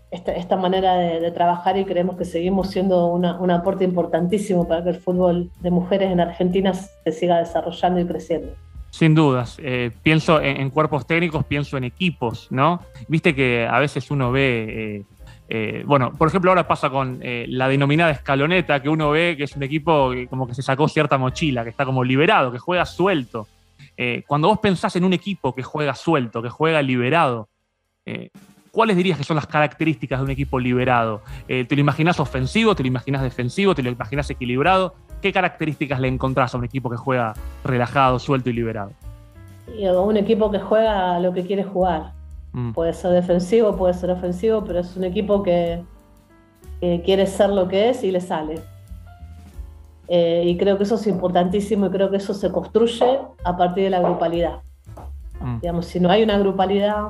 esta, 0.09 0.31
esta 0.31 0.55
manera 0.55 0.95
de, 0.95 1.29
trabajar 1.29 1.77
y 1.77 1.85
creemos 1.85 2.17
que 2.17 2.25
seguimos 2.25 2.71
siendo 2.71 3.05
un 3.05 3.51
aporte 3.51 3.83
importantísimo 3.83 4.67
para 4.67 4.83
que 4.83 4.89
el 4.89 4.95
fútbol 4.95 5.51
de 5.59 5.69
mujeres 5.69 6.11
en 6.11 6.19
Argentina 6.19 6.73
se 6.73 7.11
siga 7.11 7.37
desarrollando 7.37 7.99
y 7.99 8.07
creciendo. 8.07 8.53
Sin 8.89 9.13
dudas. 9.13 9.59
Eh, 9.61 9.91
pienso 10.01 10.41
en, 10.41 10.71
cuerpos 10.71 11.05
técnicos, 11.05 11.45
pienso 11.45 11.77
en 11.77 11.83
equipos, 11.83 12.47
¿no? 12.49 12.81
Viste 13.07 13.35
que 13.35 13.67
a 13.69 13.77
veces 13.77 14.09
uno 14.09 14.31
ve... 14.31 14.95
Eh, 14.95 15.16
eh, 15.49 15.83
bueno, 15.85 16.11
por 16.13 16.27
ejemplo, 16.27 16.51
ahora 16.51 16.67
pasa 16.67 16.89
con 16.89 17.19
eh, 17.21 17.45
la 17.47 17.67
denominada 17.67 18.11
escaloneta, 18.11 18.81
que 18.81 18.89
uno 18.89 19.11
ve 19.11 19.35
que 19.37 19.43
es 19.43 19.55
un 19.55 19.63
equipo 19.63 20.11
que 20.11 20.27
como 20.27 20.47
que 20.47 20.53
se 20.53 20.61
sacó 20.61 20.87
cierta 20.87 21.17
mochila, 21.17 21.63
que 21.63 21.69
está 21.69 21.85
como 21.85 22.03
liberado, 22.03 22.51
que 22.51 22.59
juega 22.59 22.85
suelto. 22.85 23.47
Eh, 23.95 24.23
cuando 24.27 24.49
vos 24.49 24.59
pensás 24.59 24.95
en 24.95 25.03
un 25.03 25.13
equipo 25.13 25.55
que 25.55 25.63
juega 25.63 25.95
suelto, 25.95 26.41
que 26.41 26.49
juega 26.49 26.81
liberado, 26.81 27.49
¿cuáles 28.71 28.95
dirías 28.95 29.17
que 29.17 29.25
son 29.25 29.35
las 29.35 29.47
características 29.47 30.19
de 30.19 30.25
un 30.25 30.31
equipo 30.31 30.59
liberado? 30.59 31.21
¿Te 31.45 31.67
lo 31.69 31.81
imaginas 31.81 32.21
ofensivo? 32.21 32.73
¿Te 32.73 32.83
lo 32.83 32.87
imaginas 32.87 33.21
defensivo? 33.21 33.75
¿Te 33.75 33.83
lo 33.83 33.89
imaginas 33.89 34.29
equilibrado? 34.29 34.95
¿Qué 35.21 35.33
características 35.33 35.99
le 35.99 36.07
encontrás 36.07 36.53
a 36.55 36.57
un 36.57 36.63
equipo 36.63 36.89
que 36.89 36.95
juega 36.95 37.33
relajado, 37.65 38.17
suelto 38.19 38.49
y 38.49 38.53
liberado? 38.53 38.91
un 39.67 40.15
equipo 40.15 40.49
que 40.49 40.59
juega 40.59 41.19
lo 41.19 41.33
que 41.33 41.45
quiere 41.45 41.65
jugar. 41.65 42.16
Mm. 42.57 42.71
Puede 42.71 42.91
ser 42.93 43.11
defensivo, 43.11 43.75
puede 43.75 43.93
ser 43.93 44.09
ofensivo, 44.09 44.63
pero 44.65 44.79
es 44.79 44.97
un 44.97 45.03
equipo 45.03 45.43
que, 45.43 45.83
quiere 46.79 47.25
ser 47.27 47.51
lo 47.51 47.67
que 47.67 47.89
es 47.89 48.03
y 48.03 48.11
le 48.11 48.19
sale. 48.19 48.61
Eh, 50.07 50.43
y 50.45 50.57
creo 50.57 50.77
que 50.77 50.83
eso 50.83 50.95
es 50.95 51.05
importantísimo 51.05 51.85
y 51.85 51.89
creo 51.89 52.09
que 52.09 52.17
eso 52.17 52.33
se 52.33 52.51
construye 52.51 53.19
a 53.43 53.57
partir 53.57 53.85
de 53.85 53.89
la 53.91 53.99
grupalidad. 53.99 54.61
Mm. 55.39 55.59
Digamos, 55.59 55.85
si 55.85 55.99
no 55.99 56.09
hay 56.09 56.23
una 56.23 56.39
grupalidad, 56.39 57.09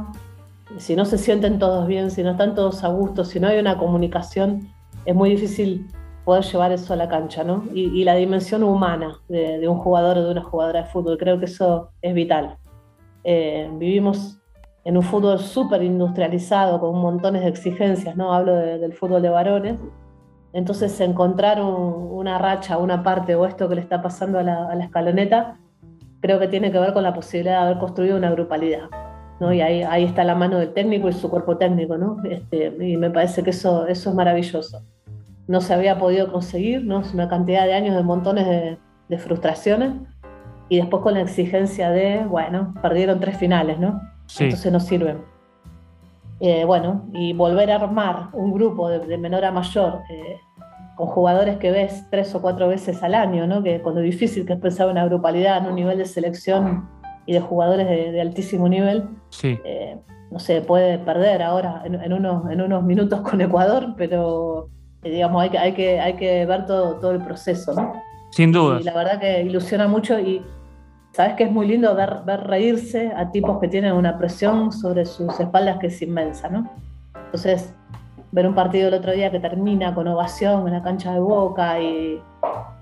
si 0.78 0.98
no 0.98 1.06
se 1.06 1.18
sienten 1.18 1.60
todos 1.60 1.88
bien, 1.88 2.12
si 2.12 2.24
no 2.24 2.32
están 2.32 2.54
todos 2.54 2.84
a 2.84 2.90
gusto, 2.90 3.24
si 3.24 3.40
no 3.40 3.48
hay 3.48 3.58
una 3.58 3.78
comunicación, 3.78 4.68
es 5.06 5.16
muy 5.16 5.30
difícil 5.30 5.88
poder 6.26 6.44
llevar 6.44 6.74
eso 6.74 6.92
a 6.92 6.98
la 6.98 7.08
cancha, 7.08 7.46
¿no? 7.46 7.64
Y, 7.74 8.04
la 8.04 8.16
dimensión 8.16 8.64
humana 8.64 9.18
de, 9.30 9.66
un 9.70 9.78
jugador 9.78 10.18
o 10.18 10.26
de 10.26 10.32
una 10.32 10.44
jugadora 10.44 10.82
de 10.82 10.90
fútbol, 10.90 11.18
creo 11.18 11.40
que 11.40 11.46
eso 11.46 11.92
es 12.02 12.14
vital. 12.14 12.58
Eh, 13.24 13.70
vivimos 13.74 14.38
en 14.88 14.96
un 14.96 15.04
fútbol 15.04 15.38
súper 15.40 15.84
industrializado, 15.84 16.80
con 16.80 16.98
montones 16.98 17.42
de 17.42 17.50
exigencias, 17.50 18.16
¿no? 18.16 18.34
Hablo 18.34 18.56
del 18.56 18.94
fútbol 18.94 19.22
de 19.22 19.28
varones. 19.28 19.78
Entonces, 20.54 20.98
encontrar 21.02 21.62
una 21.62 22.38
racha, 22.38 22.78
una 22.78 23.04
parte 23.04 23.36
o 23.36 23.46
esto 23.46 23.68
que 23.68 23.76
le 23.76 23.82
está 23.82 24.02
pasando 24.02 24.40
a 24.40 24.44
la, 24.44 24.82
escaloneta, 24.82 25.58
creo 26.22 26.40
que 26.40 26.48
tiene 26.48 26.72
que 26.72 26.80
ver 26.80 26.94
con 26.94 27.04
la 27.04 27.14
posibilidad 27.14 27.60
de 27.60 27.66
haber 27.66 27.80
construido 27.80 28.16
una 28.16 28.32
grupalidad. 28.32 28.90
¿no? 29.42 29.52
Y 29.52 29.60
ahí, 29.60 30.06
está 30.06 30.24
la 30.24 30.36
mano 30.36 30.58
del 30.58 30.72
técnico 30.72 31.10
y 31.10 31.14
su 31.14 31.30
cuerpo 31.30 31.58
técnico, 31.58 31.98
¿no? 31.98 32.24
Este, 32.24 32.74
y 32.80 32.96
me 32.96 33.12
parece 33.12 33.44
que 33.44 33.50
eso, 33.50 33.88
es 33.88 34.08
maravilloso. 34.08 34.84
No 35.48 35.60
se 35.60 35.74
había 35.74 35.98
podido 35.98 36.32
conseguir, 36.32 36.86
¿no? 36.86 37.02
Es 37.02 37.14
una 37.14 37.28
cantidad 37.28 37.66
de 37.66 37.74
años 37.74 37.94
de 37.94 38.04
montones 38.04 38.78
de 39.10 39.18
frustraciones 39.18 39.92
y 40.70 40.78
después 40.78 41.02
con 41.04 41.14
la 41.14 41.22
exigencia 41.22 41.90
de, 41.92 42.26
bueno, 42.26 42.74
perdieron 42.82 43.20
tres 43.20 43.38
finales, 43.38 43.80
¿no? 43.80 44.02
entonces 44.40 44.72
no 44.72 44.80
sirven. 44.80 45.22
Eh, 46.40 46.66
bueno, 46.66 47.06
y 47.14 47.34
volver 47.34 47.72
a 47.72 47.76
armar 47.76 48.30
un 48.34 48.54
grupo 48.54 48.90
de, 48.90 49.18
menor 49.18 49.46
a 49.46 49.52
mayor 49.52 50.02
eh, 50.10 50.38
con 50.96 51.08
jugadores 51.08 51.58
que 51.58 51.72
ves 51.72 52.06
tres 52.12 52.36
o 52.36 52.42
cuatro 52.42 52.68
veces 52.68 53.02
al 53.02 53.16
año, 53.16 53.48
¿no? 53.48 53.64
que 53.64 53.82
cuando 53.82 54.02
es 54.02 54.12
difícil 54.12 54.46
que 54.46 54.54
es 54.54 54.60
pensar 54.60 54.90
una 54.90 55.06
grupalidad, 55.06 55.58
en 55.58 55.68
un 55.68 55.76
nivel 55.76 55.98
de 55.98 56.06
selección 56.06 56.88
y 57.26 57.34
de 57.34 57.40
jugadores 57.40 57.88
de, 57.88 58.22
altísimo 58.22 58.70
nivel, 58.70 59.08
eh, 59.44 59.98
no 60.30 60.40
se 60.40 60.62
puede 60.62 61.00
perder 61.00 61.42
ahora 61.42 61.82
en, 61.86 62.14
unos, 62.14 62.52
en 62.52 62.62
unos 62.62 62.84
minutos 62.84 63.22
con 63.22 63.40
Ecuador, 63.42 63.96
pero 63.98 64.70
digamos, 65.02 65.42
hay 65.42 65.50
que, 65.50 65.58
hay 65.58 65.74
que, 65.74 66.00
hay 66.00 66.14
que 66.14 66.46
ver 66.46 66.66
todo, 66.66 67.00
todo 67.00 67.12
el 67.12 67.24
proceso. 67.24 67.74
¿no? 67.74 67.94
Sin 68.38 68.52
duda. 68.52 68.80
Y 68.80 68.84
la 68.84 68.94
verdad 68.94 69.20
que 69.20 69.42
ilusiona 69.42 69.88
mucho 69.88 70.20
y 70.20 70.44
Sabes 71.12 71.34
que 71.34 71.46
es 71.46 71.52
muy 71.52 71.68
lindo 71.68 71.96
ver, 71.96 72.18
ver 72.28 72.42
reírse 72.42 73.12
a 73.18 73.32
tipos 73.32 73.60
que 73.60 73.68
tienen 73.68 73.94
una 73.94 74.20
presión 74.20 74.72
sobre 74.72 75.04
sus 75.04 75.40
espaldas 75.40 75.80
que 75.80 75.88
es 75.88 76.00
inmensa, 76.04 76.48
¿no? 76.48 76.70
Entonces, 77.16 77.74
ver 78.32 78.48
un 78.48 78.54
partido 78.54 78.90
el 78.90 78.94
otro 78.94 79.14
día 79.14 79.32
que 79.32 79.40
termina 79.40 79.96
con 79.96 80.08
ovación 80.08 80.68
en 80.68 80.74
la 80.74 80.84
cancha 80.84 81.14
de 81.14 81.20
Boca 81.20 81.82
y, 81.82 82.22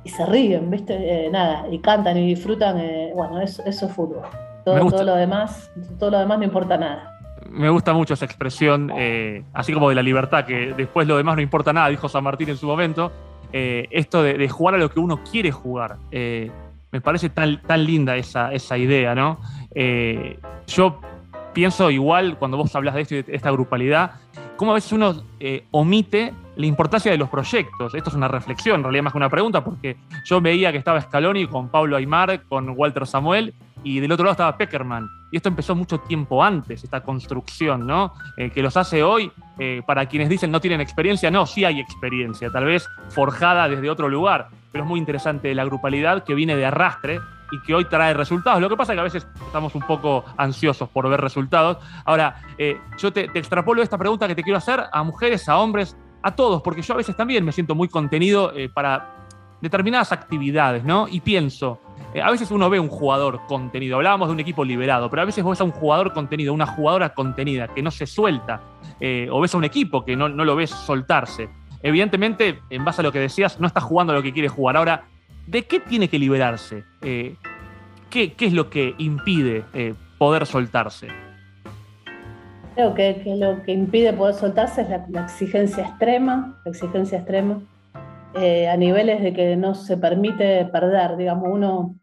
se 0.03 0.25
ríen, 0.25 0.69
¿viste? 0.69 0.95
Eh, 1.27 1.29
nada, 1.31 1.65
y 1.71 1.79
cantan 1.79 2.17
y 2.17 2.27
disfrutan, 2.27 2.77
eh, 2.77 3.13
bueno, 3.15 3.39
eso, 3.39 3.63
eso, 3.65 3.85
es 3.85 3.91
fútbol. 3.93 4.23
Todo, 4.65 4.89
todo, 4.89 5.03
lo 5.05 5.15
demás, 5.15 5.71
todo 5.97 6.11
lo 6.11 6.19
demás 6.19 6.37
no 6.37 6.43
importa 6.43 6.77
nada. 6.77 7.17
Me 7.49 7.69
gusta 7.69 7.93
mucho 7.93 8.15
esa 8.15 8.25
expresión, 8.25 8.91
eh, 8.97 9.45
así 9.53 9.71
como 9.71 9.87
de 9.87 9.95
la 9.95 10.03
libertad, 10.03 10.43
que 10.43 10.73
después 10.75 11.07
lo 11.07 11.15
demás 11.15 11.37
no 11.37 11.41
importa 11.41 11.71
nada, 11.71 11.87
dijo 11.87 12.09
San 12.09 12.25
Martín 12.25 12.49
en 12.49 12.57
su 12.57 12.67
momento. 12.67 13.13
Esto 13.55 14.21
de, 14.21 14.49
jugar 14.49 14.75
a 14.75 14.77
lo 14.77 14.89
que 14.89 14.99
uno 14.99 15.23
quiere 15.23 15.51
jugar. 15.51 15.97
Me 16.11 17.01
parece 17.01 17.29
tan, 17.29 17.61
tan 17.61 17.85
linda 17.85 18.15
esa, 18.15 18.53
esa 18.53 18.77
idea, 18.77 19.15
¿no? 19.15 19.39
Eh, 19.75 20.39
yo 20.67 21.01
pienso 21.53 21.91
igual 21.91 22.37
cuando 22.37 22.55
vos 22.55 22.73
hablas 22.73 22.95
de 22.95 23.01
esto 23.01 23.15
y 23.15 23.23
de 23.23 23.35
esta 23.35 23.51
grupalidad, 23.51 24.11
cómo 24.55 24.71
a 24.71 24.75
veces 24.75 24.93
uno 24.93 25.23
eh, 25.39 25.65
omite 25.71 26.33
la 26.55 26.65
importancia 26.65 27.11
de 27.11 27.17
los 27.17 27.29
proyectos. 27.29 27.93
Esto 27.93 28.09
es 28.09 28.15
una 28.15 28.29
reflexión, 28.29 28.77
en 28.77 28.83
realidad 28.83 29.03
más 29.03 29.13
que 29.13 29.17
una 29.17 29.29
pregunta, 29.29 29.63
porque 29.63 29.97
yo 30.23 30.39
veía 30.39 30.71
que 30.71 30.77
estaba 30.77 31.01
Scaloni 31.01 31.47
con 31.47 31.67
Pablo 31.69 31.97
Aymar, 31.97 32.43
con 32.43 32.69
Walter 32.69 33.05
Samuel, 33.05 33.53
y 33.85 34.01
del 34.01 34.11
otro 34.11 34.25
lado 34.25 34.33
estaba 34.33 34.57
Peckerman. 34.57 35.07
Y 35.31 35.37
esto 35.37 35.47
empezó 35.47 35.75
mucho 35.75 35.99
tiempo 35.99 36.43
antes, 36.43 36.83
esta 36.83 37.01
construcción, 37.01 37.87
¿no? 37.87 38.13
Eh, 38.35 38.49
que 38.49 38.61
los 38.61 38.75
hace 38.75 39.03
hoy, 39.03 39.31
para 39.85 40.05
quienes 40.07 40.27
dicen 40.27 40.51
no 40.51 40.59
tienen 40.59 40.81
experiencia, 40.81 41.31
no, 41.31 41.45
sí 41.45 41.63
hay 41.63 41.79
experiencia, 41.79 42.49
tal 42.49 42.65
vez 42.65 42.89
forjada 43.07 43.69
desde 43.69 43.89
otro 43.89 44.09
lugar, 44.09 44.49
pero 44.73 44.83
es 44.83 44.89
muy 44.89 44.99
interesante 44.99 45.55
la 45.55 45.63
grupalidad 45.63 46.25
que 46.25 46.35
viene 46.35 46.57
de 46.57 46.65
arrastre 46.65 47.21
y 47.51 47.61
que 47.61 47.73
hoy 47.73 47.85
trae 47.85 48.13
resultados. 48.13 48.61
Lo 48.61 48.69
que 48.69 48.77
pasa 48.77 48.93
es 48.93 48.97
que 48.97 48.99
a 48.99 49.03
veces 49.03 49.27
estamos 49.45 49.75
un 49.75 49.83
poco 49.83 50.25
ansiosos 50.37 50.89
por 50.89 51.07
ver 51.09 51.21
resultados. 51.21 51.77
Ahora, 52.05 52.41
eh, 52.57 52.79
yo 52.97 53.13
te, 53.13 53.25
extrapolo 53.33 53.81
esta 53.81 53.97
pregunta 53.97 54.27
que 54.27 54.35
te 54.35 54.43
quiero 54.43 54.57
hacer 54.57 54.83
a 54.91 55.03
mujeres, 55.03 55.47
a 55.47 55.57
hombres, 55.57 55.95
a 56.21 56.35
todos, 56.35 56.61
porque 56.61 56.81
yo 56.81 56.93
a 56.93 56.97
veces 56.97 57.15
también 57.15 57.45
me 57.45 57.51
siento 57.51 57.75
muy 57.75 57.87
contenido 57.87 58.51
eh, 58.53 58.69
para 58.69 59.15
determinadas 59.61 60.11
actividades, 60.11 60.83
¿no? 60.83 61.07
Y 61.07 61.21
pienso, 61.21 61.79
eh, 62.15 62.21
a 62.21 62.31
veces 62.31 62.49
uno 62.49 62.69
ve 62.69 62.79
un 62.79 62.87
jugador 62.87 63.41
contenido, 63.45 63.97
hablábamos 63.97 64.29
de 64.29 64.35
un 64.35 64.39
equipo 64.39 64.63
liberado, 64.63 65.09
pero 65.09 65.23
a 65.23 65.25
veces 65.25 65.43
ves 65.43 65.59
a 65.59 65.65
un 65.65 65.71
jugador 65.71 66.13
contenido, 66.13 66.53
una 66.53 66.65
jugadora 66.65 67.13
contenida 67.13 67.67
que 67.67 67.81
no 67.81 67.91
se 67.91 68.07
suelta, 68.07 68.61
eh, 69.01 69.27
o 69.29 69.41
ves 69.41 69.53
a 69.53 69.57
un 69.57 69.65
equipo 69.65 70.05
que 70.05 70.15
no, 70.15 70.29
lo 70.29 70.55
ves 70.55 70.69
soltarse. 70.69 71.49
Evidentemente, 71.83 72.61
en 72.69 72.85
base 72.85 73.01
a 73.01 73.03
lo 73.03 73.11
que 73.11 73.19
decías, 73.19 73.59
no 73.59 73.67
está 73.67 73.81
jugando 73.81 74.13
lo 74.13 74.23
que 74.23 74.31
quiere 74.31 74.47
jugar. 74.47 74.77
Ahora, 74.77 75.03
¿de 75.45 75.63
qué 75.63 75.81
tiene 75.81 76.07
que 76.07 76.17
liberarse? 76.17 76.85
Eh, 77.01 77.35
¿qué, 78.09 78.33
es 78.39 78.53
lo 78.53 78.69
que 78.69 78.95
impide 78.97 79.65
poder 80.17 80.45
soltarse? 80.45 81.09
Creo 82.75 82.93
que, 82.93 83.23
lo 83.37 83.61
que 83.61 83.73
impide 83.73 84.13
poder 84.13 84.35
soltarse 84.35 84.83
es 84.83 84.89
la, 85.09 85.25
exigencia 85.25 85.83
extrema, 85.83 86.61
la 86.63 86.71
exigencia 86.71 87.17
extrema, 87.17 87.59
a 88.35 88.77
niveles 88.77 89.21
de 89.21 89.33
que 89.33 89.57
no 89.57 89.75
se 89.75 89.97
permite 89.97 90.63
perder. 90.65 91.17
Digamos, 91.17 91.49
uno 91.51 91.95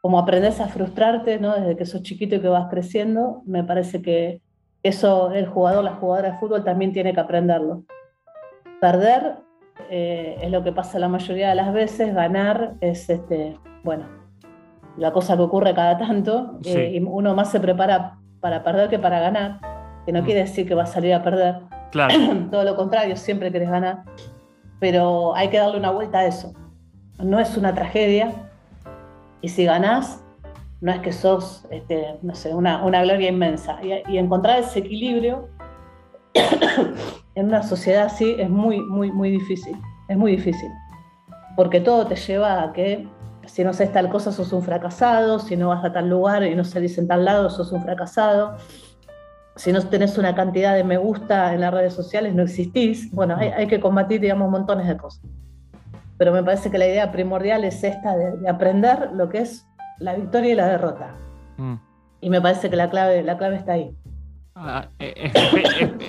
como 0.00 0.18
aprendes 0.18 0.60
a 0.60 0.68
frustrarte, 0.68 1.38
¿no? 1.38 1.54
Desde 1.54 1.76
que 1.76 1.86
sos 1.86 2.02
chiquito 2.02 2.36
y 2.36 2.40
que 2.40 2.48
vas 2.48 2.68
creciendo, 2.70 3.42
me 3.46 3.64
parece 3.64 4.00
que 4.02 4.40
eso 4.82 5.32
el 5.32 5.46
jugador, 5.46 5.84
la 5.84 5.94
jugadora 5.94 6.32
de 6.32 6.38
fútbol 6.38 6.64
también 6.64 6.92
tiene 6.92 7.12
que 7.12 7.20
aprenderlo. 7.20 7.82
Perder 8.80 9.36
eh, 9.90 10.38
es 10.40 10.50
lo 10.50 10.62
que 10.62 10.72
pasa 10.72 10.98
la 10.98 11.08
mayoría 11.08 11.48
de 11.48 11.54
las 11.56 11.72
veces, 11.72 12.14
ganar 12.14 12.74
es, 12.80 13.10
este, 13.10 13.58
bueno, 13.82 14.06
la 14.96 15.12
cosa 15.12 15.36
que 15.36 15.42
ocurre 15.42 15.74
cada 15.74 15.98
tanto, 15.98 16.58
eh, 16.64 16.92
y 16.94 17.00
uno 17.00 17.34
más 17.34 17.50
se 17.50 17.60
prepara 17.60 18.18
para 18.40 18.62
perder 18.62 18.88
que 18.88 18.98
para 18.98 19.20
ganar, 19.20 19.60
que 20.06 20.12
no 20.12 20.22
mm. 20.22 20.24
quiere 20.24 20.40
decir 20.40 20.66
que 20.66 20.74
va 20.74 20.84
a 20.84 20.86
salir 20.86 21.14
a 21.14 21.22
perder. 21.22 21.56
Claro. 21.90 22.14
Todo 22.50 22.64
lo 22.64 22.76
contrario, 22.76 23.16
siempre 23.16 23.50
querés 23.50 23.70
ganar, 23.70 24.04
pero 24.78 25.34
hay 25.34 25.48
que 25.48 25.58
darle 25.58 25.78
una 25.78 25.90
vuelta 25.90 26.20
a 26.20 26.26
eso. 26.26 26.52
No 27.18 27.40
es 27.40 27.56
una 27.56 27.74
tragedia, 27.74 28.47
y 29.40 29.48
si 29.48 29.64
ganás, 29.64 30.24
no 30.80 30.92
es 30.92 31.00
que 31.00 31.12
sos, 31.12 31.66
este, 31.70 32.18
no 32.22 32.34
sé, 32.34 32.54
una, 32.54 32.80
gloria 33.02 33.28
inmensa. 33.28 33.78
Y, 33.82 34.16
encontrar 34.16 34.60
ese 34.60 34.80
equilibrio 34.80 35.48
en 37.34 37.46
una 37.46 37.62
sociedad 37.62 38.06
así 38.06 38.36
es 38.38 38.48
muy, 38.48 38.80
muy, 38.80 39.10
muy 39.10 39.30
difícil. 39.30 39.76
Es 40.08 40.16
muy 40.16 40.32
difícil. 40.32 40.70
Porque 41.56 41.80
todo 41.80 42.06
te 42.06 42.16
lleva 42.16 42.62
a 42.62 42.72
que 42.72 43.08
si 43.46 43.64
no 43.64 43.70
haces 43.70 43.92
tal 43.92 44.08
cosa 44.08 44.30
sos 44.30 44.52
un 44.52 44.62
fracasado, 44.62 45.38
si 45.38 45.56
no 45.56 45.68
vas 45.68 45.84
a 45.84 45.92
tal 45.92 46.08
lugar 46.08 46.44
y 46.44 46.54
no 46.54 46.64
salís 46.64 46.98
en 46.98 47.08
tal 47.08 47.24
lado 47.24 47.50
sos 47.50 47.72
un 47.72 47.82
fracasado, 47.82 48.56
si 49.56 49.72
no 49.72 49.82
tenés 49.82 50.18
una 50.18 50.34
cantidad 50.34 50.74
de 50.74 50.84
me 50.84 50.98
gusta 50.98 51.52
en 51.54 51.62
las 51.62 51.72
redes 51.72 51.94
sociales 51.94 52.34
no 52.34 52.44
existís. 52.44 53.10
Bueno, 53.12 53.36
hay, 53.36 53.48
hay 53.48 53.66
que 53.66 53.80
combatir, 53.80 54.20
digamos, 54.20 54.50
montones 54.50 54.86
de 54.86 54.96
cosas 54.96 55.22
pero 56.18 56.32
me 56.32 56.42
parece 56.42 56.70
que 56.70 56.78
la 56.78 56.86
idea 56.86 57.10
primordial 57.12 57.64
es 57.64 57.82
esta 57.84 58.16
de, 58.16 58.48
aprender 58.48 59.10
lo 59.14 59.28
que 59.28 59.38
es 59.38 59.66
la 59.98 60.14
victoria 60.14 60.52
y 60.52 60.54
la 60.56 60.66
derrota. 60.66 61.14
Mm. 61.56 61.74
Y 62.20 62.30
me 62.30 62.40
parece 62.40 62.68
que 62.68 62.76
la 62.76 62.90
clave, 62.90 63.22
la 63.22 63.38
clave 63.38 63.56
está 63.56 63.72
ahí. 63.72 63.96
Ah, 64.56 64.88
eh, 64.98 65.30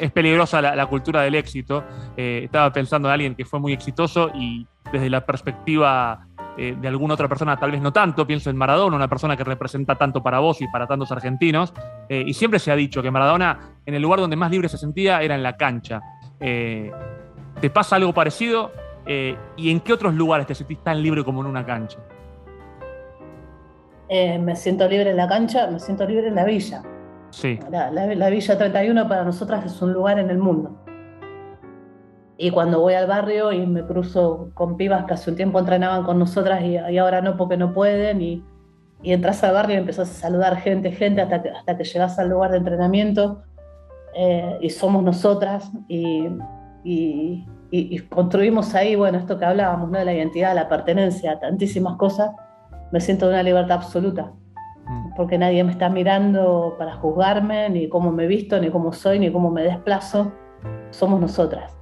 es, 0.01 0.11
peligrosa 0.11 0.59
la, 0.61 0.85
cultura 0.87 1.21
del 1.21 1.35
éxito. 1.35 1.83
Eh, 2.17 2.41
estaba 2.45 2.73
pensando 2.73 3.07
en 3.07 3.13
alguien 3.13 3.35
que 3.35 3.45
fue 3.45 3.59
muy 3.59 3.73
exitoso 3.73 4.31
y 4.33 4.65
desde 4.91 5.07
la 5.07 5.23
perspectiva 5.23 6.25
eh, 6.57 6.75
de 6.79 6.87
alguna 6.87 7.13
otra 7.13 7.27
persona, 7.27 7.57
tal 7.57 7.69
vez 7.69 7.79
no 7.79 7.93
tanto, 7.93 8.25
pienso 8.25 8.49
en 8.49 8.57
Maradona, 8.57 8.95
una 8.95 9.07
persona 9.07 9.37
que 9.37 9.43
representa 9.43 9.95
tanto 9.95 10.23
para 10.23 10.39
vos 10.39 10.61
y 10.61 10.67
para 10.67 10.87
tantos 10.87 11.11
argentinos. 11.11 11.73
y 12.09 12.33
siempre 12.33 12.59
se 12.59 12.71
ha 12.71 12.75
dicho 12.75 13.03
que 13.03 13.11
Maradona, 13.11 13.59
en 13.85 13.93
el 13.93 14.01
lugar 14.01 14.19
donde 14.19 14.35
más 14.35 14.49
libre 14.49 14.67
se 14.67 14.79
sentía, 14.79 15.21
era 15.21 15.35
en 15.35 15.43
la 15.43 15.55
cancha. 15.55 16.01
¿Te 16.39 17.69
pasa 17.71 17.97
algo 17.97 18.13
parecido? 18.13 18.71
Eh, 19.11 19.35
¿Y 19.57 19.71
en 19.71 19.79
qué 19.79 19.91
otros 19.91 20.13
lugares 20.13 20.45
te 20.45 20.53
sentís 20.53 20.77
tan 20.83 21.01
libre 21.01 21.23
como 21.23 21.41
en 21.41 21.47
una 21.47 21.65
cancha? 21.65 21.97
Eh, 24.07 24.37
me 24.37 24.55
siento 24.55 24.87
libre 24.87 25.09
en 25.09 25.17
la 25.17 25.27
cancha, 25.27 25.65
me 25.65 25.79
siento 25.79 26.05
libre 26.05 26.27
en 26.27 26.35
la 26.35 26.45
villa. 26.45 26.83
Sí. 27.31 27.59
La, 27.71 28.29
Villa 28.29 28.57
31 28.57 29.07
para 29.07 29.23
nosotras 29.23 29.65
es 29.65 29.81
un 29.81 29.93
lugar 29.93 30.19
en 30.19 30.29
el 30.29 30.37
mundo. 30.37 30.77
Y 32.37 32.51
cuando 32.51 32.81
voy 32.81 32.93
al 32.93 33.07
barrio 33.07 33.51
y 33.51 33.65
me 33.65 33.83
cruzo 33.83 34.51
con 34.53 34.77
pibas 34.77 35.05
que 35.05 35.15
hace 35.15 35.31
un 35.31 35.35
tiempo 35.35 35.57
entrenaban 35.57 36.03
con 36.03 36.19
nosotras 36.19 36.61
y, 36.63 36.77
ahora 36.99 37.21
no 37.21 37.35
porque 37.35 37.57
no 37.57 37.73
pueden, 37.73 38.21
y, 38.21 38.43
entras 39.01 39.43
al 39.43 39.55
barrio 39.55 39.77
y 39.77 39.79
empezás 39.79 40.11
a 40.11 40.13
saludar 40.13 40.57
gente, 40.57 40.91
gente, 40.91 41.21
hasta 41.21 41.41
que, 41.41 41.49
hasta 41.49 41.75
que 41.75 41.83
llegas 41.83 42.19
al 42.19 42.29
lugar 42.29 42.51
de 42.51 42.57
entrenamiento 42.57 43.41
eh, 44.13 44.59
y 44.61 44.69
somos 44.69 45.01
nosotras 45.03 45.71
y, 45.87 46.27
y, 46.83 47.45
construimos 48.09 48.73
ahí, 48.75 48.95
bueno, 48.95 49.17
esto 49.17 49.37
que 49.37 49.45
hablábamos, 49.45 49.91
¿no? 49.91 49.99
de 49.99 50.05
la 50.05 50.13
identidad, 50.13 50.55
la 50.55 50.67
pertenencia, 50.67 51.39
tantísimas 51.39 51.97
cosas, 51.97 52.31
me 52.91 52.99
siento 52.99 53.27
de 53.27 53.33
una 53.33 53.43
libertad 53.43 53.77
absoluta. 53.77 54.31
Mm. 54.87 55.13
Porque 55.15 55.37
nadie 55.37 55.63
me 55.63 55.71
está 55.71 55.89
mirando 55.89 56.75
para 56.77 56.95
juzgarme, 56.95 57.69
ni 57.69 57.87
cómo 57.89 58.11
me 58.11 58.27
visto, 58.27 58.59
ni 58.59 58.69
cómo 58.69 58.91
soy, 58.93 59.19
ni 59.19 59.31
cómo 59.31 59.51
me 59.51 59.63
desplazo. 59.63 60.31
Somos 60.89 61.21
nosotras. 61.21 61.77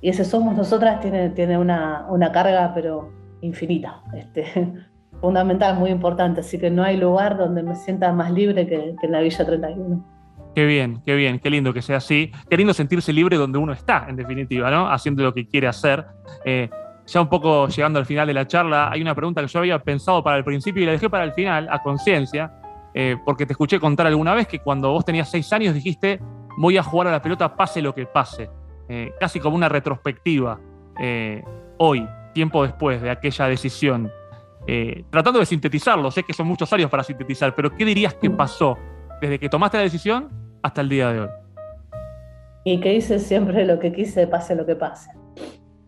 Y 0.00 0.10
ese 0.10 0.24
somos 0.24 0.54
nosotras 0.54 1.00
tiene, 1.00 1.30
tiene 1.30 1.58
una, 1.58 2.06
una 2.10 2.30
carga, 2.30 2.72
pero 2.74 3.10
infinita, 3.40 4.02
este, 4.14 4.44
fundamental, 5.20 5.78
muy 5.78 5.90
importante. 5.90 6.40
Así 6.40 6.58
que 6.58 6.70
no 6.70 6.84
hay 6.84 6.96
lugar 6.96 7.36
donde 7.36 7.62
me 7.62 7.74
sienta 7.74 8.12
más 8.12 8.30
libre 8.30 8.66
que, 8.66 8.94
que 9.00 9.06
en 9.06 9.12
la 9.12 9.20
Villa 9.20 9.44
31. 9.44 10.13
Qué 10.54 10.64
bien, 10.66 11.02
qué 11.04 11.16
bien, 11.16 11.40
qué 11.40 11.50
lindo 11.50 11.74
que 11.74 11.82
sea 11.82 11.96
así. 11.96 12.30
Qué 12.48 12.56
lindo 12.56 12.72
sentirse 12.72 13.12
libre 13.12 13.36
donde 13.36 13.58
uno 13.58 13.72
está, 13.72 14.06
en 14.08 14.14
definitiva, 14.14 14.70
¿no? 14.70 14.88
Haciendo 14.88 15.24
lo 15.24 15.34
que 15.34 15.48
quiere 15.48 15.66
hacer. 15.66 16.06
Eh, 16.44 16.70
ya 17.06 17.20
un 17.20 17.28
poco 17.28 17.66
llegando 17.66 17.98
al 17.98 18.06
final 18.06 18.26
de 18.28 18.34
la 18.34 18.46
charla, 18.46 18.88
hay 18.90 19.02
una 19.02 19.14
pregunta 19.14 19.40
que 19.40 19.48
yo 19.48 19.58
había 19.58 19.80
pensado 19.80 20.22
para 20.22 20.36
el 20.36 20.44
principio 20.44 20.82
y 20.82 20.86
la 20.86 20.92
dejé 20.92 21.10
para 21.10 21.24
el 21.24 21.32
final, 21.32 21.68
a 21.70 21.82
conciencia, 21.82 22.52
eh, 22.94 23.16
porque 23.26 23.46
te 23.46 23.52
escuché 23.52 23.80
contar 23.80 24.06
alguna 24.06 24.32
vez 24.32 24.46
que 24.46 24.60
cuando 24.60 24.90
vos 24.92 25.04
tenías 25.04 25.28
seis 25.28 25.52
años 25.52 25.74
dijiste, 25.74 26.20
voy 26.56 26.78
a 26.78 26.82
jugar 26.82 27.08
a 27.08 27.10
la 27.10 27.20
pelota 27.20 27.56
pase 27.56 27.82
lo 27.82 27.92
que 27.92 28.06
pase. 28.06 28.48
Eh, 28.88 29.12
casi 29.18 29.40
como 29.40 29.56
una 29.56 29.68
retrospectiva. 29.68 30.60
hoy, 31.78 32.06
tiempo 32.32 32.62
después 32.62 33.02
de 33.02 33.10
aquella 33.10 33.48
decisión. 33.48 34.08
tratando 35.10 35.40
de 35.40 35.46
sintetizarlo, 35.46 36.12
sé 36.12 36.22
que 36.22 36.32
son 36.32 36.46
muchos 36.46 36.72
años 36.72 36.88
para 36.88 37.02
sintetizar, 37.02 37.56
pero 37.56 37.74
¿qué 37.74 37.84
dirías 37.84 38.14
que 38.14 38.30
pasó 38.30 38.78
desde 39.20 39.40
que 39.40 39.48
tomaste 39.48 39.78
la 39.78 39.82
decisión 39.82 40.43
hasta 40.64 40.80
el 40.80 40.88
día 40.88 41.12
de 41.12 41.20
hoy. 41.20 41.28
Y 42.64 42.80
que 42.80 42.94
hice 42.94 43.18
siempre 43.18 43.66
lo 43.66 43.78
que 43.78 43.92
quise, 43.92 44.26
pase 44.26 44.54
lo 44.54 44.64
que 44.64 44.74
pase. 44.74 45.10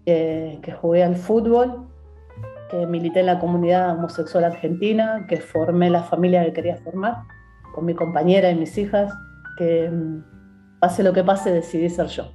que 0.05 0.73
jugué 0.81 1.03
al 1.03 1.17
fútbol, 1.17 1.89
que 2.71 2.87
milité 2.87 3.21
en 3.21 3.27
la 3.27 3.39
comunidad 3.39 3.97
homosexual 3.97 4.45
argentina, 4.45 5.27
que 5.29 5.39
formé 5.39 5.89
la 5.89 6.03
familia 6.03 6.45
que 6.45 6.53
quería 6.53 6.77
formar, 6.77 7.17
con 7.75 7.87
mi 7.87 7.95
compañera 7.95 8.51
y 8.51 8.55
mis 8.55 8.77
hijas, 8.77 9.13
que 9.59 9.91
mm, 9.91 10.79
pase 10.79 11.03
lo 11.03 11.13
que 11.13 11.25
pase 11.25 11.51
decidí 11.51 11.89
ser 11.89 12.07
yo. 12.09 12.31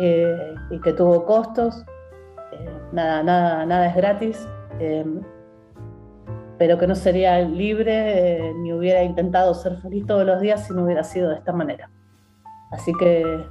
Eh, 0.00 0.54
y 0.70 0.80
que 0.80 0.92
tuvo 0.92 1.24
costos, 1.24 1.84
eh, 2.52 2.68
nada, 2.92 3.22
nada, 3.22 3.64
nada 3.64 3.86
es 3.86 3.96
gratis. 3.96 4.48
Pero 6.58 6.78
que 6.78 6.86
no 6.86 6.94
sería 6.94 7.38
libre 7.40 8.48
eh, 8.48 8.54
ni 8.54 8.72
hubiera 8.72 9.02
intentado 9.02 9.54
ser 9.54 9.76
feliz 9.78 10.06
todos 10.06 10.26
los 10.26 10.40
días 10.40 10.66
si 10.66 10.72
no 10.72 10.84
hubiera 10.84 11.02
sido 11.02 11.30
de 11.30 11.36
esta 11.36 11.52
manera. 11.52 11.90
Así 12.70 12.92
que 12.98 13.44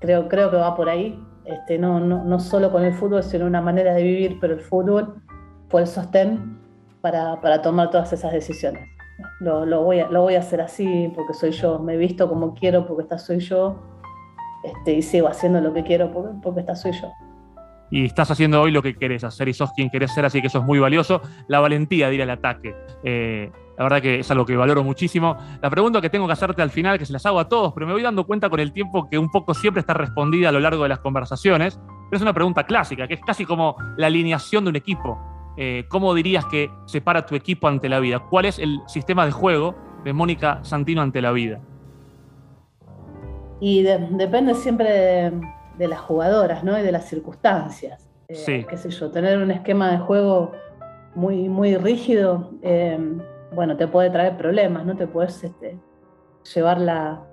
creo, 0.00 0.28
creo 0.28 0.50
que 0.50 0.56
va 0.56 0.74
por 0.74 0.88
ahí, 0.88 1.22
este, 1.44 1.78
no, 1.78 2.00
no, 2.00 2.24
no 2.24 2.40
solo 2.40 2.70
con 2.70 2.84
el 2.84 2.92
fútbol, 2.92 3.22
sino 3.22 3.46
una 3.46 3.60
manera 3.60 3.94
de 3.94 4.02
vivir, 4.02 4.38
pero 4.40 4.54
el 4.54 4.60
fútbol 4.60 5.22
fue 5.68 5.82
el 5.82 5.86
sostén 5.86 6.58
para, 7.00 7.40
para 7.40 7.62
tomar 7.62 7.90
todas 7.90 8.12
esas 8.12 8.32
decisiones. 8.32 8.88
Lo, 9.40 9.64
lo, 9.64 9.82
voy 9.82 10.00
a, 10.00 10.08
lo 10.08 10.22
voy 10.22 10.34
a 10.34 10.40
hacer 10.40 10.60
así 10.60 11.12
porque 11.14 11.34
soy 11.34 11.52
yo, 11.52 11.78
me 11.78 11.94
he 11.94 11.96
visto 11.96 12.28
como 12.28 12.54
quiero 12.54 12.86
porque 12.86 13.02
esta 13.02 13.18
soy 13.18 13.38
yo 13.40 13.76
este, 14.64 14.94
y 14.94 15.02
sigo 15.02 15.28
haciendo 15.28 15.60
lo 15.60 15.72
que 15.72 15.84
quiero 15.84 16.12
porque, 16.12 16.30
porque 16.42 16.60
esta 16.60 16.74
soy 16.74 16.92
yo 16.92 17.12
y 17.92 18.06
estás 18.06 18.30
haciendo 18.30 18.62
hoy 18.62 18.72
lo 18.72 18.82
que 18.82 18.94
querés 18.94 19.22
hacer 19.22 19.48
y 19.50 19.52
sos 19.52 19.70
quien 19.72 19.90
querés 19.90 20.14
ser, 20.14 20.24
así 20.24 20.40
que 20.40 20.46
eso 20.46 20.60
es 20.60 20.64
muy 20.64 20.78
valioso. 20.78 21.20
La 21.46 21.60
valentía 21.60 22.08
de 22.08 22.14
ir 22.14 22.22
al 22.22 22.30
ataque. 22.30 22.74
Eh, 23.04 23.52
la 23.76 23.84
verdad 23.84 24.00
que 24.00 24.20
es 24.20 24.30
algo 24.30 24.46
que 24.46 24.56
valoro 24.56 24.82
muchísimo. 24.82 25.36
La 25.60 25.68
pregunta 25.68 26.00
que 26.00 26.08
tengo 26.08 26.26
que 26.26 26.32
hacerte 26.32 26.62
al 26.62 26.70
final, 26.70 26.98
que 26.98 27.04
se 27.04 27.12
las 27.12 27.26
hago 27.26 27.38
a 27.38 27.50
todos, 27.50 27.74
pero 27.74 27.86
me 27.86 27.92
voy 27.92 28.00
dando 28.02 28.24
cuenta 28.24 28.48
con 28.48 28.60
el 28.60 28.72
tiempo 28.72 29.10
que 29.10 29.18
un 29.18 29.30
poco 29.30 29.52
siempre 29.52 29.80
está 29.80 29.92
respondida 29.92 30.48
a 30.48 30.52
lo 30.52 30.60
largo 30.60 30.84
de 30.84 30.88
las 30.88 31.00
conversaciones, 31.00 31.78
pero 32.08 32.16
es 32.16 32.22
una 32.22 32.32
pregunta 32.32 32.64
clásica, 32.64 33.06
que 33.06 33.14
es 33.14 33.20
casi 33.20 33.44
como 33.44 33.76
la 33.98 34.06
alineación 34.06 34.64
de 34.64 34.70
un 34.70 34.76
equipo. 34.76 35.20
Eh, 35.58 35.84
¿Cómo 35.90 36.14
dirías 36.14 36.46
que 36.46 36.70
separa 36.86 37.26
tu 37.26 37.34
equipo 37.34 37.68
ante 37.68 37.90
la 37.90 38.00
vida? 38.00 38.20
¿Cuál 38.20 38.46
es 38.46 38.58
el 38.58 38.80
sistema 38.86 39.26
de 39.26 39.32
juego 39.32 39.74
de 40.02 40.14
Mónica 40.14 40.60
Santino 40.62 41.02
ante 41.02 41.20
la 41.20 41.32
vida? 41.32 41.60
Y 43.60 43.82
depende 43.82 44.54
siempre 44.54 44.90
de 44.90 45.32
de 45.82 45.88
las 45.88 46.00
jugadoras, 46.00 46.62
¿no? 46.62 46.78
Y 46.78 46.82
de 46.82 46.92
las 46.92 47.08
circunstancias. 47.08 48.08
Eh, 48.28 48.36
sí. 48.36 48.64
Qué 48.70 48.76
sé 48.76 48.88
yo, 48.90 49.10
tener 49.10 49.38
un 49.38 49.50
esquema 49.50 49.90
de 49.90 49.98
juego 49.98 50.52
muy, 51.16 51.48
muy 51.48 51.76
rígido, 51.76 52.52
eh, 52.62 52.96
bueno, 53.52 53.76
te 53.76 53.88
puede 53.88 54.08
traer 54.10 54.36
problemas, 54.36 54.86
¿no? 54.86 54.94
Te 54.94 55.08
puedes 55.08 55.42
este, 55.42 55.76
llevar 56.54 56.80
la, 56.80 57.24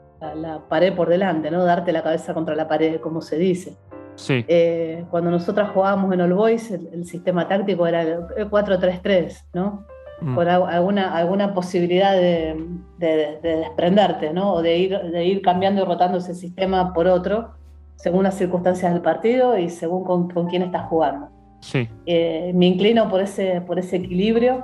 pared 0.68 0.96
por 0.96 1.10
delante, 1.10 1.52
¿no? 1.52 1.64
Darte 1.64 1.92
la 1.92 2.02
cabeza 2.02 2.34
contra 2.34 2.56
la 2.56 2.68
pared, 2.68 3.00
como 3.00 3.22
se 3.22 3.38
dice. 3.38 3.78
Sí. 4.16 4.44
Eh, 4.48 5.06
cuando 5.12 5.30
nosotras 5.30 5.70
jugábamos 5.70 6.12
en 6.12 6.22
All 6.22 6.34
Boys, 6.34 6.72
el, 6.72 7.06
sistema 7.06 7.48
táctico 7.48 7.86
era 7.86 8.02
el 8.02 8.50
4-3-3, 8.50 9.46
¿no? 9.54 9.86
Mm. 10.22 10.36
Por 10.36 10.50
alguna, 10.50 11.16
alguna 11.16 11.54
posibilidad 11.54 12.14
de, 12.14 12.58
desprenderte, 12.98 14.34
¿no? 14.34 14.56
O 14.56 14.62
de 14.64 14.76
ir, 14.76 15.00
de 15.00 15.24
ir 15.24 15.44
cambiando 15.44 15.84
y 15.84 15.86
rotando 15.86 16.18
ese 16.18 16.34
sistema 16.34 16.94
por 16.94 17.06
otro, 17.06 17.59
según 18.00 18.24
las 18.24 18.36
circunstancias 18.36 18.94
del 18.94 19.02
partido 19.02 19.58
y 19.58 19.70
según 19.70 20.06
con, 20.06 20.30
con 20.30 20.48
quién 20.48 20.62
estás 20.62 20.88
jugando. 20.88 21.30
Sí. 21.60 21.90
Eh, 22.06 22.52
me 22.56 22.68
inclino 22.68 23.10
por 23.10 23.22
ese, 23.22 23.60
por 23.62 23.78
ese 23.78 23.98
equilibrio, 23.98 24.64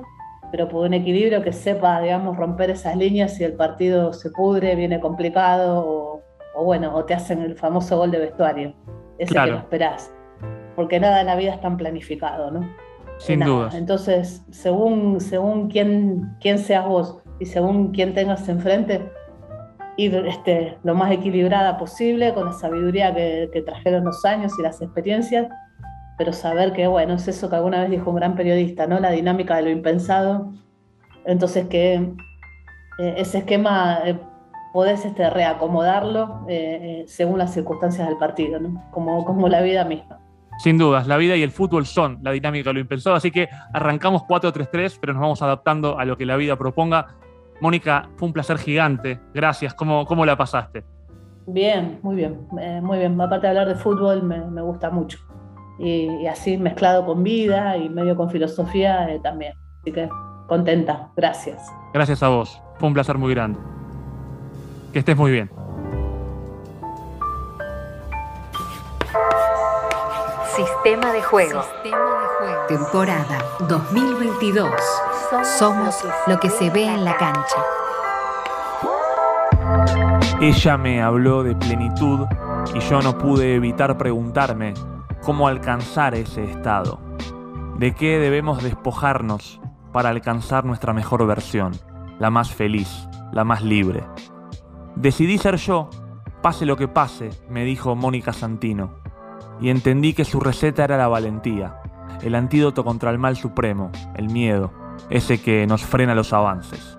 pero 0.51 0.69
por 0.69 0.85
un 0.85 0.93
equilibrio 0.93 1.43
que 1.43 1.51
sepa, 1.51 1.99
digamos, 1.99 2.37
romper 2.37 2.69
esas 2.69 2.95
líneas 2.95 3.35
si 3.35 3.43
el 3.43 3.53
partido 3.53 4.13
se 4.13 4.29
pudre, 4.31 4.75
viene 4.75 5.01
complicado 5.01 5.85
o, 5.85 6.21
o 6.55 6.63
bueno, 6.63 6.95
o 6.95 7.03
te 7.03 7.13
hacen 7.13 7.41
el 7.41 7.55
famoso 7.55 7.97
gol 7.97 8.11
de 8.11 8.19
vestuario 8.19 8.73
ese 9.17 9.33
que 9.33 9.51
no 9.51 9.57
esperás. 9.57 10.13
Porque 10.77 10.99
nada 10.99 11.19
en 11.19 11.27
la 11.27 11.35
vida 11.35 11.53
es 11.53 11.61
tan 11.61 11.75
planificado, 11.75 12.51
¿no? 12.51 12.69
Sin 13.17 13.41
duda. 13.41 13.69
Entonces, 13.73 14.43
según, 14.51 15.19
según 15.19 15.69
quién, 15.69 16.35
quién 16.39 16.57
seas 16.57 16.85
vos 16.85 17.17
y 17.39 17.45
según 17.45 17.91
quién 17.91 18.13
tengas 18.13 18.47
enfrente, 18.47 19.09
ir 19.97 20.15
este, 20.27 20.77
lo 20.83 20.95
más 20.95 21.11
equilibrada 21.11 21.77
posible, 21.77 22.33
con 22.33 22.45
la 22.45 22.53
sabiduría 22.53 23.13
que, 23.13 23.49
que, 23.51 23.61
trajeron 23.61 24.05
los 24.05 24.23
años 24.25 24.53
y 24.59 24.61
las 24.61 24.81
experiencias, 24.81 25.47
pero 26.17 26.33
saber 26.33 26.73
que, 26.73 26.87
bueno, 26.87 27.13
es 27.15 27.27
eso 27.27 27.49
que 27.49 27.55
alguna 27.55 27.81
vez 27.81 27.89
dijo 27.89 28.09
un 28.09 28.15
gran 28.15 28.35
periodista, 28.35 28.87
¿no? 28.87 28.99
La 28.99 29.11
dinámica 29.11 29.55
de 29.57 29.63
lo 29.63 29.69
impensado. 29.69 30.53
Entonces, 31.25 31.67
que 31.67 31.93
eh, 32.99 33.13
ese 33.17 33.39
esquema 33.39 33.99
eh, 34.05 34.17
podés 34.75 35.05
este, 35.05 35.29
reacomodarlo 35.29 36.45
eh, 36.49 36.79
eh, 36.81 37.05
según 37.07 37.37
las 37.39 37.53
circunstancias 37.53 38.09
del 38.09 38.17
partido, 38.17 38.59
como, 38.91 39.23
como 39.23 39.47
la 39.47 39.61
vida 39.61 39.85
misma. 39.85 40.19
Sin 40.57 40.77
dudas, 40.77 41.07
la 41.07 41.15
vida 41.15 41.37
y 41.37 41.43
el 41.43 41.51
fútbol 41.51 41.85
son 41.85 42.19
la 42.21 42.31
dinámica 42.31 42.71
de 42.71 42.73
lo 42.73 42.79
impensado, 42.81 43.15
así 43.15 43.31
que 43.31 43.47
arrancamos 43.71 44.23
4-3-3, 44.23 44.97
pero 44.99 45.13
nos 45.13 45.21
vamos 45.21 45.41
adaptando 45.41 45.97
a 45.97 46.03
lo 46.03 46.17
que 46.17 46.25
la 46.25 46.35
vida 46.35 46.57
proponga. 46.57 47.07
Mónica, 47.61 48.09
fue 48.17 48.27
un 48.27 48.33
placer 48.33 48.57
gigante, 48.57 49.19
gracias, 49.33 49.73
¿cómo, 49.73 50.05
cómo 50.05 50.25
la 50.25 50.37
pasaste? 50.37 50.83
Bien, 51.47 51.99
muy 52.01 52.15
bien, 52.15 52.47
eh, 52.59 52.81
muy 52.81 52.97
bien. 52.97 53.19
Aparte 53.21 53.47
de 53.47 53.49
hablar 53.49 53.67
de 53.67 53.75
fútbol, 53.75 54.23
me, 54.23 54.61
gusta 54.61 54.89
mucho. 54.89 55.19
Y, 55.79 56.25
así 56.25 56.57
mezclado 56.57 57.05
con 57.05 57.23
vida 57.23 57.77
y 57.77 57.89
medio 57.89 58.15
con 58.15 58.29
filosofía 58.29 59.07
también. 59.21 59.53
Así 59.81 59.91
que 59.91 60.09
contenta, 60.47 61.11
gracias. 61.15 61.71
Gracias 61.93 62.23
a 62.23 62.29
vos, 62.29 62.61
fue 62.79 62.87
un 62.87 62.93
placer 62.93 63.17
muy 63.17 63.33
grande. 63.33 63.59
Que 64.91 64.99
estés 64.99 65.17
muy 65.17 65.31
bien. 65.31 65.49
Sistema 70.55 71.11
de 71.11 71.21
juego. 71.21 71.61
Temporada 72.69 73.43
2022. 73.67 74.71
Somos 75.57 76.01
lo 76.27 76.39
que 76.39 76.49
se 76.49 76.69
ve 76.69 76.85
en 76.85 77.03
la 77.03 77.17
cancha. 77.17 77.57
Ella 80.39 80.77
me 80.77 81.01
habló 81.01 81.43
de 81.43 81.55
plenitud 81.55 82.21
y 82.73 82.79
yo 82.79 83.01
no 83.01 83.17
pude 83.17 83.55
evitar 83.55 83.97
preguntarme 83.97 84.73
cómo 85.23 85.49
alcanzar 85.49 86.15
ese 86.15 86.45
estado. 86.45 87.01
¿De 87.77 87.93
qué 87.93 88.17
debemos 88.17 88.63
despojarnos 88.63 89.59
para 89.91 90.07
alcanzar 90.07 90.63
nuestra 90.63 90.93
mejor 90.93 91.27
versión? 91.27 91.73
La 92.17 92.29
más 92.29 92.53
feliz, 92.53 93.09
la 93.33 93.43
más 93.43 93.61
libre. 93.61 94.05
Decidí 94.95 95.37
ser 95.37 95.57
yo, 95.57 95.89
pase 96.41 96.65
lo 96.65 96.77
que 96.77 96.87
pase, 96.87 97.31
me 97.49 97.65
dijo 97.65 97.95
Mónica 97.97 98.31
Santino, 98.31 99.03
y 99.59 99.69
entendí 99.69 100.13
que 100.13 100.25
su 100.25 100.39
receta 100.39 100.83
era 100.83 100.97
la 100.97 101.07
valentía, 101.07 101.81
el 102.21 102.35
antídoto 102.35 102.83
contra 102.83 103.11
el 103.11 103.17
mal 103.17 103.35
supremo, 103.35 103.91
el 104.15 104.29
miedo, 104.29 104.71
ese 105.09 105.41
que 105.41 105.65
nos 105.67 105.83
frena 105.83 106.15
los 106.15 106.33
avances. 106.33 106.97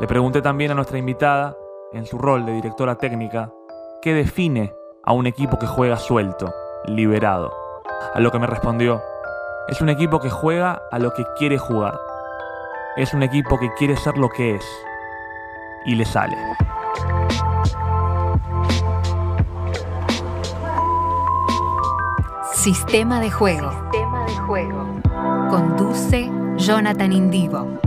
Le 0.00 0.06
pregunté 0.06 0.42
también 0.42 0.70
a 0.70 0.74
nuestra 0.74 0.98
invitada, 0.98 1.56
en 1.92 2.06
su 2.06 2.18
rol 2.18 2.44
de 2.46 2.52
directora 2.52 2.96
técnica, 2.96 3.52
qué 4.02 4.14
define 4.14 4.74
a 5.04 5.12
un 5.12 5.26
equipo 5.26 5.58
que 5.58 5.66
juega 5.66 5.96
suelto, 5.96 6.52
liberado. 6.86 7.52
A 8.14 8.20
lo 8.20 8.30
que 8.30 8.38
me 8.38 8.46
respondió, 8.46 9.02
es 9.68 9.80
un 9.80 9.88
equipo 9.88 10.20
que 10.20 10.30
juega 10.30 10.82
a 10.90 10.98
lo 10.98 11.12
que 11.12 11.24
quiere 11.38 11.58
jugar. 11.58 11.98
Es 12.96 13.14
un 13.14 13.22
equipo 13.22 13.58
que 13.58 13.72
quiere 13.74 13.96
ser 13.96 14.16
lo 14.16 14.28
que 14.28 14.54
es. 14.54 14.64
Y 15.86 15.94
le 15.94 16.04
sale. 16.04 16.36
Sistema 22.68 23.18
de 23.18 23.30
juego. 23.30 23.70
Sistema 23.70 24.26
de 24.26 24.36
juego. 24.40 25.00
Conduce 25.48 26.30
Jonathan 26.58 27.12
Indivo. 27.14 27.80